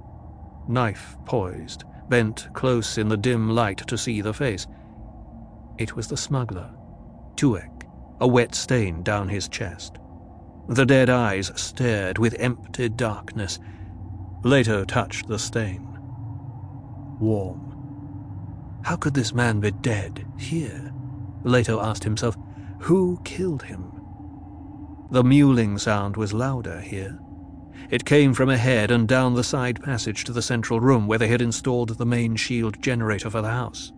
Knife 0.69 1.17
poised, 1.25 1.85
bent 2.09 2.49
close 2.53 2.97
in 2.97 3.09
the 3.09 3.17
dim 3.17 3.51
light 3.51 3.79
to 3.89 3.99
see 3.99 4.21
the 4.21 4.33
face. 4.33 4.67
It 5.79 5.97
was 5.97 6.09
the 6.09 6.17
smuggler, 6.17 6.71
Tuek, 7.37 7.78
a 8.21 8.27
wet 8.27 8.55
stain 8.55 9.03
down 9.03 9.29
his 9.29 9.49
chest. 9.49 9.99
The 10.69 10.85
dead 10.85 11.09
eyes 11.09 11.51
stared 11.57 12.19
with 12.19 12.37
empty 12.39 12.89
darkness. 12.89 13.59
Leto 14.43 14.85
touched 14.85 15.29
the 15.29 15.39
stain. 15.39 15.87
Warm. 17.21 17.69
How 18.85 18.97
could 18.97 19.15
this 19.15 19.33
man 19.33 19.61
be 19.61 19.71
dead 19.71 20.27
here? 20.39 20.93
Leto 21.43 21.81
asked 21.81 22.05
himself, 22.05 22.37
who 22.81 23.21
killed 23.25 23.63
him? 23.65 23.93
The 25.11 25.25
mewling 25.25 25.79
sound 25.79 26.17
was 26.17 26.35
louder 26.35 26.81
here. 26.81 27.19
It 27.91 28.05
came 28.05 28.35
from 28.35 28.51
ahead 28.51 28.91
and 28.91 29.09
down 29.09 29.35
the 29.35 29.45
side 29.45 29.83
passage 29.83 30.25
to 30.25 30.33
the 30.33 30.43
central 30.43 30.81
room 30.81 31.07
where 31.07 31.19
they 31.19 31.29
had 31.29 31.41
installed 31.41 31.97
the 31.97 32.05
main 32.05 32.37
shield 32.37 32.83
generator 32.83 33.31
for 33.31 33.41
the 33.41 33.51
house. 33.51 33.93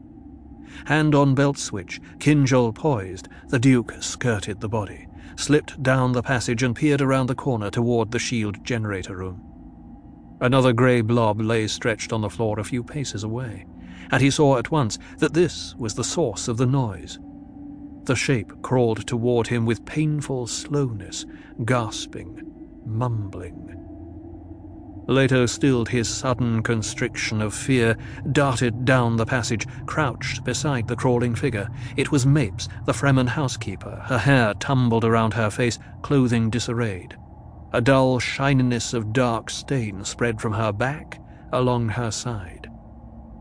Hand 0.86 1.14
on 1.14 1.34
belt 1.34 1.58
switch, 1.58 2.00
Kinjal 2.18 2.74
poised, 2.74 3.28
the 3.48 3.58
Duke 3.58 3.94
skirted 4.00 4.60
the 4.60 4.68
body, 4.68 5.06
slipped 5.36 5.82
down 5.82 6.12
the 6.12 6.22
passage 6.22 6.62
and 6.62 6.74
peered 6.74 7.00
around 7.00 7.26
the 7.26 7.34
corner 7.34 7.70
toward 7.70 8.10
the 8.10 8.18
shield 8.18 8.64
generator 8.64 9.16
room. 9.16 9.42
Another 10.40 10.72
grey 10.72 11.00
blob 11.00 11.40
lay 11.40 11.66
stretched 11.66 12.12
on 12.12 12.22
the 12.22 12.30
floor 12.30 12.58
a 12.58 12.64
few 12.64 12.82
paces 12.82 13.24
away, 13.24 13.66
and 14.10 14.22
he 14.22 14.30
saw 14.30 14.56
at 14.56 14.70
once 14.70 14.98
that 15.18 15.34
this 15.34 15.74
was 15.76 15.94
the 15.94 16.04
source 16.04 16.48
of 16.48 16.56
the 16.56 16.66
noise. 16.66 17.18
The 18.04 18.16
shape 18.16 18.62
crawled 18.62 19.06
toward 19.06 19.48
him 19.48 19.66
with 19.66 19.84
painful 19.84 20.46
slowness, 20.46 21.26
gasping, 21.64 22.40
mumbling. 22.86 23.89
Leto 25.10 25.44
stilled 25.44 25.88
his 25.88 26.08
sudden 26.08 26.62
constriction 26.62 27.42
of 27.42 27.52
fear, 27.52 27.96
darted 28.30 28.84
down 28.84 29.16
the 29.16 29.26
passage, 29.26 29.66
crouched 29.84 30.44
beside 30.44 30.86
the 30.86 30.94
crawling 30.94 31.34
figure. 31.34 31.68
It 31.96 32.12
was 32.12 32.24
Mapes, 32.24 32.68
the 32.84 32.92
Fremen 32.94 33.26
housekeeper, 33.26 34.04
her 34.06 34.18
hair 34.18 34.54
tumbled 34.54 35.04
around 35.04 35.34
her 35.34 35.50
face, 35.50 35.80
clothing 36.02 36.48
disarrayed. 36.48 37.16
A 37.72 37.80
dull 37.80 38.20
shininess 38.20 38.94
of 38.94 39.12
dark 39.12 39.50
stain 39.50 40.04
spread 40.04 40.40
from 40.40 40.52
her 40.52 40.70
back 40.70 41.20
along 41.52 41.88
her 41.88 42.12
side. 42.12 42.70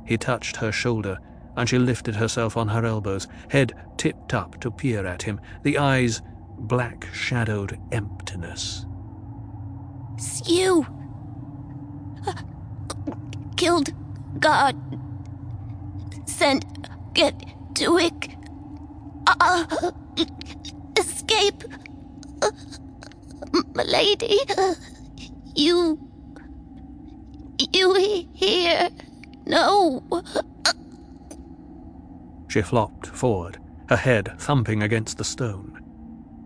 He 0.06 0.18
touched 0.18 0.56
her 0.56 0.72
shoulder, 0.72 1.20
and 1.56 1.70
she 1.70 1.78
lifted 1.78 2.16
herself 2.16 2.58
on 2.58 2.70
her 2.70 2.84
elbows, 2.84 3.28
head 3.52 3.74
tipped 3.96 4.34
up 4.34 4.60
to 4.62 4.72
peer 4.72 5.06
at 5.06 5.22
him, 5.22 5.40
the 5.62 5.78
eyes 5.78 6.24
black 6.58 7.08
shadowed 7.14 7.80
emptiness. 7.92 8.88
It's 10.18 10.50
you! 10.50 10.99
Killed 13.58 13.90
God. 14.40 14.76
Sent 16.26 16.66
get 17.14 17.36
Tuek. 17.74 18.36
Uh, 19.28 19.92
escape. 20.98 21.64
Uh, 22.42 22.52
milady. 23.76 24.40
You. 25.56 26.00
You 27.74 28.28
here. 28.34 28.90
No. 29.46 30.04
She 32.48 32.62
flopped 32.62 33.08
forward, 33.08 33.60
her 33.90 33.98
head 33.98 34.34
thumping 34.40 34.84
against 34.84 35.18
the 35.18 35.24
stone. 35.24 35.82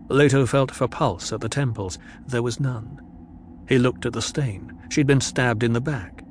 Leto 0.08 0.46
felt 0.46 0.70
for 0.70 0.88
pulse 0.88 1.32
at 1.32 1.40
the 1.40 1.48
temples. 1.48 1.98
There 2.26 2.42
was 2.42 2.60
none. 2.60 3.03
He 3.68 3.78
looked 3.78 4.06
at 4.06 4.12
the 4.12 4.22
stain. 4.22 4.78
She'd 4.90 5.06
been 5.06 5.20
stabbed 5.20 5.62
in 5.62 5.72
the 5.72 5.80
back. 5.80 6.22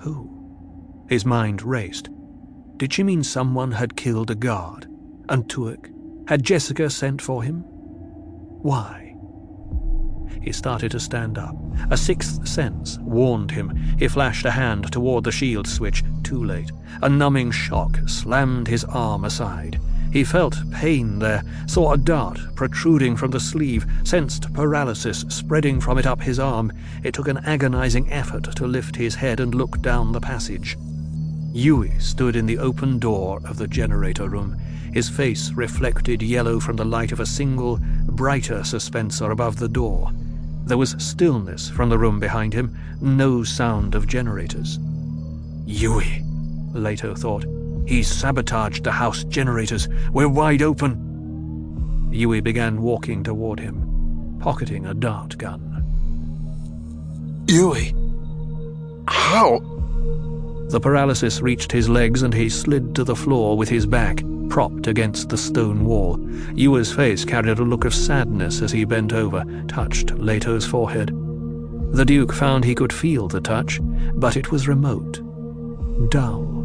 Who? 0.00 1.04
His 1.08 1.24
mind 1.24 1.62
raced. 1.62 2.08
Did 2.76 2.92
she 2.92 3.02
mean 3.02 3.22
someone 3.22 3.72
had 3.72 3.96
killed 3.96 4.30
a 4.30 4.34
guard? 4.34 4.86
And 5.28 5.48
Tuek? 5.48 5.92
Had 6.28 6.42
Jessica 6.42 6.90
sent 6.90 7.22
for 7.22 7.42
him? 7.42 7.60
Why? 8.62 9.14
He 10.42 10.52
started 10.52 10.92
to 10.92 11.00
stand 11.00 11.38
up. 11.38 11.56
A 11.90 11.96
sixth 11.96 12.46
sense 12.46 12.98
warned 13.00 13.50
him. 13.50 13.74
He 13.98 14.06
flashed 14.06 14.44
a 14.44 14.50
hand 14.50 14.92
toward 14.92 15.24
the 15.24 15.32
shield 15.32 15.66
switch, 15.66 16.04
too 16.22 16.44
late. 16.44 16.70
A 17.02 17.08
numbing 17.08 17.50
shock 17.50 17.98
slammed 18.06 18.68
his 18.68 18.84
arm 18.84 19.24
aside. 19.24 19.80
He 20.16 20.24
felt 20.24 20.70
pain 20.70 21.18
there, 21.18 21.44
saw 21.66 21.92
a 21.92 21.98
dart 21.98 22.38
protruding 22.54 23.18
from 23.18 23.32
the 23.32 23.38
sleeve, 23.38 23.84
sensed 24.02 24.50
paralysis 24.54 25.26
spreading 25.28 25.78
from 25.78 25.98
it 25.98 26.06
up 26.06 26.22
his 26.22 26.38
arm. 26.38 26.72
It 27.02 27.12
took 27.12 27.28
an 27.28 27.44
agonizing 27.44 28.10
effort 28.10 28.44
to 28.56 28.66
lift 28.66 28.96
his 28.96 29.14
head 29.14 29.40
and 29.40 29.54
look 29.54 29.82
down 29.82 30.12
the 30.12 30.20
passage. 30.22 30.78
Yueh 31.52 32.00
stood 32.00 32.34
in 32.34 32.46
the 32.46 32.56
open 32.56 32.98
door 32.98 33.42
of 33.44 33.58
the 33.58 33.68
generator 33.68 34.30
room, 34.30 34.56
his 34.94 35.10
face 35.10 35.52
reflected 35.52 36.22
yellow 36.22 36.60
from 36.60 36.76
the 36.76 36.84
light 36.86 37.12
of 37.12 37.20
a 37.20 37.26
single, 37.26 37.78
brighter 38.06 38.64
suspensor 38.64 39.30
above 39.32 39.58
the 39.58 39.68
door. 39.68 40.12
There 40.64 40.78
was 40.78 40.96
stillness 40.96 41.68
from 41.68 41.90
the 41.90 41.98
room 41.98 42.18
behind 42.18 42.54
him, 42.54 42.74
no 43.02 43.44
sound 43.44 43.94
of 43.94 44.06
generators. 44.06 44.78
Yueh, 45.66 46.22
Leto 46.72 47.14
thought. 47.14 47.44
He's 47.86 48.08
sabotaged 48.08 48.84
the 48.84 48.92
house 48.92 49.24
generators. 49.24 49.88
We're 50.12 50.28
wide 50.28 50.62
open. 50.62 52.10
Yueh 52.10 52.42
began 52.42 52.82
walking 52.82 53.22
toward 53.22 53.60
him, 53.60 54.38
pocketing 54.40 54.86
a 54.86 54.94
dart 54.94 55.38
gun. 55.38 55.62
Yueh! 57.46 57.94
How? 59.08 59.60
The 60.70 60.80
paralysis 60.80 61.40
reached 61.40 61.70
his 61.70 61.88
legs 61.88 62.22
and 62.22 62.34
he 62.34 62.48
slid 62.48 62.94
to 62.96 63.04
the 63.04 63.16
floor 63.16 63.56
with 63.56 63.68
his 63.68 63.86
back. 63.86 64.22
propped 64.48 64.86
against 64.86 65.28
the 65.28 65.36
stone 65.36 65.84
wall. 65.84 66.16
Yueh's 66.54 66.92
face 66.92 67.24
carried 67.24 67.58
a 67.58 67.64
look 67.64 67.84
of 67.84 67.94
sadness 67.94 68.62
as 68.62 68.72
he 68.72 68.84
bent 68.84 69.12
over, 69.12 69.44
touched 69.68 70.12
Leto's 70.12 70.64
forehead. 70.64 71.08
The 71.92 72.04
Duke 72.04 72.32
found 72.32 72.64
he 72.64 72.74
could 72.74 72.92
feel 72.92 73.28
the 73.28 73.40
touch, 73.40 73.80
but 74.14 74.36
it 74.36 74.50
was 74.50 74.68
remote, 74.68 75.20
dull. 76.10 76.55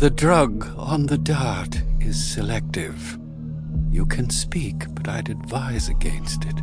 The 0.00 0.08
drug 0.08 0.66
on 0.78 1.04
the 1.04 1.18
dart 1.18 1.82
is 2.00 2.32
selective. 2.32 3.18
You 3.90 4.06
can 4.06 4.30
speak, 4.30 4.84
but 4.94 5.06
I'd 5.06 5.28
advise 5.28 5.90
against 5.90 6.46
it. 6.46 6.54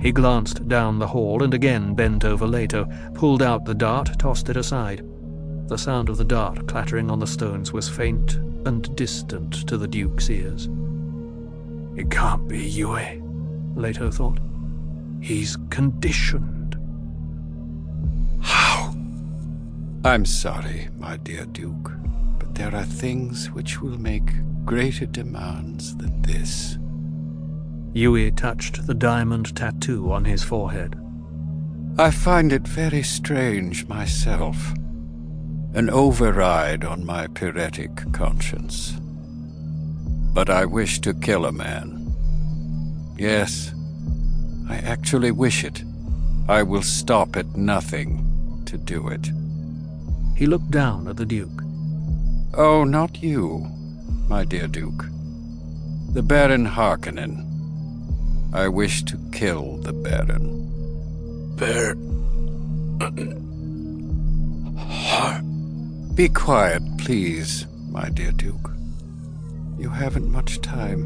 He 0.00 0.10
glanced 0.10 0.66
down 0.66 0.98
the 0.98 1.06
hall 1.06 1.44
and 1.44 1.54
again 1.54 1.94
bent 1.94 2.24
over 2.24 2.44
Leto, 2.44 2.88
pulled 3.14 3.42
out 3.42 3.64
the 3.64 3.76
dart, 3.76 4.18
tossed 4.18 4.48
it 4.48 4.56
aside. 4.56 5.06
The 5.68 5.78
sound 5.78 6.08
of 6.08 6.16
the 6.16 6.24
dart 6.24 6.66
clattering 6.66 7.12
on 7.12 7.20
the 7.20 7.28
stones 7.28 7.72
was 7.72 7.88
faint 7.88 8.34
and 8.66 8.96
distant 8.96 9.64
to 9.68 9.78
the 9.78 9.86
Duke's 9.86 10.28
ears. 10.28 10.68
It 11.94 12.10
can't 12.10 12.48
be 12.48 12.68
Yueh, 12.68 13.22
Leto 13.76 14.10
thought. 14.10 14.40
He's 15.20 15.56
conditioned. 15.70 16.55
I'm 20.06 20.24
sorry, 20.24 20.88
my 20.96 21.16
dear 21.16 21.46
Duke, 21.46 21.90
but 22.38 22.54
there 22.54 22.72
are 22.72 22.84
things 22.84 23.50
which 23.50 23.82
will 23.82 23.98
make 23.98 24.30
greater 24.64 25.04
demands 25.04 25.96
than 25.96 26.22
this. 26.22 26.78
Yueh 27.92 28.34
touched 28.36 28.86
the 28.86 28.94
diamond 28.94 29.56
tattoo 29.56 30.12
on 30.12 30.24
his 30.24 30.44
forehead. 30.44 30.94
I 31.98 32.12
find 32.12 32.52
it 32.52 32.68
very 32.68 33.02
strange 33.02 33.88
myself. 33.88 34.56
An 35.74 35.90
override 35.90 36.84
on 36.84 37.04
my 37.04 37.26
pyretic 37.26 38.12
conscience. 38.12 38.92
But 40.32 40.48
I 40.48 40.66
wish 40.66 41.00
to 41.00 41.14
kill 41.14 41.46
a 41.46 41.52
man. 41.52 42.14
Yes, 43.18 43.74
I 44.70 44.76
actually 44.76 45.32
wish 45.32 45.64
it. 45.64 45.82
I 46.48 46.62
will 46.62 46.82
stop 46.82 47.36
at 47.36 47.56
nothing 47.56 48.62
to 48.66 48.78
do 48.78 49.08
it. 49.08 49.30
He 50.36 50.44
looked 50.46 50.70
down 50.70 51.08
at 51.08 51.16
the 51.16 51.24
Duke. 51.24 51.62
Oh, 52.54 52.84
not 52.84 53.22
you, 53.22 53.66
my 54.28 54.44
dear 54.44 54.66
Duke. 54.66 55.06
The 56.12 56.22
Baron 56.22 56.66
Harkonnen 56.66 57.46
I 58.52 58.68
wish 58.68 59.02
to 59.04 59.18
kill 59.32 59.78
the 59.78 59.92
Baron. 59.92 60.46
Bear. 61.56 61.94
Be 66.14 66.28
quiet, 66.28 66.82
please, 66.98 67.66
my 67.90 68.08
dear 68.10 68.32
Duke. 68.32 68.70
You 69.78 69.88
haven't 69.90 70.30
much 70.30 70.60
time. 70.60 71.02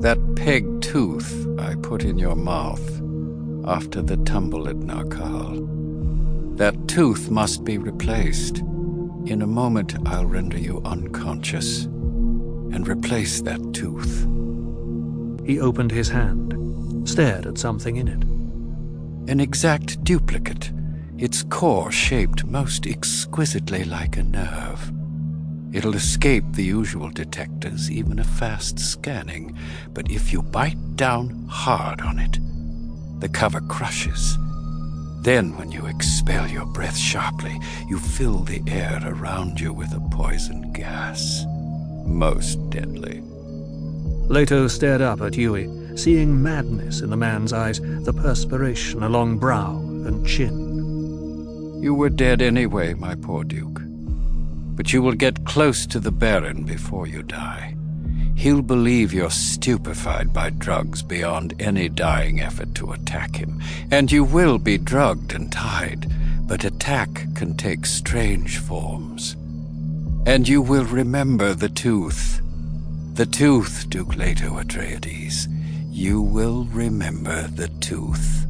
That 0.00 0.18
peg 0.36 0.82
tooth 0.82 1.46
I 1.58 1.74
put 1.76 2.04
in 2.04 2.18
your 2.18 2.36
mouth 2.36 2.86
after 3.66 4.02
the 4.02 4.16
tumble 4.18 4.68
at 4.68 4.76
Narcal. 4.76 5.75
That 6.56 6.88
tooth 6.88 7.28
must 7.30 7.64
be 7.64 7.76
replaced. 7.76 8.60
In 9.26 9.42
a 9.42 9.46
moment, 9.46 9.94
I'll 10.06 10.24
render 10.24 10.58
you 10.58 10.80
unconscious 10.86 11.84
and 11.84 12.88
replace 12.88 13.42
that 13.42 13.60
tooth. 13.74 14.26
He 15.46 15.60
opened 15.60 15.90
his 15.90 16.08
hand, 16.08 16.54
stared 17.06 17.44
at 17.46 17.58
something 17.58 17.96
in 17.96 18.08
it. 18.08 18.22
An 19.30 19.38
exact 19.38 20.02
duplicate, 20.02 20.72
its 21.18 21.42
core 21.42 21.92
shaped 21.92 22.46
most 22.46 22.86
exquisitely 22.86 23.84
like 23.84 24.16
a 24.16 24.22
nerve. 24.22 24.92
It'll 25.74 25.94
escape 25.94 26.44
the 26.52 26.64
usual 26.64 27.10
detectors, 27.10 27.90
even 27.90 28.18
a 28.18 28.24
fast 28.24 28.78
scanning, 28.78 29.58
but 29.92 30.10
if 30.10 30.32
you 30.32 30.40
bite 30.40 30.96
down 30.96 31.46
hard 31.50 32.00
on 32.00 32.18
it, 32.18 32.38
the 33.20 33.28
cover 33.28 33.60
crushes. 33.60 34.38
Then, 35.26 35.56
when 35.56 35.72
you 35.72 35.86
expel 35.86 36.46
your 36.46 36.66
breath 36.66 36.96
sharply, 36.96 37.58
you 37.88 37.98
fill 37.98 38.44
the 38.44 38.62
air 38.68 39.00
around 39.04 39.58
you 39.58 39.72
with 39.72 39.92
a 39.92 39.98
poison 40.14 40.70
gas. 40.70 41.44
Most 42.04 42.70
deadly. 42.70 43.22
Leto 44.28 44.68
stared 44.68 45.00
up 45.00 45.20
at 45.20 45.32
Yueh, 45.32 45.98
seeing 45.98 46.40
madness 46.40 47.00
in 47.00 47.10
the 47.10 47.16
man's 47.16 47.52
eyes, 47.52 47.80
the 47.80 48.12
perspiration 48.12 49.02
along 49.02 49.38
brow 49.38 49.72
and 50.06 50.24
chin. 50.24 51.82
You 51.82 51.92
were 51.92 52.08
dead 52.08 52.40
anyway, 52.40 52.94
my 52.94 53.16
poor 53.16 53.42
Duke. 53.42 53.80
But 54.76 54.92
you 54.92 55.02
will 55.02 55.14
get 55.14 55.44
close 55.44 55.86
to 55.86 55.98
the 55.98 56.12
Baron 56.12 56.62
before 56.62 57.08
you 57.08 57.24
die. 57.24 57.75
He'll 58.36 58.62
believe 58.62 59.12
you're 59.12 59.30
stupefied 59.30 60.32
by 60.32 60.50
drugs 60.50 61.02
beyond 61.02 61.60
any 61.60 61.88
dying 61.88 62.40
effort 62.40 62.74
to 62.76 62.92
attack 62.92 63.34
him. 63.34 63.60
And 63.90 64.12
you 64.12 64.22
will 64.22 64.58
be 64.58 64.78
drugged 64.78 65.34
and 65.34 65.50
tied, 65.50 66.06
but 66.46 66.64
attack 66.64 67.26
can 67.34 67.56
take 67.56 67.86
strange 67.86 68.58
forms. 68.58 69.36
And 70.26 70.46
you 70.46 70.62
will 70.62 70.84
remember 70.84 71.54
the 71.54 71.68
tooth 71.68 72.42
the 73.16 73.24
tooth, 73.24 73.88
Duke 73.88 74.14
Leto 74.16 74.60
Atreides. 74.60 75.48
You 75.90 76.20
will 76.20 76.64
remember 76.64 77.48
the 77.48 77.68
tooth. 77.80 78.44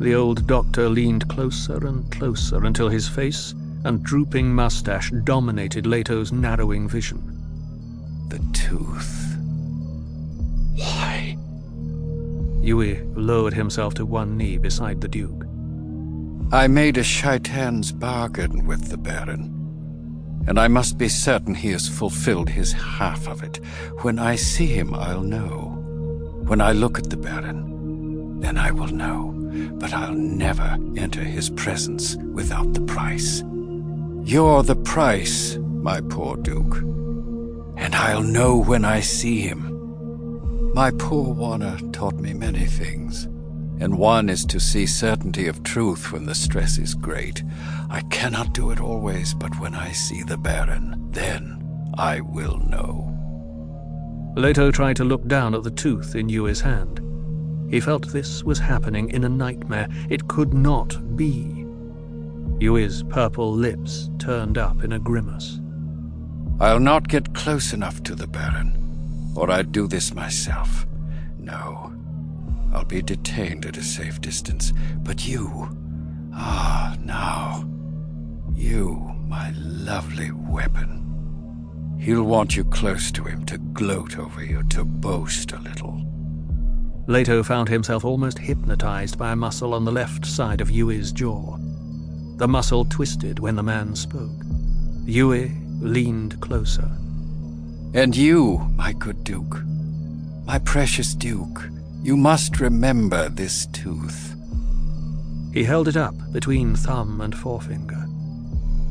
The 0.00 0.16
old 0.16 0.48
doctor 0.48 0.88
leaned 0.88 1.28
closer 1.28 1.86
and 1.86 2.10
closer 2.10 2.64
until 2.64 2.88
his 2.88 3.08
face 3.08 3.54
and 3.84 4.02
drooping 4.02 4.52
mustache 4.52 5.12
dominated 5.22 5.86
Leto's 5.86 6.32
narrowing 6.32 6.88
vision. 6.88 7.35
The 8.28 8.38
tooth. 8.52 9.36
Why? 10.76 11.36
Yueh 12.60 13.12
lowered 13.16 13.54
himself 13.54 13.94
to 13.94 14.06
one 14.06 14.36
knee 14.36 14.58
beside 14.58 15.00
the 15.00 15.08
Duke. 15.08 15.44
I 16.52 16.66
made 16.68 16.96
a 16.96 17.02
shaitan's 17.02 17.92
bargain 17.92 18.66
with 18.66 18.88
the 18.88 18.96
Baron 18.96 19.56
and 20.46 20.60
I 20.60 20.68
must 20.68 20.96
be 20.96 21.08
certain 21.08 21.54
he 21.54 21.72
has 21.72 21.88
fulfilled 21.88 22.48
his 22.48 22.72
half 22.72 23.26
of 23.26 23.42
it. 23.42 23.58
When 24.02 24.18
I 24.18 24.36
see 24.36 24.66
him, 24.66 24.94
I'll 24.94 25.22
know. 25.22 25.82
When 26.46 26.60
I 26.60 26.72
look 26.72 26.98
at 26.98 27.10
the 27.10 27.16
Baron, 27.16 28.40
then 28.40 28.56
I 28.56 28.70
will 28.70 28.86
know. 28.86 29.32
But 29.78 29.92
I'll 29.92 30.14
never 30.14 30.78
enter 30.96 31.22
his 31.22 31.50
presence 31.50 32.16
without 32.16 32.74
the 32.74 32.82
price. 32.82 33.42
You're 34.22 34.62
the 34.62 34.76
price, 34.76 35.56
my 35.56 36.00
poor 36.00 36.36
Duke. 36.36 36.76
And 37.76 37.94
I'll 37.94 38.22
know 38.22 38.56
when 38.56 38.84
I 38.84 39.00
see 39.00 39.40
him. 39.40 40.72
My 40.74 40.90
poor 40.90 41.32
Wanna 41.32 41.78
taught 41.92 42.16
me 42.16 42.34
many 42.34 42.66
things 42.66 43.28
and 43.78 43.98
one 43.98 44.28
is 44.28 44.44
to 44.46 44.58
see 44.58 44.86
certainty 44.86 45.48
of 45.48 45.62
truth 45.62 46.12
when 46.12 46.24
the 46.24 46.34
stress 46.34 46.78
is 46.78 46.94
great. 46.94 47.42
I 47.90 48.00
cannot 48.10 48.54
do 48.54 48.70
it 48.70 48.80
always, 48.80 49.34
but 49.34 49.58
when 49.60 49.74
I 49.74 49.92
see 49.92 50.22
the 50.22 50.38
Baron, 50.38 51.08
then 51.10 51.62
I 51.98 52.20
will 52.20 52.58
know. 52.58 53.12
Leto 54.36 54.70
tried 54.70 54.96
to 54.96 55.04
look 55.04 55.26
down 55.26 55.54
at 55.54 55.62
the 55.62 55.70
tooth 55.70 56.14
in 56.14 56.28
Yueh's 56.28 56.60
hand. 56.60 57.00
He 57.70 57.80
felt 57.80 58.08
this 58.08 58.44
was 58.44 58.58
happening 58.58 59.10
in 59.10 59.24
a 59.24 59.28
nightmare. 59.28 59.88
It 60.08 60.28
could 60.28 60.54
not 60.54 61.16
be. 61.16 61.66
Yueh's 62.58 63.02
purple 63.02 63.52
lips 63.52 64.08
turned 64.18 64.56
up 64.56 64.84
in 64.84 64.92
a 64.92 64.98
grimace. 64.98 65.60
I'll 66.58 66.80
not 66.80 67.08
get 67.08 67.34
close 67.34 67.74
enough 67.74 68.02
to 68.04 68.14
the 68.14 68.26
Baron, 68.26 69.32
or 69.36 69.50
I'd 69.50 69.72
do 69.72 69.86
this 69.86 70.14
myself. 70.14 70.86
No, 71.38 71.92
I'll 72.72 72.86
be 72.86 73.02
detained 73.02 73.66
at 73.66 73.76
a 73.76 73.82
safe 73.82 74.22
distance. 74.22 74.72
But 75.00 75.28
you, 75.28 75.68
ah, 76.32 76.96
now, 77.04 77.68
you, 78.54 79.14
my 79.28 79.52
lovely 79.56 80.30
weapon. 80.30 81.98
He'll 82.00 82.22
want 82.22 82.56
you 82.56 82.64
close 82.64 83.12
to 83.12 83.24
him 83.24 83.44
to 83.46 83.58
gloat 83.58 84.18
over 84.18 84.42
you, 84.42 84.62
to 84.70 84.84
boast 84.84 85.52
a 85.52 85.58
little. 85.58 86.02
Leto 87.06 87.42
found 87.42 87.68
himself 87.68 88.02
almost 88.02 88.38
hypnotized 88.38 89.18
by 89.18 89.32
a 89.32 89.36
muscle 89.36 89.74
on 89.74 89.84
the 89.84 89.92
left 89.92 90.24
side 90.24 90.62
of 90.62 90.68
Yueh's 90.68 91.12
jaw. 91.12 91.58
The 92.38 92.48
muscle 92.48 92.86
twisted 92.86 93.40
when 93.40 93.56
the 93.56 93.62
man 93.62 93.94
spoke. 93.94 94.42
Yueh 95.04 95.65
leaned 95.80 96.40
closer. 96.40 96.90
And 97.94 98.16
you, 98.16 98.70
my 98.76 98.92
good 98.92 99.24
Duke, 99.24 99.62
my 100.44 100.58
precious 100.58 101.14
Duke, 101.14 101.68
you 102.02 102.16
must 102.16 102.60
remember 102.60 103.28
this 103.28 103.66
tooth. 103.66 104.34
He 105.52 105.64
held 105.64 105.88
it 105.88 105.96
up 105.96 106.14
between 106.32 106.76
thumb 106.76 107.20
and 107.20 107.34
forefinger. 107.34 108.06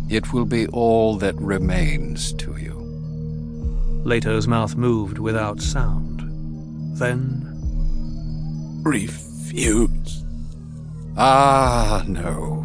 It 0.09 0.33
will 0.33 0.45
be 0.45 0.67
all 0.67 1.17
that 1.17 1.35
remains 1.35 2.33
to 2.33 2.57
you. 2.57 2.73
Leto's 4.03 4.47
mouth 4.47 4.75
moved 4.75 5.17
without 5.17 5.61
sound. 5.61 6.21
Then. 6.97 7.43
Refuse. 8.83 10.23
Ah, 11.17 12.03
no. 12.07 12.63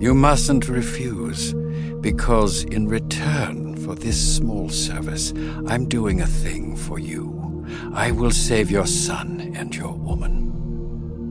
You 0.00 0.14
mustn't 0.14 0.68
refuse, 0.68 1.52
because 2.00 2.64
in 2.64 2.88
return 2.88 3.76
for 3.76 3.94
this 3.94 4.36
small 4.36 4.68
service, 4.68 5.32
I'm 5.66 5.88
doing 5.88 6.20
a 6.20 6.26
thing 6.26 6.76
for 6.76 6.98
you. 6.98 7.66
I 7.94 8.10
will 8.10 8.30
save 8.30 8.70
your 8.70 8.86
son 8.86 9.52
and 9.54 9.74
your 9.74 9.92
woman. 9.92 10.50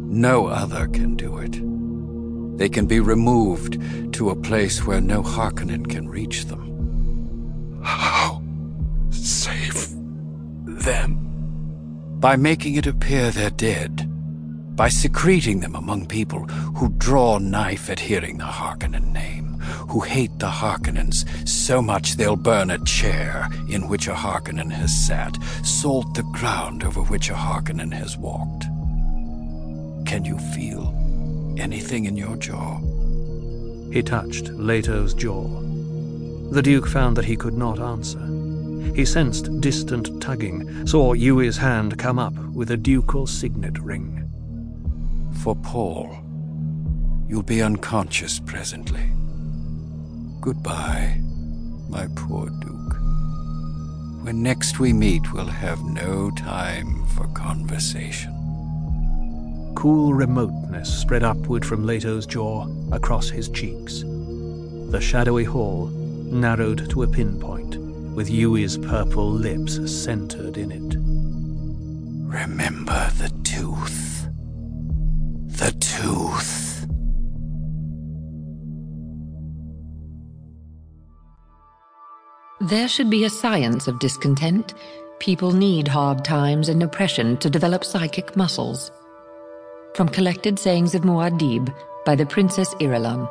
No 0.09 0.47
other 0.47 0.87
can 0.87 1.15
do 1.15 1.37
it. 1.37 1.59
They 2.57 2.69
can 2.69 2.87
be 2.87 2.99
removed 2.99 3.79
to 4.13 4.29
a 4.29 4.35
place 4.35 4.85
where 4.85 5.01
no 5.01 5.23
Harkonnen 5.23 5.89
can 5.89 6.09
reach 6.09 6.45
them. 6.45 7.79
How? 7.83 8.41
Save 9.11 9.89
them? 10.65 11.25
By 12.19 12.35
making 12.35 12.75
it 12.75 12.85
appear 12.85 13.31
they're 13.31 13.49
dead. 13.49 14.05
By 14.75 14.89
secreting 14.89 15.61
them 15.61 15.75
among 15.75 16.07
people 16.07 16.45
who 16.75 16.89
draw 16.97 17.37
knife 17.37 17.89
at 17.89 17.99
hearing 17.99 18.37
the 18.37 18.45
Harkonnen 18.45 19.13
name, 19.13 19.48
who 19.89 20.01
hate 20.01 20.37
the 20.39 20.49
Harkonnens 20.49 21.25
so 21.47 21.81
much 21.81 22.15
they'll 22.15 22.35
burn 22.35 22.69
a 22.69 22.83
chair 22.85 23.49
in 23.69 23.87
which 23.87 24.07
a 24.07 24.13
Harkonnen 24.13 24.71
has 24.71 24.93
sat, 24.93 25.37
salt 25.63 26.13
the 26.13 26.23
ground 26.23 26.83
over 26.83 27.01
which 27.01 27.29
a 27.29 27.33
Harkonnen 27.33 27.93
has 27.93 28.17
walked. 28.17 28.63
Can 30.07 30.25
you 30.25 30.37
feel 30.55 30.93
anything 31.59 32.05
in 32.05 32.17
your 32.17 32.35
jaw? 32.37 32.79
He 33.91 34.01
touched 34.01 34.49
Leto's 34.49 35.13
jaw. 35.13 35.47
The 36.51 36.61
Duke 36.63 36.87
found 36.87 37.15
that 37.17 37.25
he 37.25 37.35
could 37.35 37.55
not 37.55 37.79
answer. 37.79 38.19
He 38.95 39.05
sensed 39.05 39.61
distant 39.61 40.21
tugging, 40.21 40.87
saw 40.87 41.13
Yueh's 41.13 41.57
hand 41.57 41.97
come 41.99 42.17
up 42.17 42.33
with 42.53 42.71
a 42.71 42.77
ducal 42.77 43.27
signet 43.27 43.77
ring. 43.79 44.29
For 45.43 45.55
Paul, 45.55 46.17
you'll 47.27 47.43
be 47.43 47.61
unconscious 47.61 48.39
presently. 48.39 49.11
Goodbye, 50.41 51.19
my 51.89 52.07
poor 52.15 52.49
Duke. 52.49 52.95
When 54.23 54.41
next 54.41 54.79
we 54.79 54.93
meet, 54.93 55.33
we'll 55.33 55.45
have 55.45 55.83
no 55.83 56.31
time 56.31 57.05
for 57.07 57.27
conversation. 57.27 58.31
Cool 59.75 60.13
remoteness 60.13 60.87
spread 61.01 61.23
upward 61.23 61.65
from 61.65 61.85
Leto's 61.85 62.25
jaw 62.25 62.67
across 62.93 63.27
his 63.29 63.49
cheeks. 63.49 64.03
The 64.05 65.01
shadowy 65.01 65.43
hall 65.43 65.87
narrowed 65.87 66.89
to 66.89 67.03
a 67.03 67.07
pinpoint, 67.07 67.75
with 68.15 68.29
Yueh's 68.29 68.77
purple 68.77 69.29
lips 69.29 69.91
centered 69.91 70.57
in 70.57 70.71
it. 70.71 70.95
Remember 72.33 73.09
the 73.17 73.29
tooth. 73.43 74.29
The 75.57 75.71
tooth. 75.81 76.78
There 82.61 82.89
should 82.89 83.09
be 83.09 83.23
a 83.23 83.29
science 83.29 83.87
of 83.87 83.99
discontent. 83.99 84.73
People 85.19 85.53
need 85.53 85.87
hard 85.87 86.25
times 86.25 86.67
and 86.67 86.83
oppression 86.83 87.37
to 87.37 87.49
develop 87.49 87.85
psychic 87.85 88.35
muscles. 88.35 88.91
From 89.95 90.09
Collected 90.09 90.59
Sayings 90.59 90.93
of 90.93 91.03
Muad'Dib 91.03 91.73
by 92.05 92.15
the 92.15 92.25
Princess 92.25 92.73
Irulan. 92.75 93.29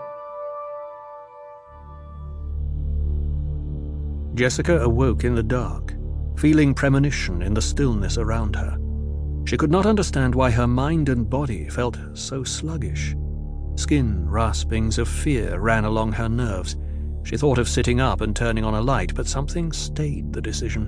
Jessica 4.34 4.78
awoke 4.80 5.24
in 5.24 5.34
the 5.34 5.42
dark, 5.42 5.94
feeling 6.38 6.72
premonition 6.72 7.42
in 7.42 7.52
the 7.52 7.60
stillness 7.60 8.16
around 8.16 8.56
her. 8.56 8.78
She 9.44 9.58
could 9.58 9.70
not 9.70 9.84
understand 9.84 10.34
why 10.34 10.50
her 10.50 10.66
mind 10.66 11.10
and 11.10 11.28
body 11.28 11.68
felt 11.68 11.98
so 12.14 12.44
sluggish. 12.44 13.14
Skin 13.76 14.26
raspings 14.26 14.96
of 14.96 15.06
fear 15.06 15.60
ran 15.60 15.84
along 15.84 16.12
her 16.12 16.30
nerves. 16.30 16.76
She 17.28 17.36
thought 17.36 17.58
of 17.58 17.68
sitting 17.68 18.00
up 18.00 18.22
and 18.22 18.34
turning 18.34 18.64
on 18.64 18.72
a 18.72 18.80
light, 18.80 19.14
but 19.14 19.26
something 19.26 19.70
stayed 19.70 20.32
the 20.32 20.40
decision. 20.40 20.86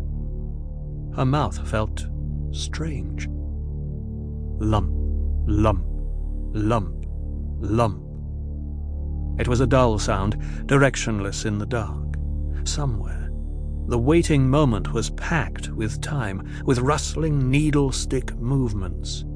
Her 1.15 1.27
mouth 1.27 1.69
felt 1.69 2.07
strange. 2.51 3.29
Lump, 4.59 4.91
lump, 5.47 5.85
lump, 6.55 7.05
lump. 7.61 8.03
It 9.39 9.49
was 9.49 9.61
a 9.61 9.67
dull 9.67 9.99
sound, 9.99 10.39
directionless 10.65 11.45
in 11.45 11.59
the 11.59 11.67
dark. 11.67 12.17
Somewhere. 12.65 13.29
The 13.89 13.99
waiting 13.99 14.49
moment 14.49 14.95
was 14.95 15.11
packed 15.11 15.69
with 15.69 16.01
time, 16.01 16.49
with 16.65 16.79
rustling 16.79 17.51
needle 17.51 17.93
stick 17.93 18.35
movements. 18.37 19.27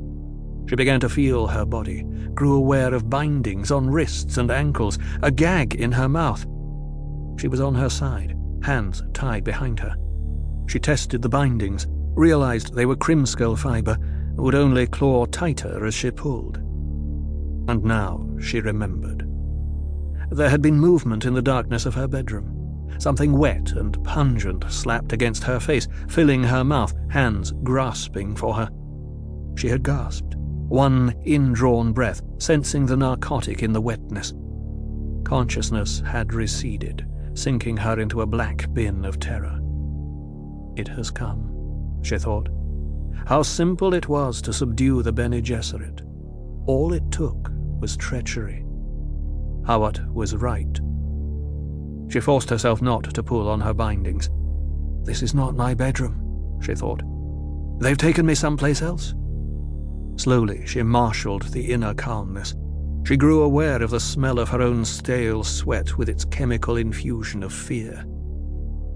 She 0.71 0.75
began 0.75 1.01
to 1.01 1.11
feel 1.11 1.49
her 1.49 1.67
body, 1.67 2.05
grew 2.33 2.55
aware 2.55 2.95
of 2.95 3.11
bindings 3.11 3.71
on 3.71 3.91
wrists 3.91 4.39
and 4.39 4.51
ankles, 4.51 4.99
a 5.21 5.31
gag 5.31 5.75
in 5.75 5.93
her 5.93 6.09
mouth. 6.09 6.47
She 7.37 7.49
was 7.49 7.61
on 7.61 7.75
her 7.75 7.91
side, 7.91 8.37
hands 8.63 9.03
tied 9.13 9.45
behind 9.45 9.81
her. 9.81 9.95
She 10.67 10.79
tested 10.79 11.23
the 11.23 11.29
bindings, 11.29 11.87
realized 12.15 12.75
they 12.75 12.87
were 12.87 12.97
krimskell 12.97 13.57
fiber, 13.57 13.97
would 14.37 14.55
only 14.55 14.87
claw 14.87 15.27
tighter 15.27 15.85
as 15.87 15.95
she 15.95 16.11
pulled. 16.11 16.57
And 17.69 17.85
now 17.85 18.27
she 18.41 18.61
remembered. 18.61 19.29
There 20.31 20.51
had 20.51 20.63
been 20.63 20.79
movement 20.79 21.25
in 21.25 21.35
the 21.35 21.43
darkness 21.43 21.87
of 21.87 21.95
her 21.95 22.09
bedroom. 22.09 22.51
Something 22.99 23.37
wet 23.37 23.73
and 23.73 24.03
pungent 24.05 24.65
slapped 24.71 25.13
against 25.13 25.45
her 25.45 25.61
face, 25.61 25.89
filling 26.09 26.43
her 26.45 26.65
mouth, 26.65 26.95
hands 27.11 27.53
grasping 27.63 28.35
for 28.37 28.55
her. 28.55 28.69
She 29.57 29.69
had 29.69 29.83
gasped, 29.83 30.37
one 30.37 31.15
indrawn 31.25 31.93
breath, 31.93 32.23
sensing 32.39 32.87
the 32.87 32.97
narcotic 32.97 33.63
in 33.63 33.73
the 33.73 33.81
wetness. 33.81 34.33
Consciousness 35.25 36.01
had 36.01 36.35
receded, 36.35 37.07
sinking 37.35 37.77
her 37.77 38.01
into 38.01 38.23
a 38.23 38.27
black 38.27 38.73
bin 38.73 39.05
of 39.05 39.21
terror. 39.21 39.61
It 40.77 40.89
has 40.89 41.11
come, 41.11 42.01
she 42.03 42.19
thought. 42.19 42.49
How 43.27 43.43
simple 43.43 43.95
it 43.95 44.09
was 44.09 44.43
to 44.43 44.53
subdue 44.53 45.03
the 45.03 45.13
Bene 45.13 45.41
Gesserit. 45.41 46.03
All 46.67 46.93
it 46.93 47.11
took 47.11 47.51
was 47.81 47.97
treachery. 47.97 48.65
Hawat 49.63 50.07
was 50.13 50.37
right. 50.37 50.81
She 52.11 52.21
forced 52.21 52.51
herself 52.51 52.83
not 52.83 53.05
to 53.15 53.23
pull 53.23 53.49
on 53.49 53.61
her 53.61 53.75
bindings. 53.75 54.29
This 55.05 55.23
is 55.23 55.35
not 55.35 55.57
my 55.57 55.75
bedroom, 55.75 56.61
she 56.63 56.75
thought. 56.75 57.03
They've 57.81 57.99
taken 57.99 58.27
me 58.27 58.35
someplace 58.35 58.83
else. 58.83 59.15
Slowly 60.17 60.67
she 60.67 60.83
marshalled 60.83 61.45
the 61.53 61.73
inner 61.73 61.95
calmness. 61.95 62.55
She 63.05 63.17
grew 63.19 63.43
aware 63.43 63.83
of 63.83 63.91
the 63.91 64.01
smell 64.01 64.39
of 64.39 64.49
her 64.49 64.63
own 64.63 64.85
stale 64.85 65.45
sweat 65.45 65.99
with 65.99 66.09
its 66.09 66.25
chemical 66.25 66.77
infusion 66.77 67.43
of 67.43 67.53
fear. 67.53 68.05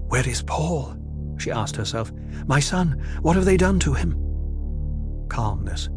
Where 0.07 0.27
is 0.27 0.41
Paul? 0.41 0.97
she 1.37 1.51
asked 1.51 1.75
herself. 1.75 2.11
My 2.47 2.59
son, 2.59 3.01
what 3.21 3.35
have 3.35 3.45
they 3.45 3.55
done 3.55 3.79
to 3.81 3.93
him? 3.93 4.15
Calmness. 5.29 5.89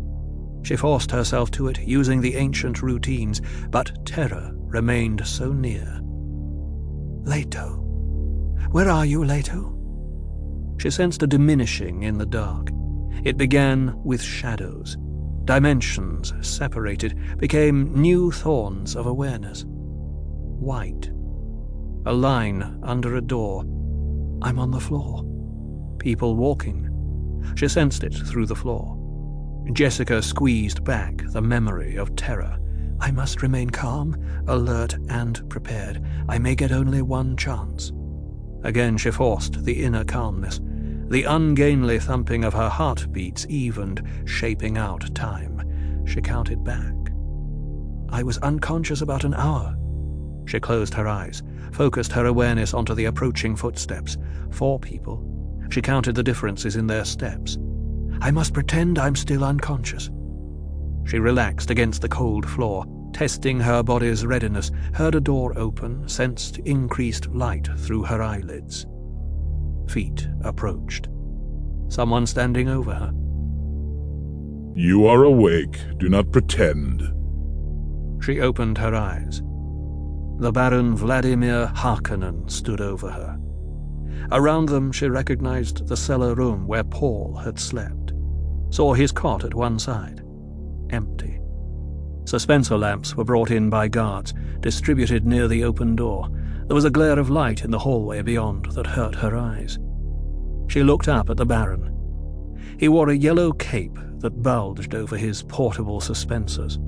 She 0.63 0.77
forced 0.77 1.11
herself 1.11 1.51
to 1.53 1.69
it, 1.69 1.81
using 1.81 2.21
the 2.21 2.37
ancient 2.37 2.83
routines, 2.83 3.41
but 3.71 3.93
terror 4.07 4.53
remained 4.55 5.27
so 5.27 5.53
near. 5.53 6.01
Leto. 7.25 7.79
Where 8.71 8.89
are 8.89 9.07
you, 9.07 9.25
Leto? 9.25 9.79
She 10.79 10.91
sensed 10.91 11.23
a 11.23 11.27
diminishing 11.27 12.03
in 12.03 12.19
the 12.19 12.27
dark. 12.27 12.69
It 13.25 13.37
began 13.37 13.95
with 14.05 14.23
shadows. 14.23 14.97
Dimensions 15.45 16.33
separated, 16.41 17.19
became 17.39 17.93
new 18.01 18.31
thorns 18.31 18.95
of 18.95 19.07
awareness. 19.07 19.65
White. 19.67 21.11
A 22.07 22.13
line 22.13 22.79
under 22.83 23.17
a 23.17 23.21
door. 23.21 23.63
I'm 24.43 24.59
on 24.59 24.71
the 24.71 24.81
floor. 24.81 25.25
People 25.99 26.37
walking. 26.37 26.89
She 27.57 27.69
sensed 27.69 28.05
it 28.05 28.15
through 28.15 28.47
the 28.47 28.55
floor. 28.55 28.99
Jessica 29.73 30.23
squeezed 30.23 30.85
back 30.85 31.23
the 31.33 31.43
memory 31.43 31.97
of 31.97 32.15
terror. 32.17 32.59
I 33.01 33.11
must 33.11 33.43
remain 33.43 33.71
calm, 33.71 34.17
alert, 34.47 34.97
and 35.09 35.49
prepared. 35.51 36.05
I 36.29 36.39
may 36.39 36.55
get 36.55 36.71
only 36.71 37.03
one 37.03 37.37
chance. 37.37 37.93
Again 38.63 38.97
she 38.97 39.11
forced 39.11 39.65
the 39.65 39.83
inner 39.85 40.05
calmness. 40.05 40.61
The 41.13 41.25
ungainly 41.25 41.99
thumping 41.99 42.43
of 42.43 42.55
her 42.55 42.71
heartbeats 42.71 43.45
evened, 43.51 44.03
shaping 44.25 44.79
out 44.79 45.15
time. 45.15 45.61
She 46.07 46.23
counted 46.23 46.65
back. 46.65 46.95
I 48.09 48.23
was 48.23 48.39
unconscious 48.39 49.03
about 49.03 49.25
an 49.25 49.35
hour. 49.35 49.77
She 50.47 50.59
closed 50.59 50.95
her 50.95 51.07
eyes, 51.07 51.43
focused 51.71 52.13
her 52.13 52.25
awareness 52.25 52.73
onto 52.73 52.95
the 52.95 53.05
approaching 53.05 53.57
footsteps. 53.57 54.17
Four 54.53 54.79
people. 54.79 55.23
She 55.69 55.83
counted 55.83 56.15
the 56.15 56.23
differences 56.23 56.77
in 56.77 56.87
their 56.87 57.05
steps. 57.05 57.59
I 58.23 58.31
must 58.31 58.55
pretend 58.55 58.99
I'm 58.99 59.15
still 59.15 59.45
unconscious. 59.45 60.09
She 61.05 61.19
relaxed 61.19 61.69
against 61.69 62.01
the 62.01 62.09
cold 62.09 62.49
floor, 62.49 62.87
testing 63.13 63.61
her 63.61 63.83
body's 63.83 64.25
readiness, 64.25 64.71
heard 64.95 65.15
a 65.15 65.21
door 65.21 65.53
open, 65.59 66.09
sensed 66.09 66.57
increased 66.61 67.29
light 67.29 67.69
through 67.77 68.05
her 68.05 68.23
eyelids. 68.23 68.87
Feet 69.89 70.29
approached. 70.43 71.09
Someone 71.89 72.27
standing 72.27 72.69
over 72.69 72.95
her. 72.95 73.13
You 74.75 75.07
are 75.07 75.25
awake. 75.25 75.79
Do 75.99 76.09
not 76.09 76.33
pretend. 76.33 77.03
She 78.25 78.41
opened 78.41 78.79
her 78.79 78.95
eyes. 78.95 79.43
The 80.39 80.51
Baron 80.53 80.97
Vladimir 80.97 81.67
Harkonnen 81.75 82.51
stood 82.51 82.81
over 82.81 83.11
her. 83.11 83.39
Around 84.31 84.71
them 84.71 84.93
she 84.93 85.09
recognized 85.09 85.87
the 85.87 85.97
cellar 85.97 86.35
room 86.35 86.67
where 86.67 86.85
Paul 86.85 87.37
had 87.37 87.59
slept. 87.59 88.13
Saw 88.71 88.95
his 88.95 89.13
cot 89.13 89.45
at 89.45 89.55
one 89.55 89.79
side. 89.79 90.23
Empty. 90.91 91.39
Suspensor 92.25 92.79
lamps 92.79 93.15
were 93.15 93.25
brought 93.25 93.51
in 93.51 93.69
by 93.69 93.89
guards, 93.89 94.33
distributed 94.61 95.27
near 95.27 95.49
the 95.49 95.65
open 95.65 95.97
door. 95.97 96.29
There 96.67 96.75
was 96.75 96.85
a 96.85 96.91
glare 96.91 97.19
of 97.19 97.31
light 97.31 97.65
in 97.65 97.71
the 97.71 97.79
hallway 97.79 98.23
beyond 98.23 98.67
that 98.73 98.87
hurt 98.87 99.15
her 99.17 99.37
eyes. 99.37 99.79
She 100.69 100.83
looked 100.83 101.09
up 101.09 101.29
at 101.29 101.37
the 101.37 101.47
Baron. 101.47 101.89
He 102.79 102.89
wore 102.89 103.11
a 103.11 103.17
yellow 103.17 103.53
cape 103.53 103.99
that 104.19 104.43
bulged 104.43 104.95
over 104.95 105.17
his 105.17 105.43
portable 105.43 106.01
suspensors. 106.01 106.79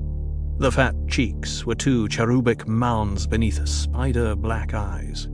The 0.57 0.71
fat 0.71 0.95
cheeks 1.09 1.65
were 1.65 1.75
two 1.75 2.07
cherubic 2.07 2.67
mounds 2.67 3.27
beneath 3.27 3.67
spider 3.67 4.35
black 4.35 4.73
eyes. 4.73 5.27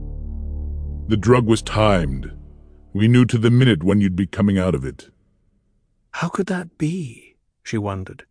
The 1.06 1.16
drug 1.16 1.46
was 1.46 1.62
timed. 1.62 2.30
We 2.92 3.08
knew 3.08 3.24
to 3.26 3.38
the 3.38 3.50
minute 3.50 3.82
when 3.82 4.00
you'd 4.00 4.16
be 4.16 4.26
coming 4.26 4.58
out 4.58 4.74
of 4.74 4.84
it. 4.84 5.10
How 6.10 6.28
could 6.28 6.46
that 6.46 6.76
be? 6.76 7.36
she 7.62 7.78
wondered. 7.78 8.26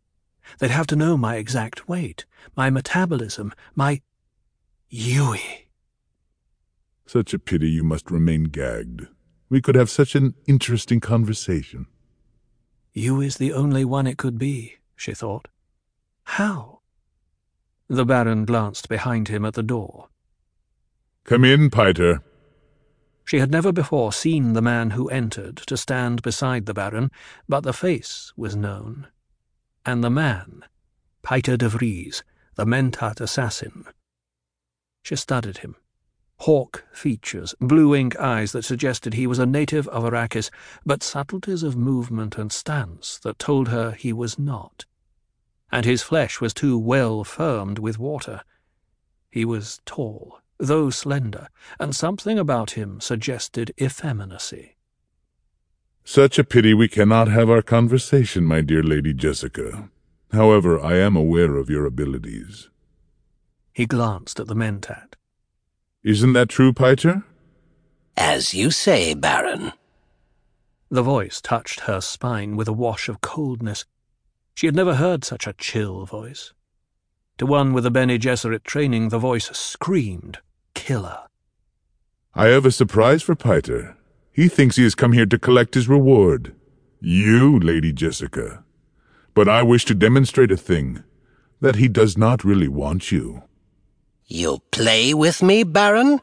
They'd 0.60 0.72
have 0.72 0.88
to 0.88 0.96
know 0.96 1.18
my 1.18 1.38
exact 1.38 1.88
weight, 1.88 2.26
my 2.56 2.70
metabolism, 2.70 3.54
my. 3.74 4.02
Yueh. 4.92 5.61
Such 7.12 7.34
a 7.34 7.40
pity 7.40 7.70
you 7.70 7.84
must 7.84 8.10
remain 8.10 8.46
gagged. 8.46 9.06
We 9.50 9.60
could 9.60 9.76
have 9.76 9.90
such 9.90 10.16
an 10.16 10.34
interesting 10.48 11.02
conversation. 11.02 11.88
You 12.94 13.20
is 13.20 13.36
the 13.36 13.52
only 13.52 13.84
one 13.84 14.08
it 14.08 14.18
could 14.18 14.38
be, 14.38 14.78
she 14.96 15.14
thought. 15.14 15.50
How? 16.24 16.80
The 17.90 18.06
Baron 18.06 18.46
glanced 18.46 18.88
behind 18.88 19.28
him 19.28 19.44
at 19.44 19.56
the 19.56 19.62
door. 19.62 20.08
Come 21.26 21.44
in, 21.44 21.70
Piter. 21.70 22.24
She 23.26 23.40
had 23.40 23.52
never 23.52 23.74
before 23.74 24.14
seen 24.14 24.54
the 24.54 24.62
man 24.62 24.92
who 24.92 25.10
entered 25.10 25.58
to 25.68 25.76
stand 25.76 26.22
beside 26.22 26.66
the 26.66 26.74
Baron, 26.74 27.12
but 27.46 27.64
the 27.64 27.74
face 27.74 28.32
was 28.38 28.56
known. 28.56 29.08
And 29.86 30.02
the 30.02 30.10
man, 30.10 30.64
Piter 31.24 31.58
de 31.58 31.68
Vries, 31.68 32.24
the 32.56 32.66
Mentat 32.66 33.20
assassin. 33.20 33.86
She 35.04 35.18
studied 35.18 35.58
him. 35.58 35.76
Hawk 36.42 36.86
features, 36.92 37.56
blue 37.60 37.96
ink 37.96 38.20
eyes 38.20 38.52
that 38.52 38.66
suggested 38.66 39.14
he 39.14 39.28
was 39.28 39.40
a 39.40 39.46
native 39.46 39.88
of 39.90 40.04
Arrakis, 40.04 40.50
but 40.86 41.04
subtleties 41.04 41.64
of 41.64 41.76
movement 41.76 42.38
and 42.38 42.52
stance 42.52 43.20
that 43.20 43.40
told 43.40 43.68
her 43.70 43.92
he 43.92 44.12
was 44.14 44.38
not 44.40 44.86
and 45.72 45.86
his 45.86 46.04
flesh 46.04 46.42
was 46.42 46.54
too 46.54 46.78
well 46.78 47.24
firmed 47.24 47.80
with 47.80 47.98
water. 47.98 48.42
He 49.30 49.46
was 49.46 49.80
tall, 49.86 50.40
though 50.58 50.90
slender, 50.90 51.48
and 51.80 51.96
something 51.96 52.38
about 52.38 52.72
him 52.72 53.00
suggested 53.00 53.74
effeminacy. 53.82 54.76
Such 56.04 56.38
a 56.38 56.44
pity 56.44 56.74
we 56.74 56.88
cannot 56.88 57.28
have 57.30 57.50
our 57.50 57.62
conversation, 57.62 58.44
my 58.44 58.62
dear 58.62 58.84
Lady 58.84 59.14
Jessica. 59.14 59.90
However, 60.32 60.80
I 60.80 60.98
am 60.98 61.16
aware 61.16 61.56
of 61.56 61.70
your 61.70 61.86
abilities. 61.86 62.70
He 63.72 63.86
glanced 63.86 64.40
at 64.40 64.48
the 64.48 64.56
mentat. 64.56 65.11
Isn't 66.04 66.34
that 66.34 66.50
true, 66.50 66.74
Piter? 66.74 67.24
As 68.18 68.54
you 68.54 68.72
say, 68.72 69.14
Baron. 69.14 69.74
The 70.90 71.04
voice 71.04 71.40
touched 71.40 71.82
her 71.82 72.02
spine 72.02 72.56
with 72.56 72.68
a 72.68 72.74
wash 72.74 73.08
of 73.08 73.22
coldness. 73.22 73.86
She 74.56 74.66
had 74.66 74.76
never 74.76 74.96
heard 74.96 75.24
such 75.24 75.48
a 75.48 75.54
chill 75.54 76.06
voice. 76.06 76.54
To 77.38 77.46
one 77.46 77.74
with 77.74 77.86
a 77.86 77.92
Bene 77.92 78.18
Gesserit 78.18 78.64
training, 78.64 79.10
the 79.10 79.20
voice 79.20 79.50
screamed, 79.58 80.40
killer. 80.74 81.20
I 82.34 82.48
have 82.48 82.66
a 82.66 82.72
surprise 82.72 83.24
for 83.24 83.36
Piter. 83.36 83.96
He 84.32 84.48
thinks 84.48 84.76
he 84.76 84.84
has 84.84 84.96
come 84.96 85.14
here 85.14 85.26
to 85.26 85.40
collect 85.40 85.76
his 85.76 85.88
reward. 85.88 86.56
You, 87.00 87.60
Lady 87.60 87.94
Jessica. 87.94 88.64
But 89.34 89.48
I 89.48 89.64
wish 89.64 89.86
to 89.86 89.96
demonstrate 89.96 90.52
a 90.52 90.58
thing, 90.58 91.04
that 91.60 91.76
he 91.76 91.88
does 91.88 92.18
not 92.18 92.44
really 92.44 92.68
want 92.68 93.12
you. 93.12 93.44
You'll 94.34 94.64
play 94.72 95.14
with 95.14 95.44
me, 95.44 95.64
Baron? 95.64 96.22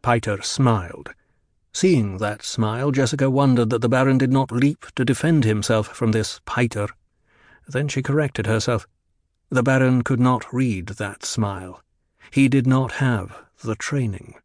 Piter 0.00 0.40
smiled. 0.40 1.10
Seeing 1.70 2.16
that 2.16 2.42
smile, 2.42 2.92
Jessica 2.92 3.28
wondered 3.28 3.68
that 3.68 3.82
the 3.82 3.90
Baron 3.90 4.16
did 4.16 4.32
not 4.32 4.50
leap 4.50 4.86
to 4.96 5.04
defend 5.04 5.44
himself 5.44 5.88
from 5.88 6.12
this 6.12 6.40
Piter. 6.46 6.88
Then 7.68 7.88
she 7.88 8.00
corrected 8.00 8.46
herself. 8.46 8.88
The 9.50 9.62
Baron 9.62 10.00
could 10.00 10.18
not 10.18 10.50
read 10.50 10.86
that 10.96 11.26
smile. 11.26 11.82
He 12.30 12.48
did 12.48 12.66
not 12.66 12.92
have 12.92 13.36
the 13.62 13.74
training. 13.74 14.36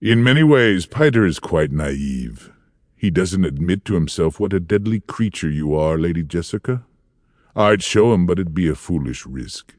In 0.00 0.24
many 0.24 0.42
ways, 0.42 0.86
Piter 0.86 1.24
is 1.24 1.38
quite 1.38 1.70
naive. 1.70 2.50
He 2.96 3.10
doesn't 3.10 3.44
admit 3.44 3.84
to 3.84 3.94
himself 3.94 4.40
what 4.40 4.52
a 4.52 4.58
deadly 4.58 4.98
creature 4.98 5.48
you 5.48 5.76
are, 5.76 5.98
Lady 5.98 6.24
Jessica. 6.24 6.82
I'd 7.54 7.84
show 7.84 8.12
him, 8.12 8.26
but 8.26 8.40
it'd 8.40 8.54
be 8.54 8.68
a 8.68 8.74
foolish 8.74 9.24
risk. 9.24 9.77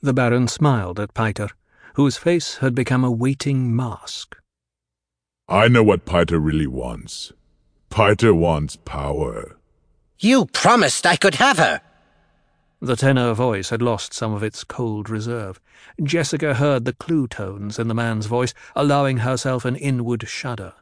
The 0.00 0.12
Baron 0.12 0.46
smiled 0.46 1.00
at 1.00 1.12
Piter, 1.12 1.48
whose 1.94 2.16
face 2.16 2.58
had 2.58 2.74
become 2.74 3.02
a 3.02 3.10
waiting 3.10 3.74
mask. 3.74 4.36
I 5.48 5.66
know 5.66 5.82
what 5.82 6.04
Piter 6.04 6.38
really 6.38 6.68
wants. 6.68 7.32
Piter 7.90 8.32
wants 8.32 8.76
power. 8.76 9.56
You 10.20 10.46
promised 10.46 11.04
I 11.04 11.16
could 11.16 11.36
have 11.36 11.58
her. 11.58 11.80
The 12.80 12.94
tenor 12.94 13.32
voice 13.34 13.70
had 13.70 13.82
lost 13.82 14.14
some 14.14 14.32
of 14.32 14.44
its 14.44 14.62
cold 14.62 15.10
reserve. 15.10 15.60
Jessica 16.00 16.54
heard 16.54 16.84
the 16.84 16.92
clue 16.92 17.26
tones 17.26 17.76
in 17.76 17.88
the 17.88 17.94
man's 17.94 18.26
voice, 18.26 18.54
allowing 18.76 19.18
herself 19.18 19.64
an 19.64 19.74
inward 19.74 20.28
shudder. 20.28 20.74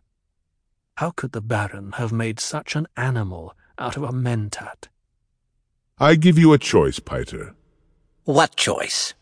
How 0.97 1.11
could 1.11 1.33
the 1.33 1.41
Baron 1.41 1.93
have 1.93 2.13
made 2.13 2.39
such 2.39 2.77
an 2.77 2.87
animal 2.99 3.55
out 3.79 3.97
of 3.97 4.03
a 4.03 4.13
mentat? 4.13 4.89
I 5.99 6.17
give 6.17 6.37
you 6.37 6.53
a 6.53 6.59
choice, 6.59 6.99
Piter. 6.99 7.56
What 8.27 8.57
choice? 8.57 9.15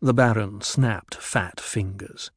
The 0.00 0.14
Baron 0.14 0.62
snapped 0.62 1.14
fat 1.16 1.60
fingers. 1.60 2.30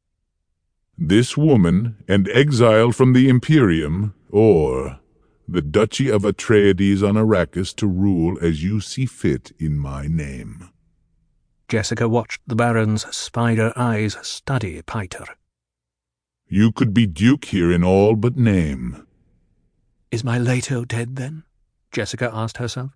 This 0.98 1.34
woman 1.34 2.04
and 2.06 2.28
exile 2.28 2.92
from 2.92 3.14
the 3.14 3.26
Imperium, 3.30 4.12
or 4.28 5.00
the 5.48 5.62
Duchy 5.62 6.10
of 6.10 6.26
Atreides 6.26 7.02
on 7.02 7.14
Arrakis 7.14 7.74
to 7.76 7.86
rule 7.86 8.36
as 8.42 8.62
you 8.62 8.82
see 8.82 9.06
fit 9.06 9.52
in 9.58 9.78
my 9.78 10.06
name. 10.06 10.68
Jessica 11.68 12.06
watched 12.06 12.42
the 12.46 12.54
Baron's 12.54 13.06
spider 13.16 13.72
eyes 13.74 14.18
study 14.20 14.82
Piter. 14.82 15.24
You 16.46 16.70
could 16.70 16.92
be 16.92 17.06
Duke 17.06 17.46
here 17.46 17.72
in 17.72 17.82
all 17.82 18.14
but 18.14 18.36
name. 18.36 19.06
Is 20.10 20.22
my 20.22 20.38
Leto 20.38 20.84
dead, 20.84 21.16
then? 21.16 21.44
Jessica 21.90 22.28
asked 22.30 22.58
herself. 22.58 22.90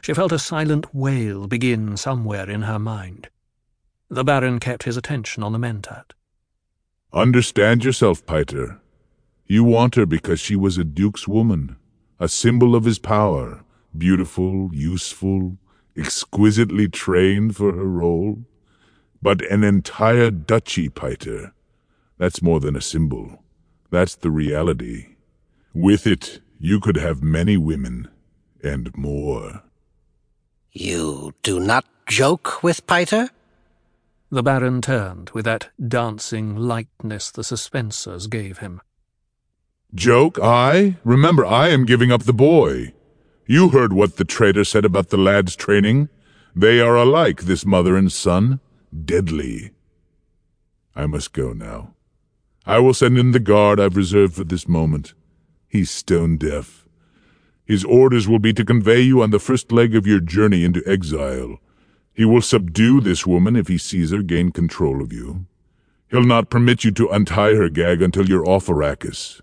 She 0.00 0.14
felt 0.14 0.32
a 0.32 0.38
silent 0.38 0.94
wail 0.94 1.46
begin 1.46 1.96
somewhere 1.96 2.48
in 2.48 2.62
her 2.62 2.78
mind. 2.78 3.28
The 4.08 4.24
Baron 4.24 4.60
kept 4.60 4.84
his 4.84 4.96
attention 4.96 5.42
on 5.42 5.52
the 5.52 5.58
Mentat. 5.58 6.12
Understand 7.12 7.84
yourself, 7.84 8.26
Piter. 8.26 8.80
You 9.46 9.64
want 9.64 9.94
her 9.94 10.06
because 10.06 10.40
she 10.40 10.56
was 10.56 10.78
a 10.78 10.84
duke's 10.84 11.28
woman, 11.28 11.76
a 12.18 12.28
symbol 12.28 12.74
of 12.74 12.84
his 12.84 12.98
power, 12.98 13.64
beautiful, 13.96 14.70
useful, 14.72 15.58
exquisitely 15.96 16.88
trained 16.88 17.56
for 17.56 17.72
her 17.72 17.84
role. 17.84 18.44
But 19.22 19.42
an 19.50 19.64
entire 19.64 20.30
duchy, 20.30 20.88
Piter. 20.88 21.52
That's 22.18 22.42
more 22.42 22.60
than 22.60 22.76
a 22.76 22.80
symbol. 22.80 23.42
That's 23.90 24.16
the 24.16 24.30
reality. 24.30 25.16
With 25.72 26.06
it, 26.06 26.40
you 26.58 26.80
could 26.80 26.96
have 26.96 27.22
many 27.22 27.56
women, 27.56 28.08
and 28.62 28.96
more. 28.96 29.62
You 30.76 31.34
do 31.44 31.60
not 31.60 31.84
joke 32.08 32.64
with 32.64 32.84
Piter? 32.88 33.30
The 34.28 34.42
Baron 34.42 34.82
turned 34.82 35.30
with 35.30 35.44
that 35.44 35.70
dancing 35.78 36.56
lightness 36.56 37.30
the 37.30 37.42
suspensors 37.42 38.28
gave 38.28 38.58
him. 38.58 38.80
Joke, 39.94 40.36
I? 40.42 40.96
Remember, 41.04 41.46
I 41.46 41.68
am 41.68 41.84
giving 41.84 42.10
up 42.10 42.24
the 42.24 42.34
boy. 42.34 42.92
You 43.46 43.68
heard 43.68 43.92
what 43.92 44.16
the 44.16 44.24
traitor 44.24 44.64
said 44.64 44.84
about 44.84 45.10
the 45.10 45.16
lad's 45.16 45.54
training. 45.54 46.08
They 46.56 46.80
are 46.80 46.96
alike, 46.96 47.42
this 47.42 47.64
mother 47.64 47.96
and 47.96 48.10
son. 48.10 48.58
Deadly. 48.92 49.70
I 50.96 51.06
must 51.06 51.32
go 51.32 51.52
now. 51.52 51.94
I 52.66 52.80
will 52.80 52.94
send 52.94 53.16
in 53.16 53.30
the 53.30 53.38
guard 53.38 53.78
I've 53.78 53.96
reserved 53.96 54.34
for 54.34 54.44
this 54.44 54.66
moment. 54.66 55.14
He's 55.68 55.92
stone 55.92 56.36
deaf. 56.36 56.83
His 57.64 57.84
orders 57.84 58.28
will 58.28 58.38
be 58.38 58.52
to 58.52 58.64
convey 58.64 59.00
you 59.00 59.22
on 59.22 59.30
the 59.30 59.38
first 59.38 59.72
leg 59.72 59.94
of 59.94 60.06
your 60.06 60.20
journey 60.20 60.64
into 60.64 60.82
exile. 60.86 61.58
He 62.12 62.24
will 62.24 62.42
subdue 62.42 63.00
this 63.00 63.26
woman 63.26 63.56
if 63.56 63.68
he 63.68 63.78
sees 63.78 64.10
her 64.10 64.22
gain 64.22 64.52
control 64.52 65.02
of 65.02 65.12
you. 65.12 65.46
He'll 66.10 66.22
not 66.22 66.50
permit 66.50 66.84
you 66.84 66.92
to 66.92 67.08
untie 67.08 67.54
her 67.54 67.68
gag 67.68 68.02
until 68.02 68.28
you're 68.28 68.46
off 68.46 68.66
Arrakis. 68.66 69.40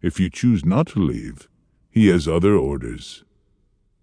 If 0.00 0.20
you 0.20 0.30
choose 0.30 0.64
not 0.64 0.86
to 0.88 1.00
leave, 1.00 1.48
he 1.90 2.08
has 2.08 2.28
other 2.28 2.54
orders. 2.54 3.24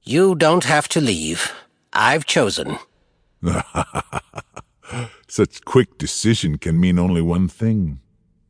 You 0.03 0.35
don't 0.35 0.65
have 0.65 0.87
to 0.89 1.01
leave. 1.01 1.51
I've 1.93 2.25
chosen. 2.25 2.77
Such 5.27 5.63
quick 5.63 5.97
decision 5.97 6.57
can 6.57 6.79
mean 6.79 6.99
only 6.99 7.21
one 7.21 7.47
thing. 7.47 7.99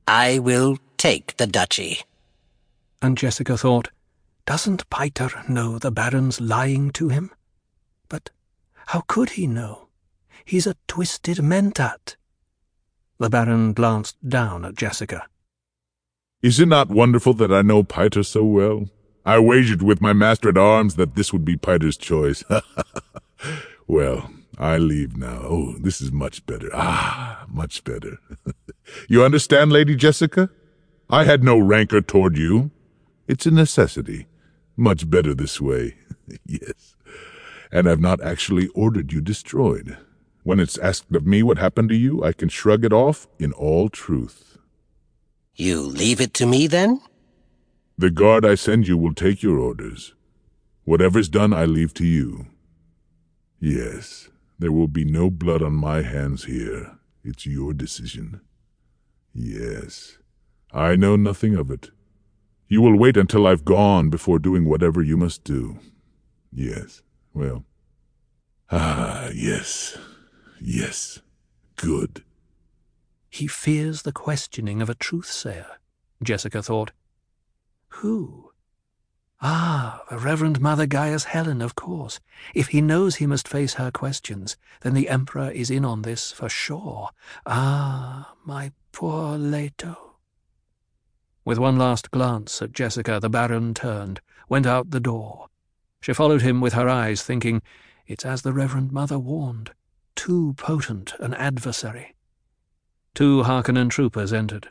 I 0.08 0.40
will 0.40 0.78
take 0.98 1.38
the 1.38 1.48
duchy. 1.48 2.02
And 3.02 3.18
Jessica 3.18 3.58
thought, 3.58 3.90
doesn't 4.52 4.90
Piter 4.90 5.32
know 5.48 5.80
the 5.80 5.92
Baron's 5.92 6.42
lying 6.42 6.92
to 6.92 7.08
him? 7.08 7.32
But 8.10 8.32
how 8.88 9.00
could 9.08 9.30
he 9.30 9.48
know? 9.48 9.88
He's 10.44 10.68
a 10.68 10.76
twisted 10.90 11.38
mentat. 11.38 12.18
The 13.18 13.30
Baron 13.30 13.72
glanced 13.72 14.18
down 14.28 14.66
at 14.66 14.76
Jessica. 14.76 15.26
Is 16.42 16.60
it 16.60 16.68
not 16.68 16.90
wonderful 16.90 17.34
that 17.36 17.54
I 17.54 17.62
know 17.62 17.84
Piter 17.84 18.24
so 18.24 18.44
well? 18.44 18.90
I 19.26 19.40
wagered 19.40 19.82
with 19.82 20.02
my 20.02 20.12
master 20.12 20.50
at 20.50 20.58
arms 20.58 20.96
that 20.96 21.16
this 21.16 21.32
would 21.32 21.46
be 21.46 21.56
Piter's 21.56 21.96
choice. 21.96 22.44
well, 23.88 24.30
I 24.58 24.80
leave 24.80 25.16
now. 25.16 25.44
Oh, 25.46 25.76
this 25.80 26.02
is 26.02 26.12
much 26.12 26.46
better. 26.46 26.70
Ah, 26.74 27.46
much 27.48 27.86
better. 27.86 28.18
you 29.08 29.24
understand, 29.24 29.72
Lady 29.72 29.96
Jessica? 29.96 30.50
I 31.10 31.24
had 31.24 31.42
no 31.42 31.58
rancor 31.58 32.02
toward 32.02 32.36
you. 32.38 32.72
It's 33.30 33.46
a 33.46 33.52
necessity. 33.52 34.28
Much 34.82 35.08
better 35.08 35.36
this 35.36 35.62
way. 35.62 35.94
yes. 36.48 36.96
And 37.72 37.88
I've 37.88 38.00
not 38.00 38.20
actually 38.24 38.66
ordered 38.70 39.14
you 39.14 39.22
destroyed. 39.22 39.96
When 40.42 40.60
it's 40.60 40.80
asked 40.80 41.16
of 41.16 41.28
me 41.28 41.44
what 41.44 41.60
happened 41.60 41.90
to 41.90 41.96
you, 41.96 42.24
I 42.24 42.34
can 42.34 42.50
shrug 42.50 42.84
it 42.84 42.92
off 42.92 43.28
in 43.38 43.54
all 43.54 43.90
truth. 43.90 44.58
You 45.54 45.82
leave 45.82 46.20
it 46.20 46.34
to 46.34 46.48
me, 46.48 46.66
then? 46.66 47.00
The 47.96 48.10
guard 48.10 48.44
I 48.44 48.56
send 48.56 48.88
you 48.88 48.98
will 48.98 49.14
take 49.14 49.44
your 49.44 49.60
orders. 49.60 50.16
Whatever's 50.84 51.30
done, 51.30 51.54
I 51.54 51.66
leave 51.66 51.94
to 51.94 52.06
you. 52.08 52.48
Yes, 53.60 54.30
there 54.58 54.72
will 54.72 54.88
be 54.88 55.06
no 55.06 55.30
blood 55.30 55.62
on 55.62 55.74
my 55.74 56.02
hands 56.02 56.46
here. 56.46 56.98
It's 57.24 57.46
your 57.46 57.74
decision. 57.74 58.42
Yes, 59.32 60.18
I 60.74 60.96
know 60.96 61.16
nothing 61.18 61.54
of 61.56 61.70
it. 61.70 61.92
You 62.72 62.82
will 62.82 62.98
wait 62.98 63.18
until 63.18 63.48
I've 63.48 63.66
gone 63.66 64.10
before 64.10 64.40
doing 64.40 64.64
whatever 64.64 65.02
you 65.02 65.18
must 65.18 65.44
do. 65.44 65.80
Yes, 66.54 67.02
well. 67.34 67.66
Ah, 68.72 69.28
yes. 69.36 69.98
Yes. 70.62 71.20
Good. 71.76 72.24
He 73.30 73.46
fears 73.46 74.04
the 74.04 74.14
questioning 74.14 74.82
of 74.82 74.90
a 74.90 74.96
truth-sayer, 74.96 75.68
Jessica 76.24 76.64
thought. 76.64 76.94
Who? 77.90 78.54
Ah, 79.42 80.04
the 80.10 80.18
Reverend 80.18 80.62
Mother 80.62 80.86
Gaius 80.86 81.26
Helen, 81.26 81.62
of 81.62 81.76
course. 81.76 82.22
If 82.56 82.70
he 82.70 82.80
knows 82.80 83.18
he 83.18 83.28
must 83.28 83.50
face 83.50 83.74
her 83.74 83.92
questions, 83.92 84.56
then 84.80 84.94
the 84.94 85.10
Emperor 85.10 85.52
is 85.52 85.70
in 85.70 85.84
on 85.84 86.04
this 86.04 86.32
for 86.32 86.48
sure. 86.48 87.10
Ah, 87.46 88.34
my 88.46 88.72
poor 88.94 89.38
Leto. 89.38 90.11
With 91.44 91.58
one 91.58 91.78
last 91.78 92.12
glance 92.12 92.62
at 92.62 92.72
Jessica, 92.72 93.20
the 93.20 93.30
Baron 93.30 93.74
turned, 93.74 94.22
went 94.48 94.68
out 94.68 94.92
the 94.92 95.00
door. 95.00 95.48
She 96.00 96.14
followed 96.14 96.42
him 96.42 96.62
with 96.62 96.74
her 96.74 96.88
eyes, 96.88 97.24
thinking, 97.24 97.62
It's 98.06 98.26
as 98.26 98.44
the 98.44 98.54
Reverend 98.54 98.92
Mother 98.92 99.18
warned. 99.18 99.72
Too 100.16 100.54
potent 100.54 101.14
an 101.20 101.34
adversary. 101.34 102.16
Two 103.16 103.44
Harkonnen 103.44 103.90
troopers 103.90 104.32
entered. 104.32 104.70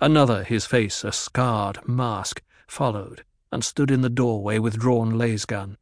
Another, 0.00 0.42
his 0.44 0.66
face 0.66 1.04
a 1.04 1.12
scarred 1.12 1.86
mask, 1.86 2.42
followed, 2.66 3.24
and 3.52 3.64
stood 3.64 3.90
in 3.90 4.00
the 4.00 4.10
doorway 4.10 4.58
with 4.58 4.78
drawn 4.78 5.16
lasgun. 5.16 5.76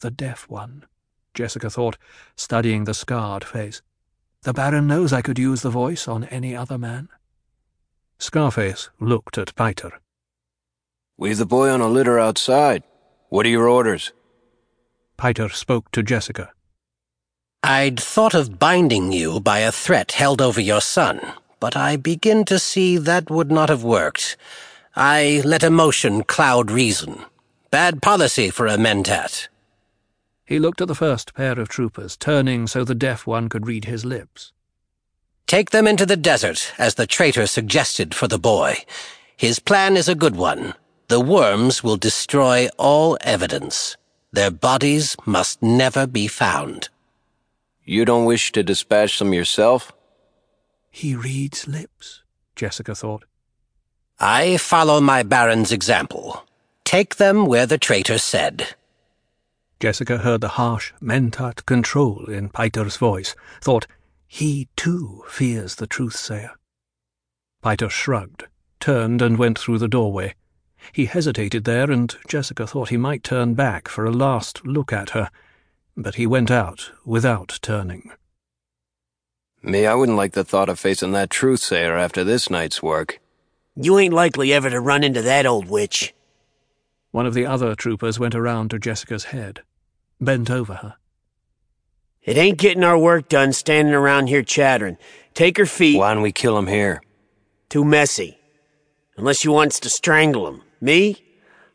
The 0.00 0.10
deaf 0.10 0.48
one, 0.48 0.84
Jessica 1.34 1.70
thought, 1.70 1.96
studying 2.36 2.84
the 2.84 2.94
scarred 2.94 3.44
face. 3.44 3.82
The 4.42 4.52
Baron 4.52 4.86
knows 4.86 5.12
I 5.12 5.22
could 5.22 5.38
use 5.38 5.62
the 5.62 5.70
voice 5.70 6.06
on 6.06 6.24
any 6.24 6.54
other 6.54 6.78
man. 6.78 7.08
Scarface 8.20 8.90
looked 8.98 9.38
at 9.38 9.54
Piter. 9.54 9.92
Leave 11.18 11.38
the 11.38 11.46
boy 11.46 11.70
on 11.70 11.80
a 11.80 11.88
litter 11.88 12.18
outside. 12.18 12.82
What 13.28 13.46
are 13.46 13.50
your 13.50 13.68
orders? 13.68 14.12
Piter 15.16 15.48
spoke 15.48 15.90
to 15.92 16.02
Jessica. 16.02 16.50
I'd 17.62 17.98
thought 17.98 18.34
of 18.34 18.58
binding 18.58 19.12
you 19.12 19.40
by 19.40 19.60
a 19.60 19.72
threat 19.72 20.12
held 20.12 20.40
over 20.42 20.60
your 20.60 20.80
son, 20.80 21.20
but 21.60 21.76
I 21.76 21.96
begin 21.96 22.44
to 22.46 22.58
see 22.58 22.96
that 22.98 23.30
would 23.30 23.50
not 23.50 23.68
have 23.68 23.84
worked. 23.84 24.36
I 24.96 25.42
let 25.44 25.62
emotion 25.62 26.24
cloud 26.24 26.70
reason. 26.70 27.24
Bad 27.70 28.02
policy 28.02 28.50
for 28.50 28.66
a 28.66 28.76
mentat. 28.76 29.48
He 30.44 30.58
looked 30.58 30.80
at 30.80 30.88
the 30.88 30.94
first 30.94 31.34
pair 31.34 31.58
of 31.60 31.68
troopers, 31.68 32.16
turning 32.16 32.66
so 32.66 32.82
the 32.82 32.94
deaf 32.94 33.26
one 33.26 33.48
could 33.48 33.66
read 33.66 33.84
his 33.84 34.04
lips. 34.04 34.52
Take 35.48 35.70
them 35.70 35.86
into 35.86 36.04
the 36.04 36.16
desert, 36.18 36.74
as 36.76 36.96
the 36.96 37.06
traitor 37.06 37.46
suggested 37.46 38.14
for 38.14 38.28
the 38.28 38.38
boy. 38.38 38.84
His 39.34 39.58
plan 39.58 39.96
is 39.96 40.06
a 40.06 40.14
good 40.14 40.36
one. 40.36 40.74
The 41.08 41.20
worms 41.20 41.82
will 41.82 41.96
destroy 41.96 42.68
all 42.76 43.16
evidence. 43.22 43.96
Their 44.30 44.50
bodies 44.50 45.16
must 45.24 45.62
never 45.62 46.06
be 46.06 46.28
found. 46.28 46.90
You 47.82 48.04
don't 48.04 48.26
wish 48.26 48.52
to 48.52 48.62
dispatch 48.62 49.18
them 49.18 49.32
yourself? 49.32 49.90
He 50.90 51.16
reads 51.16 51.66
lips, 51.66 52.22
Jessica 52.54 52.94
thought. 52.94 53.24
I 54.20 54.58
follow 54.58 55.00
my 55.00 55.22
baron's 55.22 55.72
example. 55.72 56.44
Take 56.84 57.16
them 57.16 57.46
where 57.46 57.64
the 57.64 57.78
traitor 57.78 58.18
said. 58.18 58.74
Jessica 59.80 60.18
heard 60.18 60.42
the 60.42 60.56
harsh 60.60 60.92
mentat 61.00 61.64
control 61.64 62.26
in 62.26 62.50
Piter's 62.50 62.98
voice, 62.98 63.34
thought 63.62 63.86
he, 64.28 64.68
too, 64.76 65.24
fears 65.26 65.76
the 65.76 65.86
truth-sayer. 65.86 66.52
Piter 67.62 67.88
shrugged, 67.88 68.46
turned 68.78 69.22
and 69.22 69.38
went 69.38 69.58
through 69.58 69.78
the 69.78 69.88
doorway. 69.88 70.34
He 70.92 71.06
hesitated 71.06 71.64
there, 71.64 71.90
and 71.90 72.14
Jessica 72.28 72.66
thought 72.66 72.90
he 72.90 72.96
might 72.96 73.24
turn 73.24 73.54
back 73.54 73.88
for 73.88 74.04
a 74.04 74.12
last 74.12 74.64
look 74.64 74.92
at 74.92 75.10
her, 75.10 75.30
but 75.96 76.14
he 76.14 76.26
went 76.26 76.50
out 76.50 76.92
without 77.04 77.58
turning. 77.62 78.12
Me, 79.62 79.86
I 79.86 79.94
wouldn't 79.94 80.18
like 80.18 80.32
the 80.32 80.44
thought 80.44 80.68
of 80.68 80.78
facing 80.78 81.10
that 81.12 81.30
truth-sayer 81.30 81.96
after 81.96 82.22
this 82.22 82.48
night's 82.48 82.80
work. 82.80 83.18
You 83.74 83.98
ain't 83.98 84.14
likely 84.14 84.52
ever 84.52 84.70
to 84.70 84.80
run 84.80 85.02
into 85.02 85.22
that 85.22 85.46
old 85.46 85.68
witch. 85.68 86.14
One 87.10 87.26
of 87.26 87.34
the 87.34 87.46
other 87.46 87.74
troopers 87.74 88.20
went 88.20 88.34
around 88.34 88.70
to 88.70 88.78
Jessica's 88.78 89.24
head, 89.24 89.62
bent 90.20 90.50
over 90.50 90.74
her. 90.74 90.96
It 92.28 92.36
ain't 92.36 92.58
getting 92.58 92.84
our 92.84 92.98
work 92.98 93.30
done 93.30 93.54
standing 93.54 93.94
around 93.94 94.26
here 94.26 94.42
chattering. 94.42 94.98
Take 95.32 95.56
her 95.56 95.64
feet. 95.64 95.96
Why 95.96 96.12
don't 96.12 96.22
we 96.22 96.30
kill 96.30 96.58
him 96.58 96.66
here? 96.66 97.00
Too 97.70 97.86
messy. 97.86 98.38
Unless 99.16 99.46
you 99.46 99.52
wants 99.52 99.80
to 99.80 99.88
strangle 99.88 100.46
him. 100.46 100.60
Me? 100.78 101.24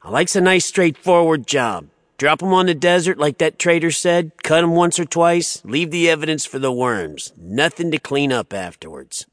I 0.03 0.11
likes 0.11 0.35
a 0.35 0.41
nice 0.41 0.65
straightforward 0.65 1.47
job. 1.47 1.87
Drop 2.19 2.43
him 2.43 2.53
on 2.53 2.67
the 2.67 2.75
desert 2.75 3.17
like 3.17 3.39
that 3.39 3.57
trader 3.57 3.89
said, 3.89 4.43
cut 4.43 4.63
him 4.63 4.75
once 4.75 4.99
or 4.99 5.05
twice, 5.05 5.59
leave 5.65 5.89
the 5.89 6.07
evidence 6.07 6.45
for 6.45 6.59
the 6.59 6.71
worms. 6.71 7.33
Nothing 7.35 7.89
to 7.89 7.97
clean 7.97 8.31
up 8.31 8.53
afterwards. 8.53 9.25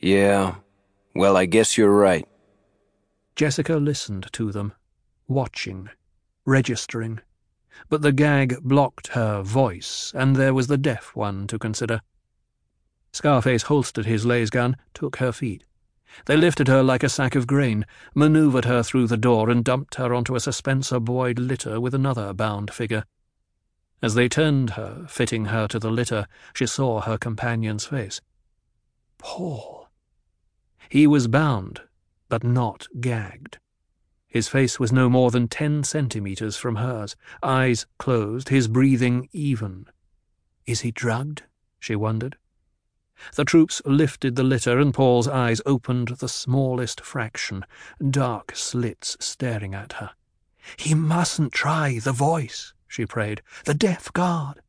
Yeah. 0.00 0.54
Well, 1.14 1.36
I 1.36 1.44
guess 1.44 1.76
you're 1.76 1.94
right. 1.94 2.26
Jessica 3.34 3.76
listened 3.76 4.32
to 4.32 4.50
them, 4.50 4.72
watching, 5.28 5.90
registering 6.46 7.20
but 7.88 8.02
the 8.02 8.12
gag 8.12 8.62
blocked 8.62 9.08
her 9.08 9.42
voice, 9.42 10.12
and 10.14 10.36
there 10.36 10.54
was 10.54 10.66
the 10.66 10.78
deaf 10.78 11.14
one 11.14 11.46
to 11.46 11.58
consider. 11.58 12.00
Scarface 13.12 13.62
holstered 13.62 14.06
his 14.06 14.26
lasgun, 14.26 14.76
took 14.92 15.16
her 15.16 15.32
feet. 15.32 15.64
They 16.26 16.36
lifted 16.36 16.68
her 16.68 16.82
like 16.82 17.02
a 17.02 17.08
sack 17.08 17.34
of 17.34 17.46
grain, 17.46 17.84
manoeuvred 18.14 18.64
her 18.64 18.82
through 18.82 19.06
the 19.06 19.16
door, 19.16 19.50
and 19.50 19.64
dumped 19.64 19.96
her 19.96 20.14
onto 20.14 20.34
a 20.34 20.40
suspensor 20.40 21.00
buoyed 21.00 21.38
litter 21.38 21.80
with 21.80 21.94
another 21.94 22.32
bound 22.32 22.72
figure. 22.72 23.04
As 24.02 24.14
they 24.14 24.28
turned 24.28 24.70
her, 24.70 25.06
fitting 25.08 25.46
her 25.46 25.66
to 25.68 25.78
the 25.78 25.90
litter, 25.90 26.26
she 26.54 26.66
saw 26.66 27.00
her 27.00 27.18
companion's 27.18 27.86
face. 27.86 28.20
Paul. 29.18 29.88
He 30.88 31.06
was 31.06 31.28
bound, 31.28 31.82
but 32.28 32.44
not 32.44 32.86
gagged. 33.00 33.58
His 34.36 34.48
face 34.48 34.78
was 34.78 34.92
no 34.92 35.08
more 35.08 35.30
than 35.30 35.48
ten 35.48 35.82
centimetres 35.82 36.58
from 36.58 36.76
hers, 36.76 37.16
eyes 37.42 37.86
closed, 37.98 38.50
his 38.50 38.68
breathing 38.68 39.30
even. 39.32 39.86
Is 40.66 40.82
he 40.82 40.90
drugged? 40.90 41.44
she 41.80 41.96
wondered. 41.96 42.36
The 43.34 43.46
troops 43.46 43.80
lifted 43.86 44.36
the 44.36 44.42
litter, 44.42 44.78
and 44.78 44.92
Paul's 44.92 45.26
eyes 45.26 45.62
opened 45.64 46.08
the 46.18 46.28
smallest 46.28 47.00
fraction, 47.00 47.64
dark 48.10 48.54
slits 48.54 49.16
staring 49.20 49.74
at 49.74 49.94
her. 49.94 50.10
He 50.76 50.92
mustn't 50.92 51.54
try 51.54 51.98
the 51.98 52.12
voice, 52.12 52.74
she 52.86 53.06
prayed. 53.06 53.40
The 53.64 53.72
deaf 53.72 54.12
guard. 54.12 54.60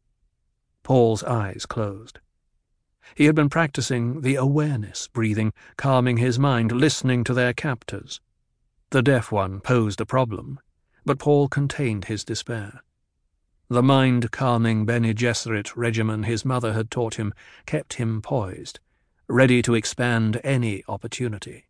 Paul's 0.82 1.26
eyes 1.26 1.66
closed. 1.66 2.22
He 3.16 3.26
had 3.26 3.36
been 3.36 3.50
practicing 3.50 4.22
the 4.22 4.36
awareness 4.36 5.10
breathing, 5.10 5.52
calming 5.76 6.16
his 6.16 6.40
mind, 6.40 6.72
listening 6.72 7.26
to 7.26 7.34
their 7.34 7.52
captors. 7.52 8.22
The 8.92 9.02
deaf 9.02 9.34
one 9.34 9.60
posed 9.60 10.00
a 10.00 10.06
problem, 10.06 10.60
but 11.06 11.20
Paul 11.20 11.50
contained 11.50 12.06
his 12.06 12.24
despair. 12.24 12.82
The 13.68 13.84
mind-calming 13.84 14.86
Bene 14.86 15.14
Gesserit 15.14 15.76
regimen 15.76 16.24
his 16.24 16.46
mother 16.46 16.72
had 16.72 16.90
taught 16.90 17.16
him 17.16 17.34
kept 17.66 17.96
him 17.96 18.22
poised, 18.22 18.80
ready 19.28 19.62
to 19.62 19.76
expand 19.76 20.40
any 20.42 20.86
opportunity. 20.88 21.66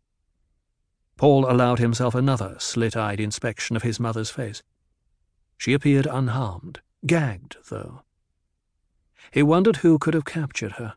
Paul 1.16 1.50
allowed 1.50 1.80
himself 1.80 2.14
another 2.14 2.54
slit-eyed 2.60 3.18
inspection 3.18 3.74
of 3.74 3.82
his 3.82 3.98
mother's 3.98 4.30
face. 4.30 4.62
She 5.56 5.72
appeared 5.72 6.06
unharmed, 6.06 6.80
gagged, 7.04 7.56
though. 7.68 8.02
He 9.32 9.42
wondered 9.42 9.78
who 9.78 9.98
could 9.98 10.14
have 10.14 10.24
captured 10.24 10.72
her. 10.72 10.94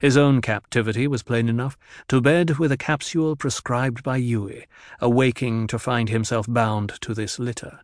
His 0.00 0.16
own 0.16 0.40
captivity 0.40 1.06
was 1.06 1.22
plain 1.22 1.48
enough, 1.48 1.78
to 2.08 2.20
bed 2.20 2.58
with 2.58 2.70
a 2.70 2.76
capsule 2.76 3.36
prescribed 3.36 4.02
by 4.02 4.20
Yueh, 4.20 4.66
awaking 5.00 5.66
to 5.68 5.78
find 5.78 6.08
himself 6.08 6.46
bound 6.48 7.00
to 7.00 7.14
this 7.14 7.38
litter. 7.38 7.80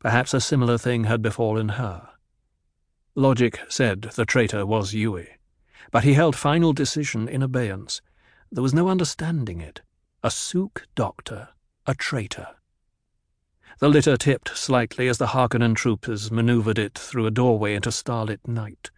Perhaps 0.00 0.34
a 0.34 0.40
similar 0.40 0.76
thing 0.76 1.04
had 1.04 1.22
befallen 1.22 1.70
her. 1.70 2.08
Logic 3.14 3.60
said 3.68 4.02
the 4.16 4.26
traitor 4.26 4.66
was 4.66 4.92
Yueh, 4.92 5.28
but 5.90 6.04
he 6.04 6.14
held 6.14 6.34
final 6.34 6.72
decision 6.72 7.28
in 7.28 7.42
abeyance. 7.42 8.02
There 8.50 8.62
was 8.62 8.74
no 8.74 8.88
understanding 8.88 9.60
it. 9.60 9.82
A 10.22 10.30
Suk 10.30 10.86
doctor, 10.94 11.50
a 11.86 11.94
traitor. 11.94 12.48
The 13.78 13.88
litter 13.88 14.16
tipped 14.16 14.56
slightly 14.56 15.08
as 15.08 15.18
the 15.18 15.28
Harkonnen 15.28 15.74
troopers 15.74 16.30
maneuvered 16.30 16.78
it 16.78 16.98
through 16.98 17.26
a 17.26 17.30
doorway 17.30 17.74
into 17.74 17.92
starlit 17.92 18.46
night. 18.46 18.90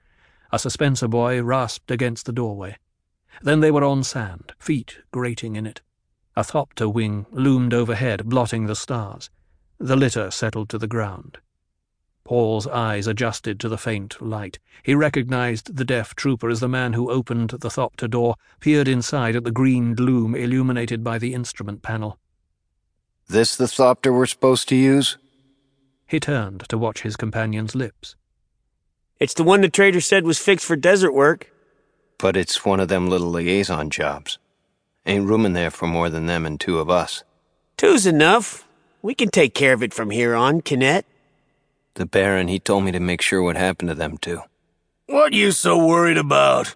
A 0.53 0.59
suspensor 0.59 1.09
buoy 1.09 1.41
rasped 1.41 1.91
against 1.91 2.27
the 2.27 2.33
doorway. 2.33 2.77
Then 3.43 3.61
they 3.61 3.71
were 3.71 3.85
on 3.85 4.03
sand, 4.03 4.53
feet 4.59 4.99
grating 5.11 5.57
in 5.57 5.67
it. 5.67 5.83
A 6.37 6.43
thopter 6.45 6.89
wing 6.89 7.27
loomed 7.31 7.75
overhead, 7.75 8.29
blotting 8.29 8.67
the 8.67 8.77
stars. 8.77 9.31
The 9.79 9.97
litter 9.97 10.31
settled 10.31 10.69
to 10.71 10.79
the 10.79 10.87
ground. 10.87 11.39
Paul's 12.25 12.67
eyes 12.67 13.07
adjusted 13.07 13.61
to 13.61 13.69
the 13.69 13.79
faint 13.79 14.21
light. 14.21 14.59
He 14.83 14.95
recognized 14.95 15.77
the 15.77 15.85
deaf 15.85 16.15
trooper 16.15 16.49
as 16.51 16.61
the 16.61 16.69
man 16.69 16.93
who 16.93 17.11
opened 17.11 17.51
the 17.51 17.71
thopter 17.71 18.09
door, 18.09 18.35
peered 18.59 18.89
inside 18.89 19.37
at 19.37 19.45
the 19.45 19.53
green 19.53 19.95
gloom 19.95 20.35
illuminated 20.35 21.05
by 21.05 21.19
the 21.19 21.35
instrument 21.35 21.83
panel. 21.83 22.19
This 23.29 23.57
the 23.57 23.67
thopter 23.67 24.13
we're 24.13 24.27
supposed 24.27 24.69
to 24.71 24.77
use? 24.77 25.19
He 26.07 26.19
turned 26.19 26.69
to 26.69 26.79
watch 26.79 27.03
his 27.03 27.17
companion's 27.17 27.75
lips. 27.75 28.17
It's 29.19 29.35
the 29.35 29.45
one 29.45 29.63
the 29.63 29.69
trader 29.69 30.01
said 30.01 30.25
was 30.25 30.39
fixed 30.39 30.67
for 30.67 30.77
desert 30.77 31.13
work. 31.13 31.51
But 32.19 32.37
it's 32.37 32.65
one 32.65 32.81
of 32.81 32.89
them 32.89 33.09
little 33.09 33.31
liaison 33.31 33.91
jobs. 33.91 34.39
Ain't 35.07 35.27
room 35.27 35.47
in 35.47 35.53
there 35.53 35.71
for 35.71 35.87
more 35.87 36.11
than 36.11 36.27
them 36.27 36.45
and 36.45 36.59
two 36.59 36.79
of 36.79 36.91
us. 36.91 37.25
Two's 37.77 38.07
enough. 38.07 38.67
We 39.03 39.15
can 39.15 39.29
take 39.29 39.55
care 39.55 39.73
of 39.73 39.83
it 39.83 39.95
from 39.95 40.11
here 40.11 40.35
on, 40.35 40.63
Kinet. 40.63 41.05
The 41.95 42.07
Baron, 42.07 42.49
he 42.49 42.59
told 42.59 42.85
me 42.85 42.93
to 42.93 43.01
make 43.01 43.23
sure 43.23 43.43
what 43.43 43.57
happened 43.57 43.89
to 43.89 43.95
them 43.95 44.19
two. 44.19 44.43
What 45.07 45.33
you 45.33 45.53
so 45.53 45.87
worried 45.87 46.19
about? 46.19 46.75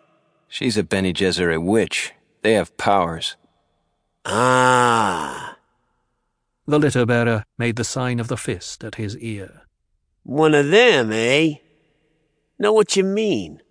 She's 0.49 0.77
a 0.77 0.83
Bene 0.83 1.13
Gesserit 1.13 1.63
witch. 1.63 2.13
They 2.43 2.53
have 2.55 2.77
powers. 2.77 3.37
Ah. 4.25 5.57
The 6.67 6.79
litter 6.79 7.05
bearer 7.05 7.45
made 7.59 7.77
the 7.77 7.85
sign 7.85 8.21
of 8.21 8.29
the 8.29 8.37
fist 8.37 8.85
at 8.85 8.95
his 8.95 9.17
ear. 9.19 9.63
One 10.23 10.55
of 10.55 10.71
them, 10.71 11.11
eh? 11.13 11.57
Know 12.61 12.75
what 12.75 12.95
you 12.95 13.03
mean. 13.03 13.63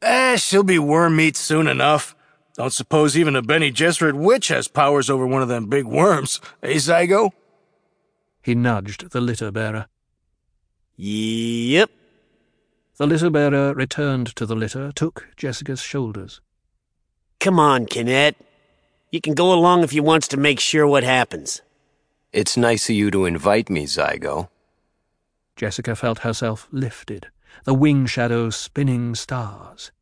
Eh, 0.00 0.36
she'll 0.36 0.62
be 0.62 0.78
worm 0.78 1.16
meat 1.16 1.36
soon 1.36 1.66
enough. 1.66 2.14
Don't 2.54 2.72
suppose 2.72 3.18
even 3.18 3.34
a 3.34 3.42
Bene 3.42 3.72
Gesserit 3.72 4.14
witch 4.14 4.46
has 4.46 4.68
powers 4.68 5.10
over 5.10 5.26
one 5.26 5.42
of 5.42 5.48
them 5.48 5.66
big 5.66 5.86
worms, 5.86 6.40
eh, 6.62 6.74
Czigo? 6.74 7.32
He 8.40 8.54
nudged 8.54 9.10
the 9.10 9.20
litter 9.20 9.50
bearer. 9.50 9.86
Yep. 10.94 11.90
The 12.96 13.06
litter 13.08 13.28
bearer 13.28 13.74
returned 13.74 14.36
to 14.36 14.46
the 14.46 14.54
litter, 14.54 14.92
took 14.92 15.26
Jessica's 15.36 15.80
shoulders. 15.82 16.40
Come 17.40 17.58
on, 17.58 17.86
Kinet. 17.86 18.36
You 19.10 19.20
can 19.20 19.34
go 19.34 19.52
along 19.52 19.82
if 19.82 19.92
you 19.92 20.04
wants 20.04 20.28
to 20.28 20.36
make 20.36 20.60
sure 20.60 20.86
what 20.86 21.02
happens. 21.02 21.60
It's 22.32 22.56
nice 22.56 22.88
of 22.88 22.94
you 22.94 23.10
to 23.10 23.24
invite 23.24 23.68
me, 23.68 23.86
Czigo. 23.86 24.48
Jessica 25.56 25.96
felt 25.96 26.20
herself 26.20 26.68
lifted, 26.70 27.31
the 27.64 27.74
wing 27.74 28.06
shadows 28.06 28.56
spinning 28.56 29.14
stars. 29.14 29.92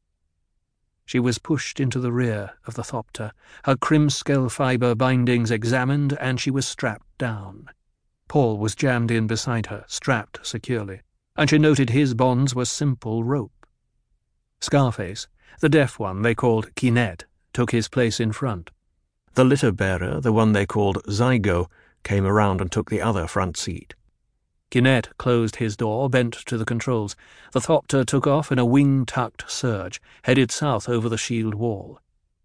She 1.05 1.19
was 1.19 1.39
pushed 1.39 1.81
into 1.81 1.99
the 1.99 2.13
rear 2.13 2.53
of 2.67 2.75
the 2.75 2.85
thopter, 2.85 3.33
her 3.65 3.77
krimskell 3.77 4.49
fibre 4.49 4.95
bindings 4.95 5.51
examined, 5.51 6.17
and 6.21 6.41
she 6.41 6.51
was 6.51 6.67
strapped 6.67 7.19
down. 7.19 7.69
Paul 8.29 8.59
was 8.59 8.77
jammed 8.77 9.11
in 9.11 9.27
beside 9.27 9.67
her, 9.67 9.85
strapped 9.89 10.47
securely, 10.47 11.01
and 11.37 11.51
she 11.51 11.59
noted 11.59 11.91
his 11.91 12.15
bonds 12.15 12.55
were 12.55 12.65
simple 12.65 13.25
rope. 13.25 13.67
Scarface, 14.61 15.27
the 15.59 15.69
deaf 15.69 15.99
one 15.99 16.23
they 16.23 16.35
called 16.35 16.75
Kinet, 16.77 17.25
took 17.53 17.73
his 17.73 17.89
place 17.89 18.21
in 18.21 18.31
front. 18.31 18.71
The 19.35 19.45
litter 19.45 19.73
bearer, 19.73 20.21
the 20.21 20.33
one 20.33 20.53
they 20.53 20.65
called 20.65 21.03
Czigo, 21.09 21.69
came 22.05 22.25
around 22.25 22.61
and 22.61 22.71
took 22.71 22.89
the 22.89 23.03
other 23.03 23.27
front 23.27 23.57
seat. 23.57 23.95
Kinet 24.71 25.09
closed 25.19 25.57
his 25.57 25.77
door, 25.77 26.09
bent 26.09 26.35
to 26.47 26.57
the 26.57 26.65
controls. 26.65 27.17
The 27.53 27.61
thopter 27.61 28.05
took 28.05 28.27
off 28.27 28.53
in 28.53 28.59
a 28.59 28.65
wing-tucked 28.65 29.51
surge, 29.51 30.01
headed 30.23 30.53
south 30.53 30.89
over 30.89 31.09
the 31.09 31.19
shield 31.19 31.55
wall. 31.55 31.99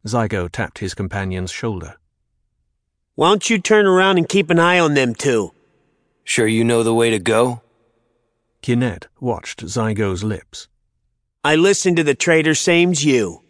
Czigo 0.05 0.49
tapped 0.51 0.79
his 0.79 0.95
companion's 0.95 1.51
shoulder. 1.51 1.97
Why 3.13 3.29
don't 3.29 3.49
you 3.49 3.59
turn 3.59 3.85
around 3.85 4.17
and 4.17 4.27
keep 4.27 4.49
an 4.49 4.59
eye 4.59 4.79
on 4.79 4.95
them 4.95 5.13
two? 5.13 5.51
Sure 6.23 6.47
you 6.47 6.63
know 6.63 6.81
the 6.81 6.93
way 6.93 7.11
to 7.11 7.19
go? 7.19 7.61
Kinet 8.61 9.05
watched 9.19 9.63
Czigo's 9.63 10.23
lips. 10.23 10.67
I 11.43 11.55
listened 11.55 11.97
to 11.97 12.03
the 12.03 12.15
traitor 12.15 12.55
same's 12.55 13.05
you. 13.05 13.43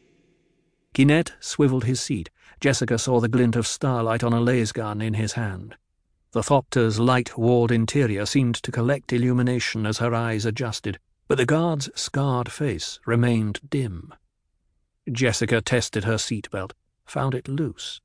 Kinet 0.94 1.32
swiveled 1.40 1.86
his 1.86 2.02
seat. 2.02 2.30
Jessica 2.60 2.98
saw 2.98 3.22
the 3.22 3.30
glint 3.30 3.56
of 3.56 3.68
starlight 3.68 4.24
on 4.24 4.34
a 4.34 4.42
lasgun 4.42 5.02
in 5.02 5.14
his 5.14 5.34
hand. 5.34 5.76
The 6.36 6.44
thopter's 6.44 7.00
light-walled 7.00 7.72
interior 7.72 8.26
seemed 8.26 8.56
to 8.56 8.70
collect 8.70 9.14
illumination 9.14 9.86
as 9.86 10.00
her 10.00 10.14
eyes 10.14 10.46
adjusted, 10.46 11.00
but 11.30 11.38
the 11.38 11.46
guard's 11.46 11.90
scarred 11.96 12.52
face 12.52 13.00
remained 13.06 13.62
dim. 13.70 14.14
Jessica 15.10 15.62
tested 15.62 16.04
her 16.04 16.18
seatbelt, 16.18 16.74
found 17.06 17.36
it 17.36 17.48
loose. 17.48 18.02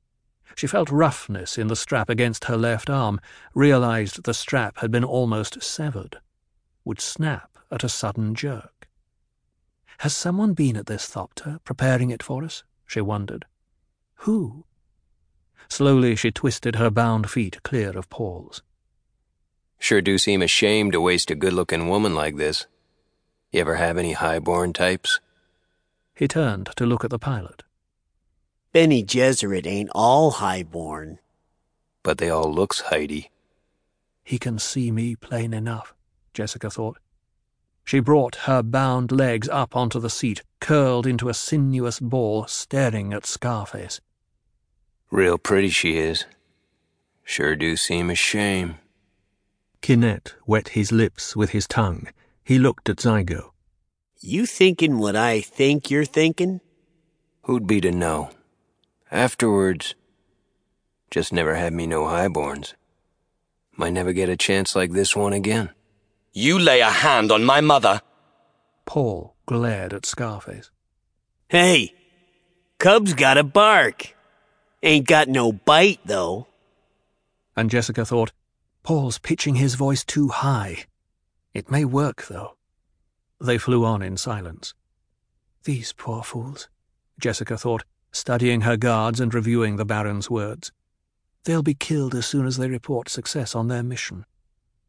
She 0.55 0.65
felt 0.65 0.89
roughness 0.89 1.57
in 1.57 1.67
the 1.67 1.75
strap 1.75 2.09
against 2.09 2.45
her 2.45 2.55
left 2.55 2.89
arm, 2.89 3.19
realized 3.53 4.23
the 4.23 4.33
strap 4.33 4.77
had 4.77 4.91
been 4.91 5.03
almost 5.03 5.61
severed, 5.61 6.21
would 6.85 7.01
snap 7.01 7.59
at 7.69 7.83
a 7.83 7.89
sudden 7.89 8.33
jerk. 8.33 8.87
Has 9.97 10.15
someone 10.15 10.53
been 10.53 10.77
at 10.77 10.85
this 10.85 11.05
thopter, 11.05 11.59
preparing 11.65 12.11
it 12.11 12.23
for 12.23 12.45
us? 12.45 12.63
she 12.87 13.01
wondered. 13.01 13.45
Who? 14.19 14.63
Slowly 15.71 16.17
she 16.17 16.31
twisted 16.31 16.75
her 16.75 16.89
bound 16.89 17.29
feet 17.29 17.63
clear 17.63 17.97
of 17.97 18.09
Paul's. 18.09 18.61
Sure 19.79 20.01
do 20.01 20.17
seem 20.17 20.41
ashamed 20.41 20.91
to 20.91 20.99
waste 20.99 21.31
a 21.31 21.35
good-looking 21.35 21.87
woman 21.87 22.13
like 22.13 22.35
this. 22.35 22.67
You 23.53 23.61
ever 23.61 23.75
have 23.75 23.97
any 23.97 24.11
highborn 24.11 24.73
types? 24.73 25.21
He 26.13 26.27
turned 26.27 26.71
to 26.75 26.85
look 26.85 27.05
at 27.05 27.09
the 27.09 27.17
pilot. 27.17 27.63
Bene 28.73 29.01
Gesserit 29.01 29.65
ain't 29.65 29.89
all 29.95 30.31
highborn. 30.31 31.19
But 32.03 32.17
they 32.17 32.29
all 32.29 32.53
looks 32.53 32.81
Heidi. 32.81 33.31
He 34.25 34.37
can 34.37 34.59
see 34.59 34.91
me 34.91 35.15
plain 35.15 35.53
enough, 35.53 35.93
Jessica 36.33 36.69
thought. 36.69 36.99
She 37.85 38.01
brought 38.01 38.43
her 38.43 38.61
bound 38.61 39.09
legs 39.09 39.47
up 39.47 39.73
onto 39.73 40.01
the 40.01 40.09
seat, 40.09 40.43
curled 40.59 41.07
into 41.07 41.29
a 41.29 41.33
sinuous 41.33 42.01
ball, 42.01 42.45
staring 42.45 43.13
at 43.13 43.25
Scarface. 43.25 44.01
Real 45.11 45.37
pretty 45.37 45.69
she 45.69 45.97
is. 45.97 46.25
Sure 47.25 47.55
do 47.55 47.75
seem 47.75 48.09
a 48.09 48.15
shame. 48.15 48.75
Kinet 49.81 50.33
wet 50.47 50.69
his 50.69 50.93
lips 50.93 51.35
with 51.35 51.49
his 51.49 51.67
tongue. 51.67 52.07
He 52.43 52.57
looked 52.57 52.89
at 52.89 52.97
Czigo. 52.97 53.51
You 54.21 54.45
thinking 54.45 54.99
what 54.99 55.17
I 55.17 55.41
think 55.41 55.91
you're 55.91 56.05
thinking? 56.05 56.61
Who'd 57.43 57.67
be 57.67 57.81
to 57.81 57.91
know? 57.91 58.29
Afterwards, 59.11 59.95
just 61.09 61.33
never 61.33 61.55
had 61.55 61.73
me 61.73 61.87
no 61.87 62.03
highborns. 62.03 62.75
Might 63.75 63.93
never 63.93 64.13
get 64.13 64.29
a 64.29 64.37
chance 64.37 64.75
like 64.75 64.91
this 64.91 65.15
one 65.15 65.33
again. 65.33 65.71
You 66.31 66.57
lay 66.57 66.79
a 66.79 66.89
hand 66.89 67.31
on 67.31 67.43
my 67.43 67.59
mother. 67.59 68.01
Paul 68.85 69.35
glared 69.45 69.93
at 69.93 70.05
Scarface. 70.05 70.69
Hey, 71.49 71.93
Cub's 72.79 73.13
got 73.13 73.37
a 73.37 73.43
bark. 73.43 74.15
Ain't 74.83 75.07
got 75.07 75.27
no 75.27 75.51
bite, 75.51 75.99
though. 76.05 76.47
And 77.55 77.69
Jessica 77.69 78.03
thought, 78.03 78.31
Paul's 78.81 79.19
pitching 79.19 79.55
his 79.55 79.75
voice 79.75 80.03
too 80.03 80.29
high. 80.29 80.85
It 81.53 81.69
may 81.69 81.85
work, 81.85 82.25
though. 82.27 82.55
They 83.39 83.59
flew 83.59 83.85
on 83.85 84.01
in 84.01 84.17
silence. 84.17 84.73
These 85.63 85.93
poor 85.93 86.23
fools, 86.23 86.67
Jessica 87.19 87.57
thought, 87.57 87.83
studying 88.11 88.61
her 88.61 88.75
guards 88.75 89.19
and 89.19 89.31
reviewing 89.33 89.75
the 89.75 89.85
Baron's 89.85 90.29
words. 90.31 90.71
They'll 91.43 91.61
be 91.61 91.75
killed 91.75 92.15
as 92.15 92.25
soon 92.25 92.47
as 92.47 92.57
they 92.57 92.67
report 92.67 93.09
success 93.09 93.53
on 93.53 93.67
their 93.67 93.83
mission. 93.83 94.25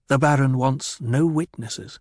The 0.09 0.19
Baron 0.19 0.57
wants 0.57 1.01
no 1.01 1.27
witnesses. 1.27 2.01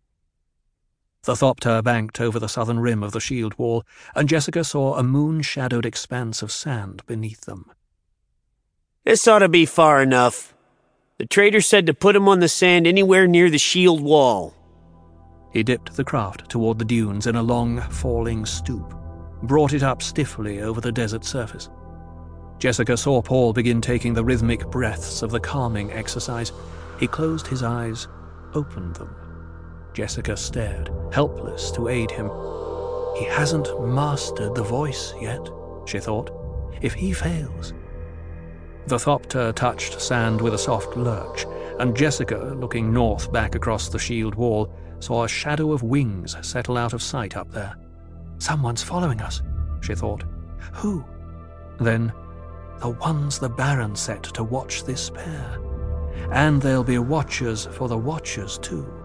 The 1.24 1.34
Thopter 1.34 1.84
banked 1.84 2.20
over 2.22 2.40
the 2.40 2.50
southern 2.50 2.80
rim 2.80 3.04
of 3.04 3.12
the 3.12 3.20
shield 3.20 3.58
wall, 3.60 3.84
and 4.16 4.30
Jessica 4.30 4.64
saw 4.64 4.96
a 4.96 5.04
moon-shadowed 5.04 5.86
expanse 5.86 6.42
of 6.42 6.52
sand 6.52 7.04
beneath 7.06 7.42
them. 7.42 7.72
This 9.04 9.28
ought 9.28 9.40
to 9.40 9.50
be 9.50 9.66
far 9.66 10.02
enough. 10.02 10.54
The 11.18 11.26
trader 11.26 11.60
said 11.60 11.88
to 11.88 11.94
put 11.94 12.16
him 12.16 12.28
on 12.28 12.40
the 12.40 12.48
sand 12.48 12.86
anywhere 12.86 13.28
near 13.28 13.50
the 13.50 13.58
shield 13.58 14.00
wall. 14.00 14.54
He 15.52 15.64
dipped 15.64 15.96
the 15.96 16.04
craft 16.04 16.50
toward 16.50 16.78
the 16.78 16.86
dunes 16.86 17.26
in 17.26 17.36
a 17.36 17.42
long, 17.42 17.82
falling 17.82 18.46
stoop, 18.46 18.94
brought 19.42 19.74
it 19.74 19.82
up 19.82 20.04
stiffly 20.04 20.62
over 20.62 20.80
the 20.80 20.92
desert 20.92 21.26
surface. 21.26 21.70
Jessica 22.60 22.96
saw 22.96 23.24
Paul 23.24 23.54
begin 23.54 23.82
taking 23.82 24.14
the 24.14 24.24
rhythmic 24.24 24.70
breaths 24.70 25.24
of 25.24 25.32
the 25.32 25.40
calming 25.40 25.92
exercise. 25.92 26.52
He 27.00 27.08
closed 27.08 27.48
his 27.48 27.64
eyes, 27.64 28.08
opened 28.54 28.96
them. 28.98 29.16
Jessica 29.94 30.38
stared, 30.38 30.92
helpless 31.12 31.72
to 31.72 31.88
aid 31.88 32.12
him. 32.12 32.30
He 33.18 33.26
hasn't 33.26 33.68
mastered 33.84 34.54
the 34.54 34.64
voice 34.64 35.16
yet, 35.20 35.50
she 35.88 36.00
thought. 36.00 36.30
If 36.84 36.94
he 36.94 37.14
fails. 37.14 37.74
The 38.92 38.98
Thopter 38.98 39.56
touched 39.56 40.02
sand 40.02 40.42
with 40.42 40.54
a 40.54 40.58
soft 40.58 40.98
lurch, 40.98 41.46
and 41.80 41.96
Jessica, 41.96 42.54
looking 42.60 42.92
north 42.92 43.32
back 43.32 43.56
across 43.56 43.88
the 43.88 43.98
shield 43.98 44.36
wall, 44.36 44.70
saw 45.00 45.24
a 45.24 45.30
shadow 45.30 45.72
of 45.72 45.82
wings 45.82 46.36
settle 46.42 46.76
out 46.76 46.92
of 46.92 47.02
sight 47.02 47.38
up 47.38 47.50
there. 47.54 47.78
Someone's 48.40 48.84
following 48.84 49.22
us, 49.22 49.44
she 49.80 49.96
thought. 49.96 50.26
Who? 50.74 51.06
Then, 51.80 52.12
the 52.82 52.90
ones 52.90 53.40
the 53.40 53.48
Baron 53.48 53.96
set 53.96 54.24
to 54.24 54.44
watch 54.44 54.84
this 54.84 55.10
pair. 55.10 55.62
And 56.30 56.62
there'll 56.62 56.84
be 56.84 57.00
watchers 57.00 57.68
for 57.68 57.88
the 57.88 57.98
watchers, 57.98 58.58
too. 58.58 59.01